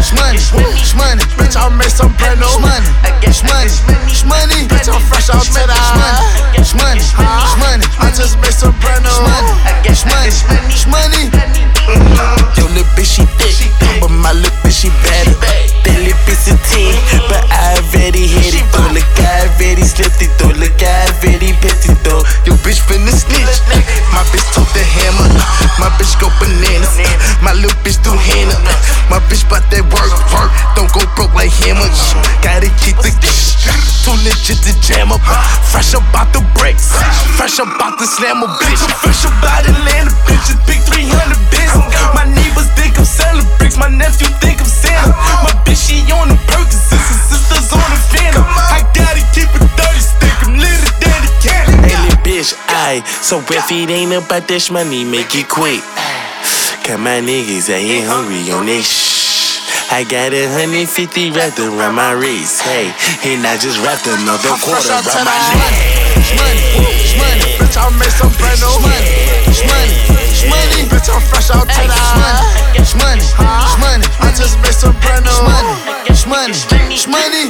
Shmoney, 0.00 0.40
shmoney, 0.40 0.72
shmoney, 0.80 1.24
Bitch, 1.36 1.60
I 1.60 1.68
made 1.76 1.92
some 1.92 2.08
brand 2.16 2.40
new. 2.40 2.48
shmoney, 2.48 2.88
shmoney, 3.28 3.68
shmoney, 4.08 4.64
Bitch, 4.64 4.88
I'm 4.88 5.02
fresh 5.12 5.28
out 5.28 5.44
to 5.44 5.60
the 5.60 5.76
shmoney, 6.64 7.04
shmoney. 7.04 7.84
I 8.00 8.08
just 8.16 8.40
made 8.40 8.56
some 8.56 8.72
brand 8.80 9.04
new. 9.04 9.12
Shmoney, 9.92 10.32
shmoney, 10.32 10.72
shmoney. 10.72 11.28
Yo, 12.56 12.64
little 12.72 12.88
bitch, 12.96 13.20
she 13.20 13.24
thick, 13.36 13.68
but 14.00 14.08
my 14.08 14.32
little 14.32 14.56
bitch, 14.64 14.80
she 14.80 14.88
better. 15.04 15.36
That 15.84 16.00
little 16.00 16.16
bitch 16.24 16.48
is 16.48 16.56
10, 16.64 17.28
but 17.28 17.44
I 17.52 17.76
already 17.76 18.24
hit 18.24 18.56
it. 18.56 18.64
Though, 18.72 18.88
look, 18.96 19.04
I 19.20 19.52
already 19.52 19.84
slipped 19.84 20.22
it, 20.22 20.32
though. 20.40 20.54
Fresh 37.60 37.76
up 37.76 37.82
out 37.84 37.98
the 37.98 38.06
slam 38.06 38.42
a 38.42 38.46
bitch. 38.56 38.80
I'm 38.80 38.96
Fresh 39.04 39.28
up 39.28 39.36
out 39.44 39.68
Atlanta, 39.68 40.08
bitch. 40.24 40.48
It's 40.48 40.56
big 40.64 40.80
300 40.80 41.36
bitch. 41.52 41.68
My 42.16 42.24
neighbors 42.24 42.72
think 42.72 42.96
I'm 42.96 43.04
selling 43.04 43.44
bricks. 43.60 43.76
My 43.76 43.92
nephew 43.92 44.32
think 44.40 44.64
I'm 44.64 44.64
Santa. 44.64 45.12
My 45.44 45.52
bitch, 45.68 45.76
she 45.76 46.00
on 46.08 46.32
the 46.32 46.40
Perkins. 46.48 46.88
Her 46.88 46.96
sisters 47.28 47.68
on 47.68 47.84
the 47.84 48.00
Phantom. 48.08 48.48
I 48.48 48.80
gotta 48.96 49.20
keep 49.36 49.52
it 49.52 49.60
dirty 49.76 50.00
stick. 50.00 50.32
I'm 50.40 50.56
litter 50.56 50.88
than 51.04 51.20
the 51.20 51.32
can. 51.44 51.84
Hey, 51.84 52.00
little 52.00 52.24
bitch, 52.24 52.56
aye. 52.72 53.04
So 53.20 53.44
if 53.44 53.68
it 53.68 53.90
ain't 53.92 54.16
about 54.16 54.48
this 54.48 54.70
money, 54.70 55.04
make 55.04 55.36
it 55.36 55.52
quick. 55.52 55.84
Cause 56.88 56.96
my 56.96 57.20
niggas 57.20 57.68
here 57.68 58.08
hungry 58.08 58.48
on 58.56 58.72
this 58.72 58.88
shh. 58.88 59.92
I 59.92 60.08
got 60.08 60.32
a 60.32 60.48
hundred 60.48 60.88
fifty 60.88 61.30
wrapped 61.30 61.58
around 61.58 61.96
my 61.96 62.12
wrist, 62.12 62.62
hey, 62.62 62.88
and 63.26 63.44
I 63.44 63.58
just 63.60 63.76
wrapped 63.84 64.06
another 64.06 64.56
quarter 64.64 64.96
around 64.96 65.28
my 65.28 65.36
neck. 65.52 66.00
Bitch, 66.14 66.89
I 67.80 67.88
made 67.96 68.12
some 68.12 68.28
brand 68.36 68.60
new. 68.60 68.68
shmoney, 68.68 69.56
shmoney, 69.56 69.96
shmoney. 70.36 70.84
Bitch, 70.92 71.08
I'm 71.08 71.24
fresh 71.32 71.48
out 71.48 71.64
to 71.64 71.72
the 71.72 71.88
Shmoney, 72.84 73.24
uh, 73.40 73.56
shmoney, 73.72 74.04
shmoney. 74.04 74.06
I 74.20 74.28
just 74.36 74.60
made 74.60 74.76
some 74.76 74.92
brand 75.00 75.24
new. 75.24 75.32
Shmoney, 76.12 76.52
shmoney, 76.52 77.00
shmoney. 77.00 77.48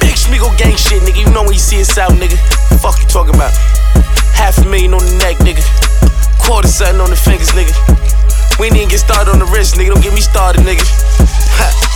Big 0.00 0.16
Schmigo 0.16 0.48
gang 0.56 0.76
shit, 0.76 1.02
nigga. 1.02 1.20
You 1.20 1.28
know 1.36 1.44
when 1.44 1.52
you 1.52 1.60
see 1.60 1.80
us 1.80 1.98
out, 1.98 2.12
nigga. 2.12 2.40
Fuck 2.80 2.96
you 3.00 3.06
talking 3.06 3.34
about? 3.34 3.52
Half 4.32 4.58
a 4.58 4.64
million 4.64 4.94
on 4.94 5.04
the 5.04 5.14
neck, 5.20 5.36
nigga. 5.44 5.60
Quarter 6.40 6.68
something 6.68 7.00
on 7.00 7.10
the 7.10 7.16
fingers, 7.16 7.52
nigga. 7.52 7.76
We 8.58 8.66
ain't 8.66 8.76
even 8.76 8.88
get 8.88 9.00
started 9.00 9.30
on 9.30 9.38
the 9.38 9.46
wrist, 9.52 9.76
nigga. 9.76 9.92
Don't 9.92 10.02
get 10.02 10.14
me 10.14 10.20
started, 10.20 10.62
nigga. 10.64 10.84
Ha. 11.54 11.94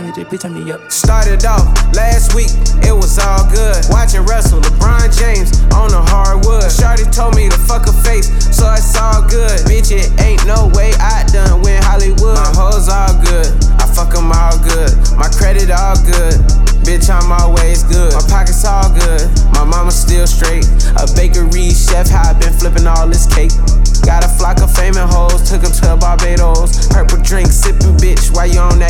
Bitch, 0.00 0.40
turn 0.40 0.54
me 0.54 0.72
up. 0.72 0.80
Started 0.90 1.44
off 1.44 1.68
last 1.92 2.32
week, 2.34 2.48
it 2.88 2.92
was 2.96 3.18
all 3.18 3.44
good. 3.52 3.76
Watching 3.90 4.24
Russell, 4.24 4.60
LeBron 4.60 5.12
James 5.12 5.52
on 5.76 5.92
the 5.92 6.00
hardwood. 6.00 6.72
Shorty 6.72 7.04
told 7.12 7.36
me 7.36 7.50
to 7.50 7.58
fuck 7.68 7.86
a 7.86 7.92
face, 7.92 8.32
so 8.48 8.64
it's 8.72 8.96
all 8.96 9.20
good. 9.28 9.60
Bitch, 9.68 9.92
it 9.92 10.08
ain't 10.24 10.40
no 10.46 10.72
way 10.72 10.92
I 10.96 11.28
done 11.28 11.60
win 11.60 11.82
Hollywood. 11.84 12.40
My 12.40 12.52
hoes 12.56 12.88
all 12.88 13.12
good, 13.20 13.44
I 13.76 13.84
fuck 13.92 14.16
them 14.16 14.32
all 14.32 14.56
good. 14.64 14.88
My 15.20 15.28
credit 15.28 15.68
all 15.68 16.00
good. 16.00 16.40
Bitch, 16.80 17.12
I'm 17.12 17.30
always 17.30 17.84
good. 17.84 18.14
My 18.16 18.24
pockets 18.24 18.64
all 18.64 18.88
good. 18.88 19.28
My 19.52 19.64
mama 19.68 19.92
still 19.92 20.26
straight. 20.26 20.64
A 20.96 21.04
bakery 21.12 21.76
chef, 21.76 22.08
how 22.08 22.30
I 22.30 22.32
been 22.40 22.56
flipping 22.56 22.86
all 22.88 23.06
this 23.06 23.28
cake. 23.28 23.52
Got 24.00 24.24
a 24.24 24.28
flock 24.28 24.64
of 24.64 24.72
famous 24.72 25.12
hoes, 25.12 25.44
took 25.44 25.60
them 25.60 25.72
to 25.84 25.96
Barbados. 26.00 26.88
Purple 26.88 27.20
drink, 27.20 27.52
sipping 27.52 28.00
bitch, 28.00 28.34
why 28.34 28.46
you 28.46 28.58
on 28.58 28.78
that? 28.80 28.89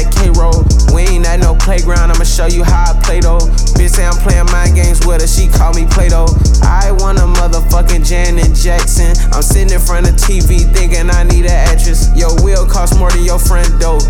Show 2.40 2.56
you 2.56 2.64
how 2.64 2.96
I 2.96 3.00
play 3.04 3.20
though. 3.20 3.38
Bitch 3.76 3.90
say 3.90 4.06
I'm 4.06 4.16
playing 4.16 4.46
mind 4.50 4.74
games 4.74 5.04
with 5.04 5.20
her, 5.20 5.28
she 5.28 5.46
call 5.48 5.74
me 5.74 5.84
Play 5.84 6.08
Doh. 6.08 6.24
I 6.64 6.90
want 6.92 7.18
a 7.18 7.28
motherfucking 7.28 8.06
Janet 8.06 8.54
Jackson. 8.56 9.12
I'm 9.32 9.42
sitting 9.42 9.72
in 9.72 9.80
front 9.80 10.08
of 10.08 10.14
TV 10.14 10.64
thinking 10.72 11.10
I 11.10 11.24
need 11.24 11.44
an 11.44 11.60
actress. 11.68 12.08
Your 12.16 12.32
wheel 12.42 12.64
cost 12.64 12.98
more 12.98 13.10
than 13.10 13.24
your 13.24 13.38
friend 13.38 13.68
though. 13.76 14.00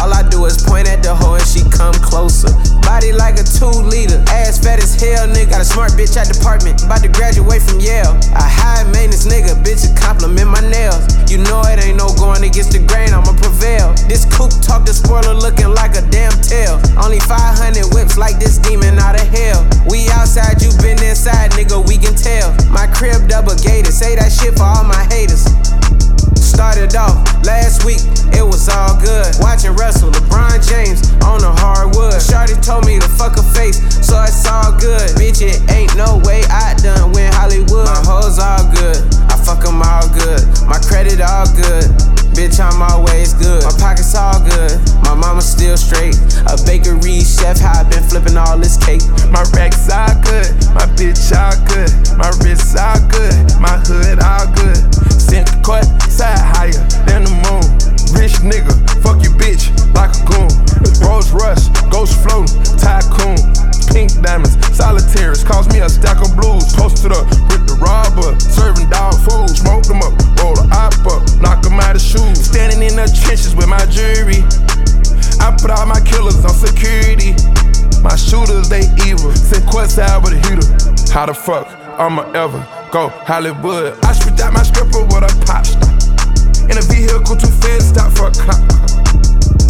All 0.00 0.12
I 0.12 0.22
do 0.28 0.44
is 0.46 0.62
point 0.62 0.88
at 0.88 1.02
the 1.02 1.14
hoe 1.14 1.34
and 1.34 1.46
she 1.46 1.62
come 1.68 1.94
closer. 2.00 2.48
Body 2.82 3.12
like 3.12 3.38
a 3.38 3.44
two 3.44 3.70
liter, 3.70 4.18
ass 4.28 4.58
fat 4.58 4.82
as 4.82 4.98
hell, 4.98 5.28
nigga. 5.28 5.50
Got 5.50 5.60
a 5.60 5.64
smart 5.64 5.92
bitch 5.92 6.16
at 6.16 6.28
department, 6.28 6.82
about 6.82 7.02
to 7.02 7.08
graduate 7.08 7.62
from 7.62 7.80
Yale. 7.80 8.18
A 8.34 8.44
high 8.44 8.84
maintenance 8.90 9.26
nigga, 9.26 9.54
bitch, 9.62 9.86
compliment 9.96 10.50
my 10.50 10.60
nails. 10.68 11.06
You 11.30 11.38
know 11.38 11.62
it 11.64 11.78
ain't 11.82 11.96
no 11.96 12.12
going 12.18 12.42
against 12.44 12.72
the 12.72 12.80
grain, 12.84 13.14
I'ma 13.14 13.32
prevail. 13.38 13.94
This 14.10 14.26
coupe 14.28 14.52
talk 14.60 14.84
the 14.84 14.92
spoiler 14.92 15.32
looking 15.32 15.70
like 15.70 15.96
a 15.96 16.02
damn 16.10 16.34
tail. 16.42 16.82
Only 16.98 17.20
500 17.20 17.94
whips 17.94 18.18
like 18.18 18.38
this 18.38 18.58
demon 18.58 18.98
out 18.98 19.16
of 19.16 19.26
hell. 19.28 19.64
We 19.88 20.10
outside, 20.10 20.60
you 20.60 20.74
been 20.82 21.00
inside, 21.02 21.52
nigga, 21.52 21.80
we 21.86 21.96
can 21.96 22.14
tell. 22.14 22.52
My 22.68 22.86
crib 22.90 23.28
double 23.28 23.56
gated, 23.56 23.94
say 23.94 24.16
that 24.16 24.32
shit 24.32 24.58
for 24.58 24.66
all 24.66 24.84
my 24.84 25.06
haters. 25.08 25.46
Started 26.52 26.94
off 26.96 27.16
last 27.46 27.82
week, 27.82 28.04
it 28.36 28.44
was 28.44 28.68
all 28.68 29.00
good. 29.00 29.26
Watching 29.40 29.72
Russell, 29.72 30.10
LeBron 30.10 30.60
James 30.68 31.00
on 31.24 31.40
the 31.40 31.50
hardwood. 31.50 32.20
Shorty 32.20 32.60
told 32.60 32.84
me 32.84 33.00
to 33.00 33.08
fuck 33.08 33.36
her 33.36 33.48
face, 33.56 33.80
so 34.04 34.20
it's 34.22 34.46
all 34.46 34.70
good. 34.76 35.16
Bitch, 35.16 35.40
it 35.40 35.64
ain't 35.72 35.96
no 35.96 36.20
way 36.28 36.44
I 36.52 36.74
done 36.74 37.12
win 37.12 37.32
Hollywood. 37.32 37.88
My 37.88 38.04
hoes 38.04 38.38
all 38.38 38.68
good, 38.68 39.00
I 39.32 39.36
fuck 39.40 39.64
them 39.64 39.80
all 39.80 40.04
good. 40.12 40.44
My 40.68 40.76
credit 40.76 41.24
all 41.24 41.48
good. 41.56 42.21
Bitch, 42.32 42.58
I'm 42.60 42.80
always 42.80 43.34
good. 43.34 43.62
My 43.62 43.72
pockets 43.78 44.14
all 44.14 44.40
good. 44.40 44.72
My 45.04 45.14
mama 45.14 45.42
still 45.42 45.76
straight. 45.76 46.16
A 46.48 46.56
bakery 46.64 47.20
chef, 47.20 47.60
how 47.60 47.80
I 47.80 47.82
been 47.84 48.02
flipping 48.02 48.36
all 48.36 48.58
this 48.58 48.76
cake. 48.76 49.02
My 49.30 49.44
racks 49.52 49.88
all 49.92 50.16
good. 50.24 50.48
My 50.72 50.88
bitch 50.96 51.28
all 51.36 51.52
good. 51.68 51.92
My 52.16 52.32
wrists 52.40 52.74
all 52.74 52.96
good. 53.12 53.36
My 53.60 53.76
hood 53.84 54.18
all 54.20 54.48
good. 54.56 54.80
Sent 55.12 55.46
the 55.46 55.60
court 55.62 55.84
side 56.08 56.40
higher 56.40 56.80
than 57.04 57.24
the 57.24 57.34
moon. 57.44 57.64
Rich 58.16 58.40
nigga, 58.40 58.72
fuck 59.02 59.22
your 59.22 59.32
bitch 59.36 59.68
like 59.94 60.16
a 60.16 60.22
goon. 60.24 60.50
Rolls 61.04 61.32
Rush, 61.32 61.68
ghost 61.90 62.16
floating, 62.22 62.48
tycoon. 62.80 63.71
Pink 63.92 64.08
diamonds, 64.24 64.56
solitaires, 64.74 65.44
cost 65.44 65.70
me 65.72 65.80
a 65.80 65.88
stack 65.88 66.24
of 66.24 66.32
blues. 66.34 66.72
Posted 66.72 67.12
up 67.12 67.28
with 67.52 67.68
the 67.68 67.76
robber, 67.76 68.32
serving 68.40 68.88
dog 68.88 69.12
food. 69.20 69.52
Smoke 69.52 69.84
them 69.84 70.00
up, 70.00 70.16
roll 70.40 70.56
the 70.56 70.64
op 70.72 70.96
up, 71.12 71.20
knock 71.44 71.60
them 71.60 71.78
out 71.78 71.94
of 71.94 72.00
shoes. 72.00 72.40
Standing 72.40 72.80
in 72.80 72.96
the 72.96 73.04
trenches 73.12 73.54
with 73.54 73.68
my 73.68 73.84
jury. 73.92 74.40
I 75.44 75.52
put 75.52 75.70
all 75.70 75.84
my 75.84 76.00
killers 76.00 76.40
on 76.40 76.56
security. 76.56 77.36
My 78.00 78.16
shooters, 78.16 78.72
they 78.72 78.88
evil. 79.04 79.30
Send 79.36 79.68
quest 79.68 79.98
out 79.98 80.24
with 80.24 80.32
a 80.32 80.40
heater. 80.40 80.64
How 81.12 81.26
the 81.26 81.34
fuck 81.34 81.68
I'ma 82.00 82.32
ever 82.32 82.64
go 82.90 83.12
Hollywood? 83.28 84.00
I 84.04 84.12
spit 84.16 84.40
out 84.40 84.54
my 84.54 84.62
stripper 84.62 85.04
with 85.04 85.20
a 85.20 85.32
pop 85.44 85.68
star. 85.68 85.92
In 86.72 86.80
a 86.80 86.84
vehicle 86.88 87.36
too 87.36 87.52
fast, 87.60 87.92
stop 87.92 88.10
for 88.16 88.28
a 88.28 88.32
cop. 88.32 89.11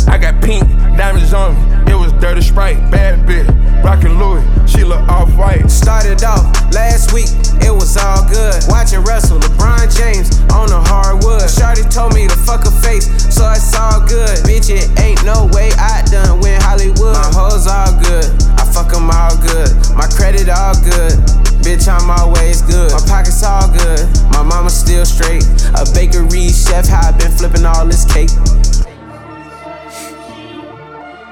I 0.08 0.18
got 0.18 0.42
pink 0.42 0.68
diamonds 0.96 1.32
on 1.32 1.54
me. 1.54 1.92
It 1.92 1.96
was 1.96 2.12
dirty 2.14 2.42
sprite, 2.42 2.78
bad 2.90 3.26
bitch. 3.26 3.48
Rockin' 3.82 4.18
Louis, 4.18 4.44
she 4.66 4.84
look 4.84 5.02
off 5.08 5.34
white. 5.36 5.68
Started 5.70 6.22
off 6.22 6.44
last 6.72 7.12
week, 7.12 7.28
it 7.60 7.72
was 7.72 7.96
all 7.96 8.22
good. 8.28 8.54
Watching 8.68 9.02
Russell, 9.02 9.40
LeBron 9.40 9.90
James 9.90 10.38
on 10.52 10.68
the 10.68 10.80
hardwood. 10.80 11.48
Shorty 11.50 11.82
told 11.90 12.14
me 12.14 12.28
to 12.28 12.36
fuck 12.36 12.64
her 12.64 12.76
face, 12.82 13.10
so 13.34 13.50
it's 13.50 13.74
all 13.74 14.00
good. 14.06 14.38
Bitch, 14.46 14.70
it 14.70 14.86
ain't 15.00 15.24
no 15.24 15.50
way 15.52 15.70
I 15.78 16.02
done 16.10 16.40
win 16.40 16.60
Hollywood. 16.62 17.14
My 17.14 17.30
hoes 17.34 17.66
all 17.66 17.92
good, 17.98 18.24
I 18.58 18.64
fuck 18.64 18.92
them 18.92 19.10
all 19.10 19.36
good. 19.42 19.68
My 19.96 20.06
credit 20.06 20.48
all 20.48 20.74
good. 20.82 21.18
Bitch, 21.62 21.86
I'm 21.86 22.10
always 22.10 22.60
good. 22.62 22.90
My 22.90 22.98
pockets 23.06 23.42
all 23.44 23.70
good. 23.70 24.02
My 24.34 24.42
mama 24.42 24.68
still 24.68 25.06
straight. 25.06 25.46
A 25.78 25.86
bakery 25.94 26.48
chef, 26.50 26.88
how 26.88 27.08
I 27.08 27.12
been 27.12 27.30
flipping 27.30 27.64
all 27.64 27.86
this 27.86 28.04
cake. 28.04 28.30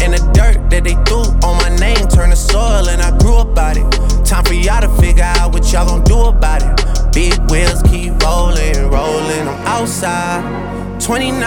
And 0.00 0.14
the 0.14 0.22
dirt 0.32 0.70
that 0.70 0.84
they 0.84 0.94
threw 1.04 1.24
on 1.46 1.56
my 1.58 1.74
name 1.76 2.06
turned 2.08 2.32
to 2.32 2.36
soil, 2.36 2.88
and 2.88 3.02
I 3.02 3.16
grew 3.18 3.38
about 3.38 3.76
it. 3.76 3.86
Time 4.24 4.44
for 4.44 4.54
y'all 4.54 4.80
to 4.80 4.88
figure 5.00 5.24
out 5.24 5.52
what 5.52 5.70
y'all 5.72 5.86
gon' 5.86 6.04
do 6.04 6.18
about 6.20 6.62
it. 6.62 7.12
Big 7.12 7.34
wheels 7.50 7.82
keep 7.82 8.12
rolling, 8.22 8.76
rolling. 8.90 9.48
I'm 9.48 9.66
outside, 9.66 11.00
29, 11.00 11.40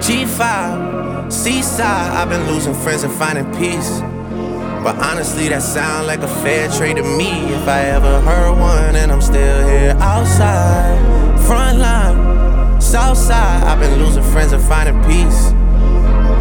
G5, 0.00 1.32
Seaside. 1.32 2.12
I've 2.12 2.28
been 2.28 2.46
losing 2.46 2.74
friends 2.74 3.02
and 3.02 3.12
finding 3.12 3.46
peace. 3.56 4.00
But 4.82 4.96
honestly, 4.96 5.48
that 5.48 5.62
sound 5.62 6.06
like 6.06 6.20
a 6.20 6.28
fair 6.42 6.70
trade 6.70 6.96
to 6.96 7.02
me. 7.02 7.30
If 7.52 7.68
I 7.68 7.82
ever 7.82 8.20
heard 8.20 8.58
one, 8.58 8.96
and 8.96 9.12
I'm 9.12 9.20
still 9.20 9.68
here 9.68 9.96
outside, 10.00 11.38
front 11.46 11.78
line, 11.78 12.80
south 12.80 13.18
side. 13.18 13.62
I've 13.64 13.78
been 13.78 14.02
losing 14.02 14.22
friends 14.22 14.52
and 14.52 14.62
finding 14.62 15.02
peace. 15.04 15.52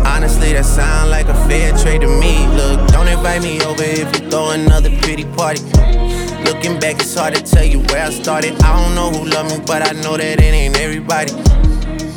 Honestly, 0.09 0.53
that 0.53 0.65
sound 0.65 1.11
like 1.11 1.27
a 1.27 1.35
fair 1.47 1.71
trade 1.77 2.01
to 2.01 2.07
me. 2.07 2.47
Look, 2.57 2.89
don't 2.89 3.07
invite 3.07 3.41
me 3.41 3.61
over 3.61 3.83
if 3.83 4.09
you 4.19 4.29
throw 4.29 4.51
another 4.51 4.89
pretty 5.01 5.23
party. 5.23 5.61
Looking 6.43 6.79
back, 6.79 6.95
it's 6.99 7.15
hard 7.15 7.35
to 7.35 7.41
tell 7.43 7.63
you 7.63 7.79
where 7.89 8.07
I 8.07 8.09
started. 8.09 8.59
I 8.63 8.75
don't 8.81 8.95
know 8.95 9.11
who 9.11 9.29
loved 9.29 9.51
me, 9.51 9.63
but 9.65 9.87
I 9.87 9.93
know 10.01 10.17
that 10.17 10.41
it 10.41 10.53
ain't 10.53 10.77
everybody. 10.77 11.31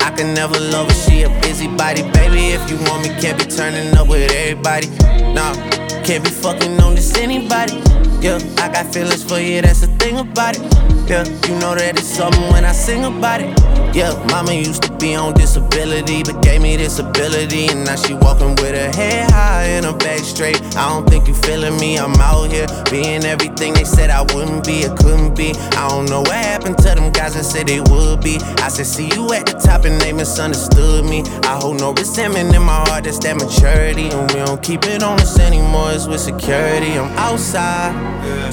I 0.00 0.10
can 0.16 0.34
never 0.34 0.58
love 0.58 0.88
her, 0.88 0.94
she 0.94 1.22
a 1.22 1.28
busybody. 1.42 2.02
Baby, 2.12 2.56
if 2.56 2.68
you 2.70 2.76
want 2.88 3.02
me, 3.02 3.10
can't 3.20 3.38
be 3.38 3.44
turning 3.44 3.94
up 3.96 4.08
with 4.08 4.32
everybody. 4.32 4.88
Nah, 5.32 5.54
can't 6.02 6.24
be 6.24 6.30
fucking 6.30 6.80
on 6.80 6.94
this 6.94 7.16
anybody. 7.18 7.74
Yeah, 8.20 8.38
I 8.58 8.72
got 8.72 8.92
feelings 8.92 9.22
for 9.22 9.38
you, 9.38 9.62
that's 9.62 9.80
the 9.80 9.88
thing 9.98 10.18
about 10.18 10.56
it. 10.58 10.91
Yeah, 11.06 11.24
you 11.48 11.58
know 11.58 11.74
that 11.74 11.98
it's 11.98 12.06
something 12.06 12.48
when 12.52 12.64
I 12.64 12.72
sing 12.72 13.04
about 13.04 13.42
it. 13.42 13.52
Yeah, 13.94 14.14
mama 14.30 14.54
used 14.54 14.84
to 14.84 14.92
be 14.96 15.14
on 15.14 15.34
disability, 15.34 16.22
but 16.22 16.40
gave 16.42 16.62
me 16.62 16.76
this 16.76 16.98
ability. 16.98 17.66
And 17.68 17.84
now 17.84 17.96
she 17.96 18.14
walking 18.14 18.54
with 18.56 18.74
her 18.74 18.90
head 18.96 19.30
high 19.30 19.64
and 19.64 19.84
her 19.84 19.92
back 19.92 20.20
straight. 20.20 20.56
I 20.76 20.88
don't 20.88 21.06
think 21.06 21.28
you 21.28 21.34
feeling 21.34 21.78
me, 21.78 21.98
I'm 21.98 22.14
out 22.14 22.50
here 22.50 22.66
being 22.90 23.24
everything 23.24 23.74
they 23.74 23.84
said 23.84 24.08
I 24.08 24.22
wouldn't 24.32 24.64
be, 24.64 24.84
it 24.84 24.96
couldn't 24.96 25.36
be. 25.36 25.52
I 25.76 25.88
don't 25.88 26.08
know 26.08 26.20
what 26.20 26.32
happened 26.32 26.78
to 26.78 26.94
them 26.94 27.12
guys 27.12 27.34
that 27.34 27.44
said 27.44 27.66
they 27.66 27.80
would 27.80 28.22
be. 28.22 28.38
I 28.62 28.68
said, 28.68 28.86
see 28.86 29.10
you 29.14 29.32
at 29.34 29.44
the 29.44 29.52
top 29.52 29.84
and 29.84 30.00
they 30.00 30.12
misunderstood 30.12 31.04
me. 31.04 31.24
I 31.42 31.58
hold 31.60 31.80
no 31.80 31.92
resentment 31.92 32.54
in 32.54 32.62
my 32.62 32.88
heart, 32.88 33.04
that's 33.04 33.18
that 33.18 33.36
maturity. 33.36 34.08
And 34.08 34.30
we 34.30 34.38
don't 34.38 34.62
keep 34.62 34.86
it 34.86 35.02
on 35.02 35.20
us 35.20 35.38
anymore, 35.38 35.92
it's 35.92 36.06
with 36.06 36.20
security. 36.20 36.98
I'm 36.98 37.10
outside, 37.18 37.92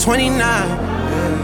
29, 0.01 0.98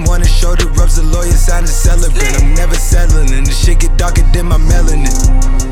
Boy, 0.00 1.28
it's 1.28 1.46
time 1.46 1.64
to 1.64 1.70
celebrate. 1.70 2.32
I'm 2.40 2.54
never 2.54 2.74
settling, 2.74 3.32
and 3.32 3.46
the 3.46 3.52
shit 3.52 3.80
get 3.80 3.96
darker 3.98 4.22
than 4.32 4.46
my 4.46 4.56
melanin. 4.56 5.12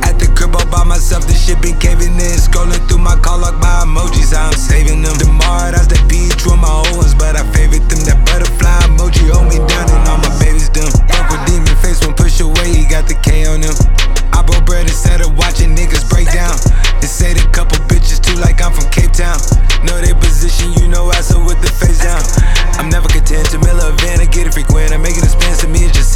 At 0.05 0.19
the 0.19 0.29
crib 0.37 0.55
all 0.57 0.67
by 0.67 0.85
myself, 0.85 1.27
the 1.27 1.35
shit 1.35 1.61
been 1.63 1.79
caving 1.79 2.15
in. 2.15 2.37
Scrolling 2.37 2.81
through 2.89 2.99
my 2.99 3.17
call 3.17 3.39
log, 3.41 3.61
my 3.61 3.85
emojis, 3.85 4.37
I'm 4.37 4.53
saving 4.53 5.03
them. 5.03 5.17
Tomorrow, 5.17 5.73
that's 5.73 5.87
the 5.87 6.01
beach 6.09 6.45
with 6.45 6.61
my 6.61 6.69
old 6.69 6.97
ones, 6.97 7.15
but 7.15 7.37
I 7.37 7.45
favorite 7.53 7.89
them. 7.89 8.05
That 8.05 8.21
butterfly 8.27 8.91
emoji 8.91 9.31
hold 9.31 9.49
me 9.49 9.59
down, 9.69 9.89
and 9.89 10.09
all 10.09 10.19
my 10.19 10.33
babies 10.39 10.71
Demon 11.47 11.70
when 11.99 12.15
push 12.15 12.39
away, 12.39 12.71
he 12.71 12.87
got 12.87 13.11
the 13.11 13.19
K 13.19 13.51
on 13.51 13.67
him. 13.67 13.75
I 14.31 14.47
broke 14.47 14.63
bread 14.63 14.87
instead 14.87 15.21
of 15.21 15.35
watching 15.35 15.75
niggas 15.75 16.07
break 16.07 16.31
down. 16.31 16.55
They 17.03 17.11
say 17.11 17.35
the 17.35 17.43
couple 17.51 17.83
bitches 17.91 18.23
too, 18.23 18.39
like 18.39 18.63
I'm 18.63 18.71
from 18.71 18.87
Cape 18.95 19.11
Town. 19.11 19.43
Know 19.83 19.99
they 19.99 20.15
position, 20.15 20.71
you 20.79 20.87
know 20.87 21.11
I 21.11 21.19
so 21.19 21.43
with 21.43 21.59
the 21.59 21.73
face 21.83 21.99
down. 21.99 22.23
I'm 22.79 22.95
never 22.95 23.11
content 23.11 23.51
to 23.51 23.59
mill 23.59 23.83
a 23.83 23.91
van, 24.07 24.23
I 24.23 24.31
get 24.31 24.47
it 24.47 24.55
frequent. 24.55 24.95
I'm 24.95 25.03
making 25.03 25.27
expense 25.27 25.67
to 25.67 25.69
me, 25.69 25.83
it's 25.83 25.99
just 25.99 26.15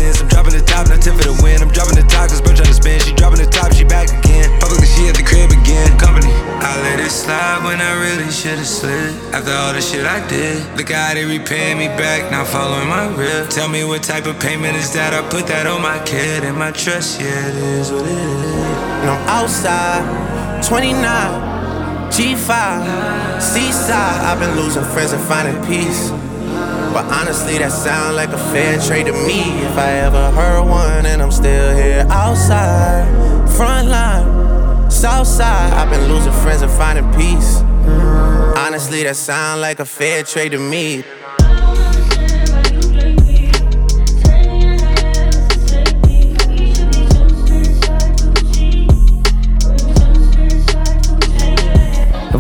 the 9.75 9.81
shit 9.81 10.07
I 10.07 10.27
did. 10.29 10.63
Look 10.77 10.91
how 10.91 11.15
they 11.15 11.25
repaying 11.25 11.79
me 11.79 11.89
back, 11.89 12.31
now 12.31 12.45
following 12.45 12.89
my 12.89 13.07
rip. 13.17 13.51
Tell 13.51 13.69
me 13.69 13.83
what 13.85 14.03
type 14.03 14.27
of 14.27 14.39
payment 14.39 14.77
is 14.77 14.93
that? 14.95 15.13
I 15.13 15.29
put 15.29 15.49
that 15.49 15.67
on 15.67 15.83
my 15.83 15.99
kid 16.05 16.45
and 16.45 16.57
my 16.57 16.71
trust, 16.71 17.21
yeah, 17.21 17.49
it 17.49 17.57
is 17.57 17.91
what 17.91 18.03
it 18.03 18.13
is. 18.13 18.55
And 19.03 19.11
I'm 19.11 19.29
outside, 19.29 20.63
29, 20.65 21.03
G5, 22.07 23.43
Seaside. 23.43 24.21
I've 24.23 24.39
been 24.39 24.55
losing 24.57 24.85
friends 24.85 25.13
and 25.13 25.23
finding 25.25 25.59
peace. 25.67 26.11
But 26.95 27.07
honestly, 27.11 27.59
that 27.59 27.73
sound 27.73 28.15
like 28.15 28.31
a 28.31 28.39
fair 28.55 28.79
trade 28.79 29.07
to 29.07 29.13
me. 29.13 29.51
If 29.67 29.77
I 29.77 29.91
ever 30.07 30.31
heard 30.31 30.63
one, 30.63 31.07
and 31.07 31.21
I'm 31.21 31.33
still 31.33 31.75
here 31.75 32.07
outside, 32.09 33.11
front 33.57 33.89
line, 33.89 34.89
south 34.89 35.27
side. 35.27 35.73
I've 35.73 35.91
been 35.91 36.07
losing 36.09 36.33
friends 36.45 36.63
and 36.63 36.71
finding 36.71 37.11
peace. 37.15 37.64
Honestly, 37.87 39.03
that 39.05 39.17
sound 39.17 39.61
like 39.61 39.79
a 39.81 39.85
fair 39.85 40.23
trade 40.23 40.53
to 40.53 40.59
me. 40.59 41.05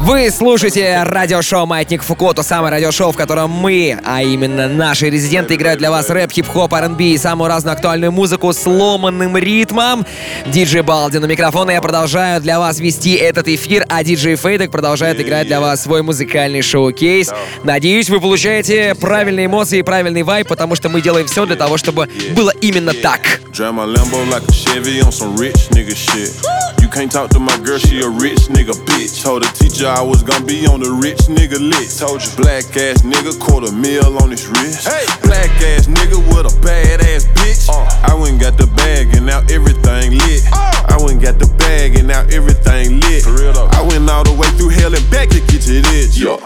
Вы 0.04 0.30
слушаете 0.30 1.02
радиошоу 1.02 1.64
«Маятник 1.64 2.02
Фуко», 2.02 2.34
то 2.34 2.42
самое 2.42 2.72
радиошоу, 2.72 3.10
в 3.12 3.16
котором 3.16 3.50
мы, 3.50 3.98
а 4.04 4.22
именно 4.22 4.68
наши 4.68 5.08
резиденты, 5.08 5.54
играют 5.54 5.78
для 5.78 5.90
вас 5.90 6.10
рэп, 6.10 6.30
хип-хоп, 6.30 6.74
R&B 6.74 7.04
и 7.04 7.16
самую 7.16 7.48
разную 7.48 7.72
актуальную 7.72 8.12
музыку 8.12 8.52
с 8.52 8.66
ломанным 8.66 9.34
ритмом. 9.38 10.04
Диджей 10.44 10.82
Балди 10.82 11.18
на 11.18 11.24
микрофон, 11.24 11.70
и 11.70 11.72
я 11.72 11.80
продолжаю 11.80 12.42
для 12.42 12.58
вас 12.58 12.80
вести 12.80 13.14
этот 13.14 13.48
эфир, 13.48 13.86
а 13.88 14.04
диджей 14.04 14.36
Фейдек 14.36 14.70
продолжает 14.70 15.18
играть 15.22 15.46
для 15.46 15.62
вас 15.62 15.84
свой 15.84 16.02
музыкальный 16.02 16.60
шоу-кейс. 16.60 17.32
Надеюсь, 17.62 18.10
вы 18.10 18.20
получаете 18.20 18.94
правильные 18.94 19.46
эмоции 19.46 19.78
и 19.78 19.82
правильный 19.82 20.22
вайб, 20.22 20.46
потому 20.46 20.74
что 20.74 20.90
мы 20.90 21.00
делаем 21.00 21.26
все 21.26 21.46
для 21.46 21.56
того, 21.56 21.78
чтобы 21.78 22.10
было 22.36 22.50
именно 22.60 22.92
так. 22.92 23.40
Drive 23.52 23.72
my 23.72 23.86
Lambo 23.86 24.22
like 24.30 24.46
a 24.46 24.52
Chevy 24.52 25.00
on 25.00 25.10
some 25.10 25.34
rich 25.38 25.70
nigga 25.70 25.96
shit. 25.96 26.63
Can't 26.94 27.10
talk 27.10 27.30
to 27.30 27.40
my 27.40 27.58
girl, 27.58 27.76
she 27.76 28.02
a 28.02 28.08
rich 28.08 28.46
nigga 28.54 28.70
bitch. 28.86 29.20
Told 29.20 29.42
the 29.42 29.50
teacher 29.50 29.88
I 29.88 30.00
was 30.00 30.22
gonna 30.22 30.44
be 30.44 30.64
on 30.64 30.78
the 30.78 30.92
rich 30.94 31.26
nigga 31.26 31.58
list. 31.58 31.98
Told 31.98 32.22
you, 32.22 32.30
black 32.36 32.70
ass 32.78 33.02
nigga, 33.02 33.34
quarter 33.40 33.72
mil 33.72 34.22
on 34.22 34.30
his 34.30 34.46
wrist. 34.46 34.86
Hey, 34.86 35.02
black 35.26 35.50
ass 35.74 35.90
nigga 35.90 36.22
with 36.30 36.46
a 36.46 36.54
bad 36.62 37.00
ass 37.02 37.26
bitch. 37.34 37.66
Uh, 37.68 37.82
I 38.06 38.14
went 38.14 38.38
and 38.38 38.40
got 38.40 38.56
the 38.56 38.68
bag 38.78 39.12
and 39.16 39.26
now 39.26 39.42
everything 39.50 40.12
lit. 40.22 40.46
Uh, 40.54 40.94
I 40.94 40.96
went 41.02 41.18
and 41.18 41.22
got 41.22 41.40
the 41.40 41.50
bag 41.58 41.98
and 41.98 42.06
now 42.06 42.22
everything 42.30 43.00
lit. 43.00 43.24
For 43.24 43.42
real 43.42 43.52
though. 43.52 43.66
I 43.74 43.82
went 43.82 44.08
all 44.08 44.22
the 44.22 44.32
way 44.32 44.46
through 44.54 44.70
hell 44.70 44.94
and 44.94 45.10
back 45.10 45.30
to 45.30 45.40
get 45.50 45.66
to 45.66 45.82
this. 45.82 46.16
Yeah. 46.16 46.38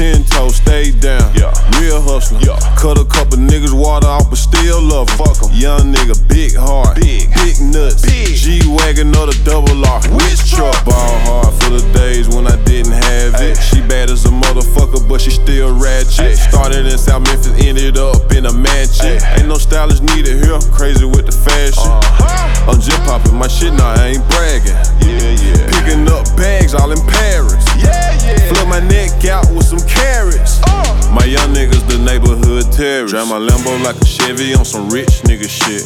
Ten 0.00 0.24
toes, 0.24 0.56
stay 0.56 0.92
down. 0.92 1.28
Yeah. 1.36 1.52
Real 1.78 2.00
hustler. 2.00 2.40
Yeah. 2.40 2.56
Cut 2.74 2.96
a 2.96 3.04
couple 3.04 3.36
niggas 3.36 3.76
water 3.76 4.06
off, 4.06 4.30
but 4.30 4.38
still 4.38 4.80
love 4.80 5.10
'em. 5.10 5.18
Fuck 5.18 5.44
'em. 5.44 5.52
Young 5.52 5.92
nigga, 5.92 6.16
big 6.26 6.56
heart. 6.56 6.96
Big. 6.96 7.28
Big 7.34 7.60
nuts. 7.60 8.00
Big. 8.00 8.34
G 8.34 8.64
Wagon 8.66 9.14
or 9.14 9.26
the 9.26 9.36
double 9.44 9.84
R. 9.84 10.00
Which 10.16 10.40
truck? 10.50 10.72
Ball 10.86 11.18
hard 11.28 11.52
for 11.60 11.76
the 11.76 11.84
days 11.92 12.30
when 12.30 12.46
I 12.46 12.56
didn't 12.64 12.96
have 12.96 13.34
it. 13.42 13.58
She 13.60 13.82
bad 13.82 14.08
as 14.08 14.24
a 14.24 14.30
motherfucker, 14.30 14.79
but 15.10 15.20
she 15.20 15.30
still 15.30 15.76
ratchet. 15.76 16.38
Started 16.38 16.86
in 16.86 16.96
South 16.96 17.26
Memphis, 17.26 17.50
ended 17.58 17.98
up 17.98 18.30
in 18.30 18.46
a 18.46 18.52
mansion. 18.52 19.18
Ain't 19.34 19.48
no 19.48 19.58
stylist 19.58 20.04
needed 20.04 20.38
here. 20.38 20.60
Crazy 20.70 21.04
with 21.04 21.26
the 21.26 21.32
fashion. 21.32 21.90
Uh-huh. 21.90 22.70
I'm 22.70 22.80
just 22.80 23.02
popping 23.02 23.34
my 23.34 23.48
shit 23.48 23.74
now, 23.74 23.90
I 23.98 24.14
ain't 24.14 24.24
bragging. 24.30 24.78
Yeah, 25.02 25.34
yeah. 25.34 25.66
Picking 25.74 26.06
up 26.06 26.24
bags 26.36 26.74
all 26.74 26.92
in 26.92 27.02
Paris. 27.10 27.66
Yeah, 27.74 28.14
yeah. 28.22 28.38
Flip 28.54 28.68
my 28.68 28.78
neck 28.86 29.24
out 29.26 29.50
with 29.50 29.66
some 29.66 29.82
carrots. 29.82 30.62
Uh. 30.70 30.90
My 31.10 31.24
young 31.24 31.50
niggas, 31.50 31.82
the 31.90 31.98
neighborhood 31.98 32.70
terrorists. 32.70 33.10
Drive 33.10 33.26
my 33.26 33.42
Lambo 33.42 33.82
like 33.82 34.00
a 34.00 34.06
Chevy 34.06 34.54
on 34.54 34.64
some 34.64 34.88
rich 34.90 35.26
nigga 35.26 35.50
shit. 35.50 35.82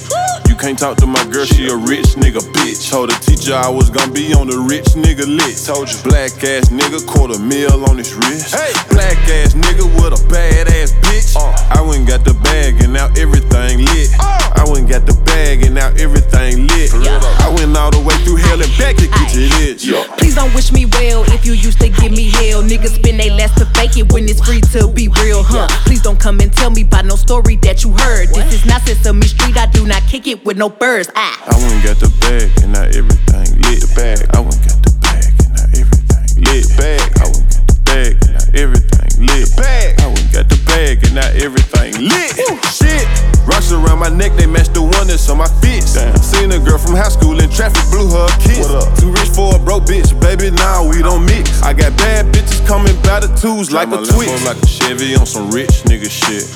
You 0.48 0.54
can't 0.54 0.78
talk 0.78 0.98
to 0.98 1.06
my 1.06 1.24
girl, 1.32 1.46
she 1.46 1.66
a 1.66 1.76
rich 1.76 2.14
nigga 2.20 2.44
bitch. 2.52 2.90
Told 2.90 3.10
the 3.10 3.16
teacher 3.24 3.54
I 3.54 3.68
was 3.68 3.88
gonna 3.88 4.12
be 4.12 4.34
on 4.34 4.46
the 4.46 4.58
rich 4.58 4.92
nigga 4.94 5.26
list. 5.26 5.66
Told 5.66 5.90
you, 5.90 5.98
black 6.04 6.30
ass 6.44 6.68
nigga, 6.68 7.04
quarter 7.06 7.38
mil 7.40 7.88
on 7.88 7.96
his 7.96 8.12
wrist. 8.14 8.54
Hey, 8.54 8.72
black 8.92 9.13
ass 9.28 9.54
nigga 9.54 9.84
with 9.96 10.12
a 10.14 10.20
bad 10.28 10.68
ass 10.68 10.92
bitch. 11.02 11.36
I 11.70 11.80
went 11.80 12.08
got 12.08 12.24
the 12.24 12.34
bag 12.34 12.82
and 12.82 12.92
now 12.92 13.08
everything 13.16 13.84
lit. 13.84 14.10
I 14.18 14.64
went 14.68 14.88
got 14.88 15.06
the 15.06 15.14
bag 15.24 15.64
and 15.64 15.74
now 15.74 15.88
everything 15.98 16.66
lit. 16.68 16.94
I 16.94 17.52
went 17.54 17.76
all 17.76 17.90
the 17.90 18.00
way 18.00 18.14
through 18.24 18.36
hell 18.36 18.60
and 18.60 18.70
back 18.78 18.96
to 18.96 19.06
get 19.06 19.30
to 19.32 19.40
this. 19.58 19.84
Please 20.18 20.34
don't 20.34 20.52
wish 20.54 20.72
me 20.72 20.86
well 20.86 21.24
if 21.32 21.44
you 21.44 21.52
used 21.52 21.80
to 21.80 21.88
give 21.88 22.12
me 22.12 22.30
hell. 22.30 22.62
Niggas 22.62 22.96
spend 22.96 23.20
they 23.20 23.30
last 23.30 23.58
to 23.58 23.66
fake 23.76 23.96
it 23.96 24.12
when 24.12 24.28
it's 24.28 24.44
free 24.44 24.60
to 24.72 24.88
be 24.88 25.08
real, 25.22 25.42
huh? 25.42 25.68
Please 25.84 26.02
don't 26.02 26.18
come 26.18 26.40
and 26.40 26.52
tell 26.52 26.70
me 26.70 26.82
about 26.82 27.04
no 27.04 27.16
story 27.16 27.56
that 27.56 27.84
you 27.84 27.92
heard. 27.92 28.28
This 28.30 28.52
is 28.52 28.66
not 28.66 28.82
Sesame 28.82 29.26
Street, 29.26 29.56
I 29.56 29.66
do 29.66 29.86
not 29.86 30.02
kick 30.08 30.26
it 30.26 30.44
with 30.44 30.56
no 30.56 30.68
birds. 30.68 31.10
Ah. 31.16 31.42
I 31.46 31.56
went 31.58 31.84
got 31.84 31.96
the 31.98 32.10
bag 32.20 32.50
and 32.62 32.72
now 32.72 32.84
everything 32.84 33.60
lit. 33.62 33.80
The 33.80 33.92
bag. 33.94 34.26
I 34.34 34.40
went 34.40 34.60
got 34.64 34.82
the 34.82 34.92
bag 35.00 35.32
and 35.44 35.52
now 35.54 35.66
everything 35.80 36.44
lit. 36.44 36.64
The 36.64 36.74
bag. 36.76 37.00
I 37.20 37.24
went 37.24 37.46
got 37.50 37.66
the 37.66 37.76
bag 37.84 38.12
and 38.22 38.32
now 38.34 38.60
everything 38.60 38.93
lit. 39.34 39.56
Bag. 39.56 39.96
Oh, 40.00 40.04
I 40.04 40.06
went 40.14 40.32
got 40.32 40.48
the 40.48 40.58
bag 40.66 41.02
and 41.04 41.14
now 41.14 41.28
everything 41.34 41.98
lit. 41.98 42.32
Shit. 42.70 43.06
Rocks 43.46 43.72
around 43.72 43.98
my 43.98 44.08
neck, 44.08 44.32
they 44.36 44.46
match 44.46 44.68
the 44.72 44.80
one 44.80 45.06
that's 45.06 45.28
on 45.28 45.38
my 45.38 45.48
fist. 45.60 46.00
Seen 46.24 46.50
a 46.50 46.58
girl 46.58 46.78
from 46.78 46.96
high 46.96 47.12
school 47.12 47.38
in 47.40 47.50
traffic, 47.50 47.84
blew 47.92 48.08
her 48.08 48.24
a 48.24 48.36
kiss. 48.40 48.64
Too 48.98 49.12
rich 49.12 49.28
for 49.36 49.56
a 49.56 49.58
broke 49.58 49.84
bitch, 49.84 50.16
baby, 50.18 50.50
now 50.50 50.86
we 50.88 51.02
don't 51.02 51.26
mix. 51.26 51.62
I 51.62 51.74
got 51.74 51.96
bad 51.98 52.32
bitches 52.32 52.64
coming 52.66 52.96
by 53.02 53.20
the 53.20 53.28
twos 53.36 53.70
like 53.70 53.88
a 53.88 54.00
twitch. 54.00 54.32
like 54.44 54.56
a 54.56 54.66
Chevy 54.66 55.14
on 55.14 55.26
some 55.26 55.50
rich 55.50 55.84
nigga 55.84 56.08
shit. 56.08 56.48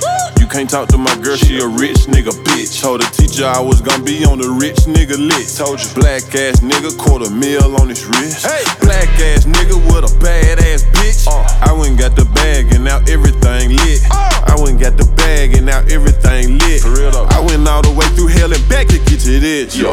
You 0.49 0.53
can't 0.53 0.71
talk 0.71 0.89
to 0.89 0.97
my 0.97 1.15
girl, 1.21 1.37
she 1.37 1.61
a 1.61 1.67
rich 1.69 2.09
nigga 2.09 2.33
bitch. 2.33 2.81
Told 2.81 3.03
the 3.03 3.09
teacher 3.13 3.45
I 3.45 3.61
was 3.61 3.83
gonna 3.83 4.03
be 4.03 4.25
on 4.25 4.39
the 4.39 4.49
rich 4.49 4.89
nigga 4.89 5.21
list. 5.21 5.59
Told 5.59 5.77
you, 5.77 5.93
black 5.93 6.25
ass 6.35 6.65
nigga, 6.65 6.97
quarter 6.97 7.29
mil 7.29 7.77
on 7.77 7.91
his 7.91 8.07
wrist. 8.07 8.47
Hey, 8.47 8.65
black 8.81 9.13
ass 9.21 9.45
nigga 9.45 9.77
with 9.77 10.09
a 10.09 10.19
bad 10.25 10.59
ass 10.61 10.85
bitch. 10.97 11.29
Uh. 11.29 11.45
I 11.61 11.77
went 11.77 11.91
and 11.91 11.99
got 11.99 12.17
the 12.17 12.25
bag 12.33 12.73
and 12.73 12.83
now 12.83 12.97
everything 13.13 13.77
lit. 13.77 14.01
Uh. 14.11 14.49
I 14.49 14.57
went 14.57 14.71
and 14.71 14.81
got 14.81 14.97
the 14.97 15.05
bag 15.21 15.53
and 15.53 15.67
now 15.67 15.81
everything 15.81 16.57
lit. 16.57 16.81
For 16.81 16.97
real 16.97 17.11
though. 17.11 17.29
I 17.29 17.45
went 17.45 17.69
all 17.69 17.83
the 17.83 17.93
way 17.93 18.09
through 18.17 18.29
hell 18.29 18.51
and 18.51 18.69
back 18.71 18.89
to 18.89 18.97
get 19.05 19.21
to 19.21 19.39
this. 19.39 19.77
Yo. 19.77 19.93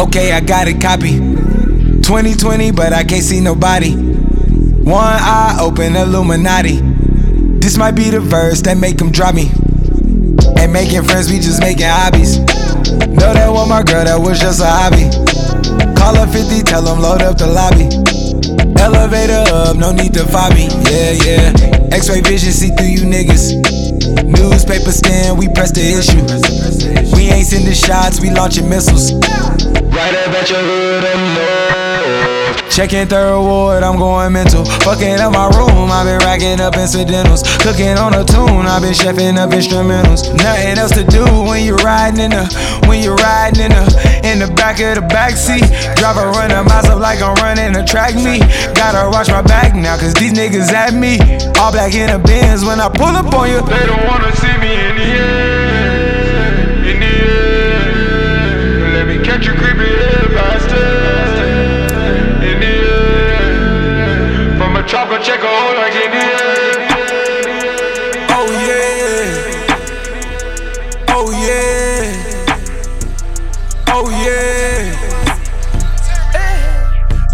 Okay, 0.00 0.32
I 0.32 0.40
got 0.40 0.68
it, 0.68 0.80
copy. 0.80 1.18
2020, 2.00 2.70
but 2.70 2.94
I 2.94 3.04
can't 3.04 3.22
see 3.22 3.40
nobody. 3.40 4.14
One 4.84 5.00
eye 5.00 5.56
open, 5.60 5.96
Illuminati. 5.96 6.78
This 7.58 7.78
might 7.78 7.92
be 7.92 8.10
the 8.10 8.20
verse 8.20 8.60
that 8.62 8.76
make 8.76 8.98
them 8.98 9.10
drop 9.10 9.34
me. 9.34 9.48
Ain't 10.60 10.72
making 10.72 11.02
friends, 11.04 11.32
we 11.32 11.40
just 11.40 11.60
making 11.60 11.88
hobbies. 11.88 12.36
Know 13.08 13.32
that 13.32 13.48
one 13.48 13.68
my 13.70 13.82
girl, 13.82 14.04
that 14.04 14.20
was 14.20 14.38
just 14.38 14.60
a 14.60 14.68
hobby. 14.68 15.08
Call 15.96 16.14
her 16.20 16.28
50, 16.28 16.68
tell 16.68 16.82
them 16.82 17.00
load 17.00 17.22
up 17.22 17.38
the 17.38 17.48
lobby. 17.48 17.88
Elevator 18.76 19.48
up, 19.48 19.76
no 19.76 19.90
need 19.90 20.12
to 20.12 20.24
fob 20.28 20.52
me. 20.52 20.68
Yeah, 20.84 21.16
yeah. 21.24 21.88
X 21.88 22.10
ray 22.10 22.20
vision, 22.20 22.52
see 22.52 22.68
through 22.76 22.92
you 22.92 23.08
niggas. 23.08 23.56
Newspaper 24.20 24.92
scan, 24.92 25.38
we 25.38 25.48
press 25.48 25.72
the 25.72 25.80
issue. 25.80 26.20
We 27.16 27.32
ain't 27.32 27.46
sending 27.46 27.72
shots, 27.72 28.20
we 28.20 28.28
launching 28.28 28.68
missiles. 28.68 29.16
Right 29.16 30.12
up 30.12 30.36
at 30.36 30.50
your 30.50 30.60
hood 30.60 31.04
and 31.08 31.24
north. 31.40 31.73
Checking 32.74 33.06
third 33.06 33.38
ward, 33.38 33.84
I'm 33.84 33.98
going 33.98 34.32
mental. 34.32 34.64
Fucking 34.82 35.20
up 35.22 35.32
my 35.32 35.46
room, 35.54 35.94
I've 35.94 36.10
been 36.10 36.18
racking 36.26 36.58
up 36.58 36.74
incidentals. 36.74 37.46
Cooking 37.62 37.94
on 37.94 38.14
a 38.14 38.24
tune, 38.24 38.66
I've 38.66 38.82
been 38.82 38.90
chefing 38.90 39.38
up 39.38 39.50
instrumentals. 39.50 40.26
Nothing 40.42 40.76
else 40.76 40.90
to 40.98 41.04
do 41.04 41.22
when 41.46 41.64
you're 41.64 41.78
riding 41.86 42.18
in 42.18 42.30
the, 42.34 42.82
when 42.88 43.00
you're 43.00 43.14
riding 43.14 43.66
in 43.66 43.70
the, 43.70 44.20
in 44.26 44.38
the 44.40 44.52
back 44.58 44.80
of 44.82 44.98
the 44.98 45.06
backseat. 45.06 45.62
Drive 45.94 46.16
a 46.16 46.26
runner 46.34 46.64
myself 46.64 47.00
like 47.00 47.22
I'm 47.22 47.36
running 47.36 47.76
a 47.76 47.86
track 47.86 48.16
meet. 48.16 48.42
Gotta 48.74 49.08
watch 49.08 49.28
my 49.28 49.42
back 49.42 49.76
now, 49.76 49.96
cause 49.96 50.12
these 50.14 50.32
niggas 50.32 50.72
at 50.72 50.94
me. 50.94 51.22
All 51.62 51.70
black 51.70 51.94
in 51.94 52.10
the 52.10 52.18
bins 52.18 52.64
when 52.64 52.80
I 52.80 52.88
pull 52.88 53.14
up 53.14 53.32
on 53.34 53.50
you. 53.50 53.62
They 53.70 53.86
don't 53.86 54.04
wanna 54.04 54.34
see 54.34 54.56
me 54.58 54.74
in 54.74 54.96
the 54.98 55.08
air, 55.14 55.53
air. 64.94 65.06
From 65.06 65.12
a 65.12 65.18
chopper, 65.18 65.24
check 65.24 65.40
a 65.40 65.46
hole 65.46 65.74
like 65.76 65.94
in 65.94 66.10
the. 66.10 66.24
Oh 68.30 68.48
yeah. 68.66 69.32
Oh 71.08 71.30
yeah. 71.30 72.12
Oh 73.88 74.10
yeah. 74.10 74.92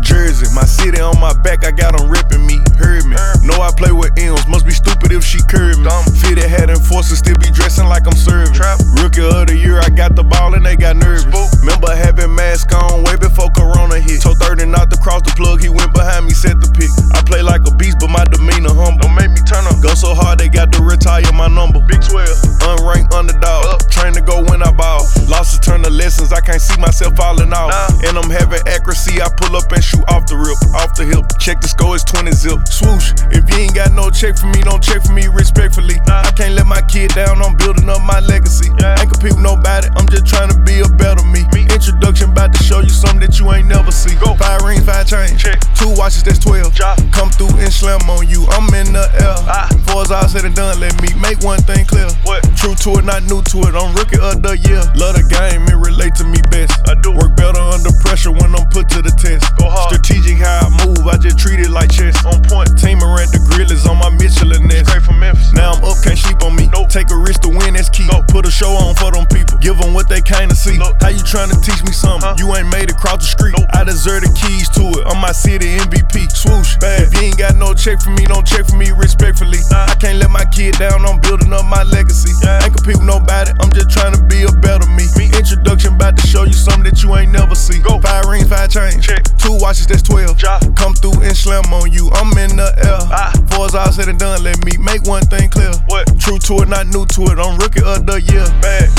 Jersey, 0.03 0.47
my 0.55 0.65
city 0.65 1.01
on 1.01 1.19
my 1.21 1.33
back, 1.43 1.65
I 1.65 1.71
got 1.71 1.97
them 1.97 2.11
ripping 2.11 2.47
me. 2.47 2.61
Heard 2.79 3.05
me. 3.05 3.17
Know 3.43 3.61
I 3.63 3.71
play 3.77 3.93
with 3.93 4.19
M's, 4.19 4.47
must 4.47 4.67
be 4.67 4.73
stupid 4.73 4.90
if 5.09 5.25
she 5.25 5.41
curve 5.49 5.81
me. 5.81 5.89
Fitted 6.21 6.45
hat 6.45 6.69
enforcer, 6.69 7.17
still 7.17 7.41
be 7.41 7.49
dressing 7.51 7.89
like 7.89 8.05
I'm 8.05 8.17
serving. 8.17 8.53
Rookie 9.01 9.25
of 9.25 9.49
the 9.49 9.57
year, 9.57 9.81
I 9.81 9.89
got 9.89 10.15
the 10.15 10.23
ball 10.23 10.53
and 10.53 10.65
they 10.65 10.77
got 10.77 10.97
nervous. 10.97 11.33
Remember 11.65 11.89
having 11.97 12.35
mask 12.37 12.77
on 12.77 13.05
way 13.09 13.17
before 13.17 13.51
Corona 13.57 13.99
hit. 13.99 14.21
Told 14.21 14.39
30 14.39 14.67
not 14.67 14.91
to 14.93 14.99
cross 15.01 15.23
the 15.23 15.33
plug, 15.37 15.61
he 15.61 15.69
went 15.69 15.95
behind 15.95 16.27
me, 16.27 16.33
set 16.37 16.61
the 16.61 16.69
pick. 16.77 16.93
I 17.17 17.25
play 17.25 17.41
like 17.41 17.65
a 17.67 17.73
beast, 17.75 17.99
but 17.99 18.13
my 18.13 18.25
demeanor 18.29 18.77
humble. 18.77 19.01
Don't 19.01 19.17
make 19.17 19.33
me 19.33 19.41
turn 19.49 19.65
up. 19.65 19.81
Go 19.81 19.97
so 19.97 20.13
hard, 20.15 20.39
they 20.39 20.49
got 20.49 20.73
to 20.77 20.83
retire 20.85 21.25
my 21.33 21.49
number. 21.49 21.81
Big 21.89 22.05
12, 22.05 22.29
unranked 22.69 23.17
underdog. 23.17 23.81
Train 23.89 24.13
to 24.13 24.21
go 24.21 24.45
when 24.45 24.63
I 24.63 24.71
ball. 24.73 25.09
Losses 25.29 25.61
turn 25.61 25.83
to 25.83 25.91
lessons, 25.91 26.33
I 26.33 26.41
can't 26.41 26.61
see 26.61 26.79
myself 26.81 27.17
falling 27.17 27.53
off. 27.53 27.73
And 28.05 28.19
I'm 28.19 28.31
having 28.31 28.61
accuracy, 28.69 29.21
I 29.23 29.29
pull 29.37 29.57
up 29.57 29.71
and 29.73 29.83
shoot 29.83 30.05
off 30.09 30.27
the 30.27 30.37
rip, 30.37 30.59
off 30.75 30.95
the 30.97 31.05
hip. 31.05 31.25
Check 31.39 31.61
the 31.61 31.69
score, 31.69 31.95
it's 31.95 32.05
20 32.05 32.33
zip. 32.33 32.69
Swoosh, 32.69 33.13
if 33.31 33.49
you 33.49 33.57
ain't 33.57 33.75
got 33.75 33.93
no 33.93 34.11
check 34.11 34.37
for 34.37 34.47
me, 34.47 34.61
don't 34.63 34.83
check 34.91 35.03
for 35.07 35.13
me 35.13 35.27
respectfully. 35.31 35.97
Uh-huh. 36.11 36.27
I 36.27 36.31
can't 36.35 36.55
let 36.55 36.67
my 36.67 36.83
kid 36.83 37.15
down, 37.15 37.41
I'm 37.43 37.57
building 37.57 37.89
up 37.89 38.03
my 38.03 38.19
legacy. 38.21 38.71
Ain't 38.83 39.07
compete 39.07 39.39
with 39.39 39.43
nobody, 39.43 39.87
I'm 39.95 40.09
just 40.11 40.27
trying 40.27 40.51
to 40.51 40.59
be 40.67 40.83
a 40.83 40.89
better 40.99 41.23
me. 41.31 41.47
Me 41.55 41.71
Introduction 41.71 42.31
about 42.31 42.53
to 42.55 42.63
show 42.63 42.81
you 42.81 42.91
something 42.91 43.21
that 43.23 43.39
you 43.39 43.47
ain't 43.55 43.69
never 43.69 43.93
see. 43.93 44.15
Go. 44.19 44.35
Five 44.35 44.63
rings, 44.63 44.85
five 44.85 45.07
chains. 45.07 45.39
Check. 45.41 45.63
Two 45.79 45.95
watches, 45.95 46.23
that's 46.23 46.43
12. 46.43 46.75
Come 47.15 47.31
through 47.31 47.55
and 47.63 47.73
slam 47.73 48.03
on 48.11 48.27
you, 48.27 48.45
I'm 48.51 48.67
in 48.75 48.93
the 48.93 49.07
air. 49.15 49.39
Ah. 49.47 49.71
Before 49.71 50.03
it's 50.03 50.11
all 50.11 50.27
said 50.27 50.45
and 50.45 50.55
done, 50.55 50.81
let 50.81 50.93
me 51.01 51.15
make 51.23 51.41
one 51.41 51.63
thing 51.63 51.87
clear. 51.87 52.11
What? 52.27 52.43
True 52.59 52.75
to 52.75 52.99
it, 52.99 53.05
not 53.07 53.23
new 53.31 53.41
to 53.55 53.59
it, 53.71 53.75
I'm 53.79 53.95
rookie 53.95 54.19
of 54.19 54.43
the 54.43 54.59
year. 54.67 54.83
Love 54.99 55.17
the 55.17 55.25
game, 55.25 55.63
it 55.71 55.79
relate 55.79 56.15
to 56.19 56.25
me 56.27 56.43
best. 56.51 56.75
I 56.91 56.99
do. 57.01 57.11
Work 57.11 57.37
better 57.37 57.59
under 57.59 57.91
pressure 58.01 58.31
when 58.31 58.55
I'm 58.55 58.67
put 58.71 58.89
to 58.95 59.03
the 59.03 59.11
test. 59.11 59.45
Go 59.59 59.69
hard. 59.69 59.93
Strategic 59.93 60.39
how 60.39 60.67
I 60.67 60.87
move, 60.87 61.07
I 61.07 61.19
just 61.19 61.39
treat 61.39 61.61
it 61.61 61.71
like 61.71 61.91
chess. 61.91 62.17
On 62.25 62.43
point. 62.45 62.77
Team 62.79 63.03
around 63.03 63.31
the 63.35 63.43
grill 63.51 63.71
is 63.71 63.87
on 63.87 63.99
my 63.99 64.11
Michelin 64.15 64.71
Straight 64.87 65.03
from 65.03 65.19
Memphis. 65.19 65.53
Now 65.53 65.73
I'm 65.73 65.85
up, 65.85 65.97
can't 66.03 66.19
sleep 66.19 66.43
on 66.43 66.57
me. 66.57 66.69
Nope. 66.73 66.89
Take 66.89 67.11
a 67.11 67.17
risk 67.17 67.43
to 67.43 67.49
win, 67.49 67.75
that's 67.75 67.89
key. 67.89 68.09
Go. 68.09 68.23
Put 68.29 68.47
a 68.47 68.51
show 68.51 68.73
on 68.73 68.95
for 68.97 69.11
them 69.11 69.27
people. 69.27 69.59
Give 69.59 69.77
them 69.79 69.95
what 69.95 70.09
they 70.09 70.21
kinda 70.21 70.55
see. 70.55 70.79
Look. 70.79 70.97
How 71.03 71.09
you 71.09 71.23
trying 71.23 71.51
to 71.51 71.59
teach 71.61 71.83
me 71.85 71.93
something? 71.93 72.37
You 72.39 72.55
ain't 72.57 72.69
made 72.69 72.91
it 72.91 72.97
cross 72.97 73.19
the 73.19 73.31
street. 73.31 73.55
Nope. 73.57 73.69
I 73.73 73.85
deserve 73.85 74.23
the 74.23 74.33
keys 74.33 74.69
to 74.77 74.85
it. 75.01 75.07
I'm 75.07 75.21
my 75.21 75.33
city 75.33 75.77
MVP. 75.77 76.31
Swoosh. 76.31 76.77
Bad. 76.79 77.03
If 77.03 77.15
you 77.15 77.29
ain't 77.29 77.39
got 77.39 77.57
no 77.57 77.75
check 77.75 78.01
for 78.01 78.11
me, 78.11 78.25
don't 78.25 78.47
check 78.47 78.67
for 78.67 78.77
me 78.77 78.91
respectfully. 78.91 79.59
I 79.71 79.95
can't 80.01 80.19
let 80.19 80.31
my 80.31 80.45
kid 80.47 80.79
down, 80.79 81.05
I'm 81.05 81.21
building 81.21 81.53
up 81.53 81.65
my 81.67 81.83
legacy. 81.83 82.33
Ain't 82.47 82.75
compete 82.75 82.97
with 82.97 83.07
nobody, 83.07 83.53
I'm 83.61 83.73
just 83.73 83.91
trying 83.91 84.15
to 84.15 84.23
be 84.25 84.43
a 84.45 84.53
better 84.53 84.87
me. 84.89 85.07
Introduction 85.37 85.95
about 85.95 86.17
to 86.17 86.27
show 86.27 86.45
you 86.45 86.53
something 86.53 86.85
that 86.85 87.03
you 87.03 87.17
ain't 87.17 87.33
never 87.33 87.55
see. 87.55 87.81
Go. 87.81 88.01
Five 88.01 88.27
rings, 88.27 88.49
five 88.49 88.71
chains. 88.71 89.05
Check. 89.07 89.25
Two 89.39 89.57
watches, 89.61 89.87
that's 89.87 90.03
12. 90.03 90.37
Come 90.77 90.95
through 90.95 91.21
and 91.23 91.37
slam 91.37 91.65
on 91.73 91.91
you, 91.91 92.11
I'm 92.13 92.37
in 92.39 92.57
the 92.57 92.73
air. 92.77 93.01
Ah. 93.13 93.33
Before 93.49 93.67
it's 93.67 93.75
all 93.75 93.91
said 93.93 94.09
and 94.09 94.19
done, 94.19 94.43
let 94.43 94.63
me 94.65 94.70
make 94.70 95.04
one 95.04 95.24
thing 95.24 95.50
clear. 95.50 95.72
What? 95.88 96.06
True 96.20 96.38
to 96.38 96.54
it, 96.62 96.70
not 96.70 96.88
new 96.88 97.06
to 97.06 97.22
it, 97.24 97.40
I'm 97.40 97.58
rookie 97.58 97.82
of 97.82 98.06
the 98.06 98.22
year. 98.22 98.46
Bad. 98.62 98.90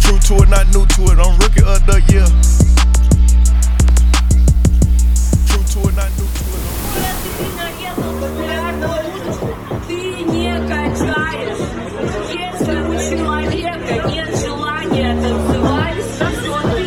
True 0.00 0.18
to 0.18 0.42
it, 0.42 0.48
not 0.48 0.66
new 0.72 0.86
to 0.86 1.02
it, 1.12 1.18
I'm 1.18 1.38
rookie 1.38 1.60
of 1.60 1.84
the 1.86 2.00
year. 2.08 2.26
True 5.46 5.64
to 5.72 5.88
it, 5.88 5.94
not 5.94 6.10
new 6.16 6.26
to 6.26 6.44
it. 6.44 6.60
Ты 9.86 10.00
не 10.24 10.52
качаешь. 10.68 11.62
Если 12.32 12.76
у 12.80 12.94
человека 13.10 13.94
нет 14.08 14.30
желания 14.40 15.12
танцевать, 15.20 16.04
то 16.18 16.26
ты, 16.74 16.83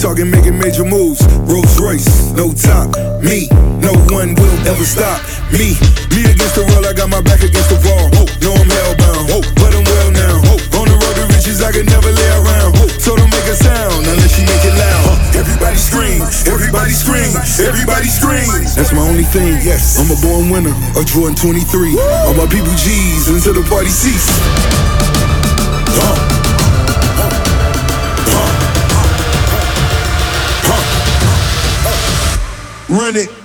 talking 0.00 0.32
making 0.32 0.56
major 0.56 0.84
moves. 0.84 1.20
Rolls 1.44 1.76
Royce, 1.76 2.32
no 2.32 2.56
top. 2.56 2.96
Me, 3.20 3.52
no 3.84 3.92
one 4.08 4.32
will 4.32 4.58
ever 4.64 4.84
stop. 4.88 5.20
Me, 5.52 5.76
me 6.16 6.24
against 6.24 6.56
the 6.56 6.64
world, 6.72 6.88
I 6.88 6.96
got 6.96 7.12
my 7.12 7.20
back 7.20 7.44
against 7.44 7.68
the 7.68 7.76
wall. 7.84 8.08
No, 8.40 8.56
I'm 8.56 8.64
hellbound, 8.64 9.44
but 9.60 9.70
I'm 9.76 9.84
well 9.84 10.10
now. 10.16 10.40
On 10.80 10.88
the 10.88 10.96
road 10.96 11.14
to 11.20 11.24
riches, 11.36 11.60
I 11.60 11.68
could 11.70 11.84
never 11.84 12.08
lay 12.08 12.30
around. 12.40 12.72
So 12.96 13.12
don't 13.12 13.28
make 13.28 13.44
a 13.44 13.52
sound 13.52 14.08
unless 14.08 14.40
you 14.40 14.48
make 14.48 14.64
it 14.64 14.72
loud. 14.72 15.36
Everybody 15.36 15.76
scream, 15.76 16.24
everybody 16.48 16.96
scream, 16.96 17.36
everybody 17.60 18.08
scream. 18.08 18.48
That's 18.72 18.96
my 18.96 19.04
only 19.04 19.28
thing, 19.28 19.60
yes. 19.60 20.00
I'm 20.00 20.08
a 20.08 20.16
born 20.24 20.48
winner, 20.48 20.72
a 20.96 21.04
Jordan 21.04 21.36
23. 21.36 22.00
All 22.24 22.34
my 22.40 22.48
people 22.48 22.72
G's 22.72 23.28
until 23.28 23.52
the 23.52 23.64
party 23.68 23.92
cease. 23.92 24.32
Run 32.90 33.14
it. 33.14 33.39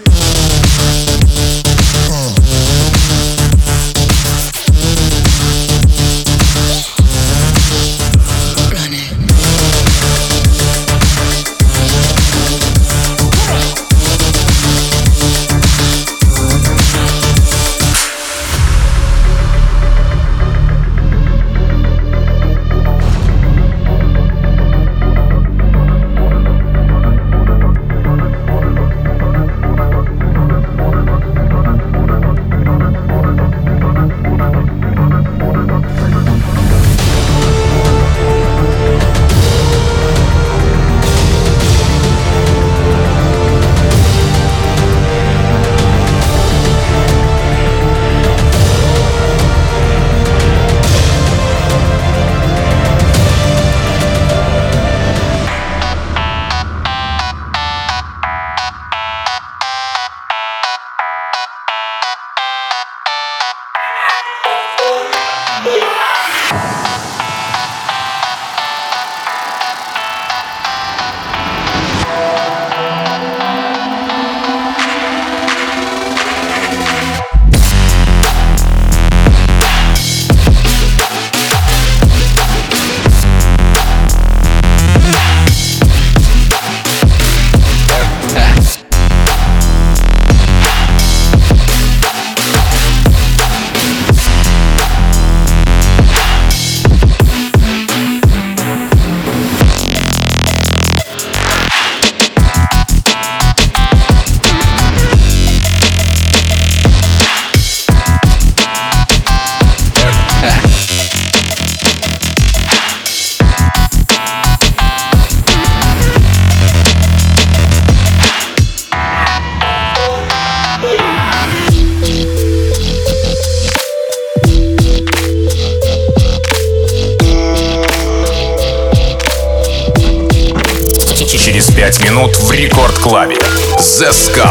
The 133.98 134.12
Sky. 134.12 134.45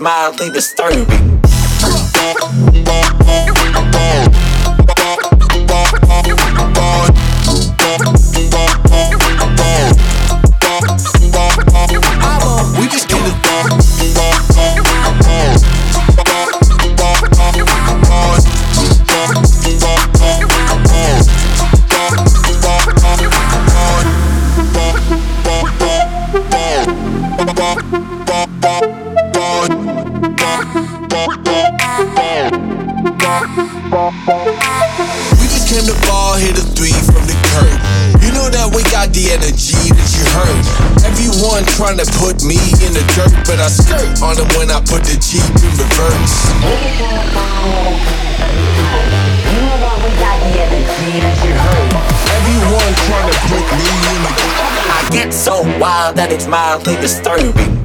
Mildly 0.00 0.50
disturbing. 0.50 1.17
trying 41.78 41.96
to 41.96 42.04
put 42.18 42.42
me 42.42 42.58
in 42.82 42.90
the 42.90 43.06
dirt, 43.14 43.30
but 43.46 43.60
I 43.62 43.68
skirt 43.70 44.20
on 44.20 44.34
them 44.34 44.50
when 44.58 44.68
I 44.68 44.80
put 44.82 45.06
the 45.06 45.14
Jeep 45.22 45.46
in 45.62 45.70
reverse. 45.78 46.50
Everyone 52.34 52.92
trying 53.06 53.30
to 53.30 53.38
put 53.46 53.62
me 53.78 53.86
in 54.10 54.18
the 54.26 54.32
dirt. 54.34 54.58
I 54.90 55.08
get 55.12 55.32
so 55.32 55.62
wild 55.78 56.16
that 56.16 56.32
it's 56.32 56.48
mildly 56.48 56.96
disturbing. 56.96 57.77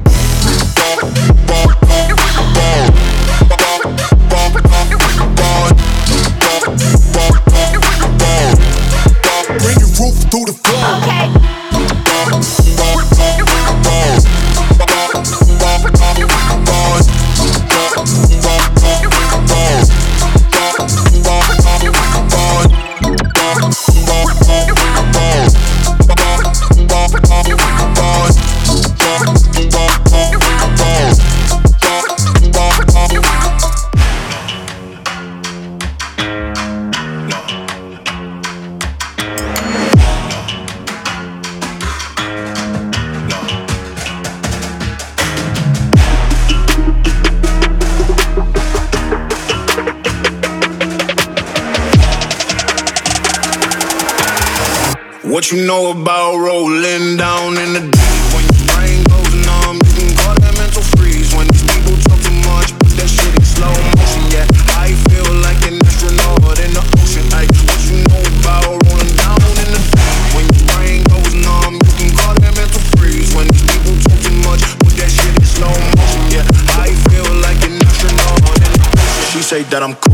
that 79.74 79.82
I'm 79.82 79.96
cool. 79.96 80.13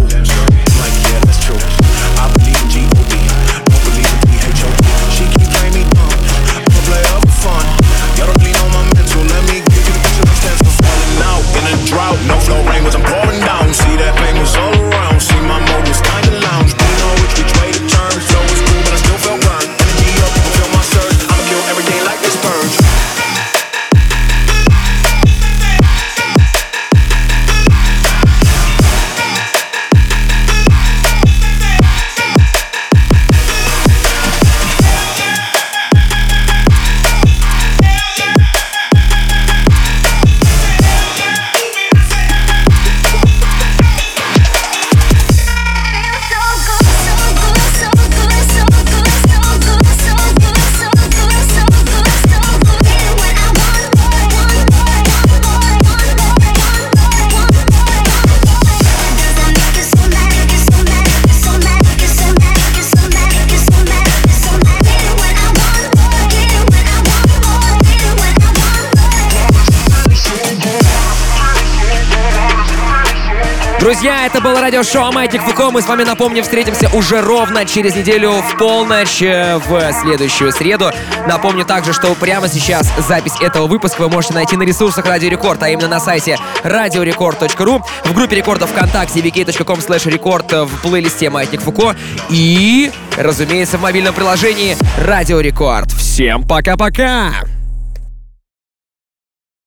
Друзья, 73.89 74.27
это 74.27 74.39
было 74.39 74.61
радиошоу 74.61 75.11
Майтик 75.11 75.41
Фуко. 75.41 75.71
Мы 75.71 75.81
с 75.81 75.87
вами, 75.87 76.03
напомню, 76.03 76.43
встретимся 76.43 76.95
уже 76.95 77.21
ровно 77.21 77.65
через 77.65 77.95
неделю 77.95 78.33
в 78.33 78.55
полночь 78.59 79.19
э, 79.19 79.57
в 79.57 79.93
следующую 80.03 80.51
среду. 80.51 80.91
Напомню 81.27 81.65
также, 81.65 81.91
что 81.91 82.13
прямо 82.13 82.47
сейчас 82.47 82.93
запись 83.07 83.33
этого 83.41 83.65
выпуска 83.65 84.01
вы 84.01 84.09
можете 84.09 84.35
найти 84.35 84.55
на 84.57 84.61
ресурсах 84.61 85.07
Радио 85.07 85.29
Рекорд, 85.29 85.63
а 85.63 85.69
именно 85.69 85.87
на 85.87 85.99
сайте 85.99 86.37
radiorecord.ru, 86.63 87.81
в 88.05 88.13
группе 88.13 88.35
рекордов 88.35 88.69
ВКонтакте 88.69 89.21
vk.com 89.21 89.79
slash 89.79 90.07
рекорд 90.07 90.53
э, 90.53 90.65
в 90.65 90.81
плейлисте 90.83 91.31
Майтик 91.31 91.61
Фуко 91.61 91.95
и, 92.29 92.91
разумеется, 93.17 93.79
в 93.79 93.81
мобильном 93.81 94.13
приложении 94.13 94.77
Радио 94.99 95.39
Рекорд. 95.39 95.91
Всем 95.93 96.43
пока-пока! 96.43 97.58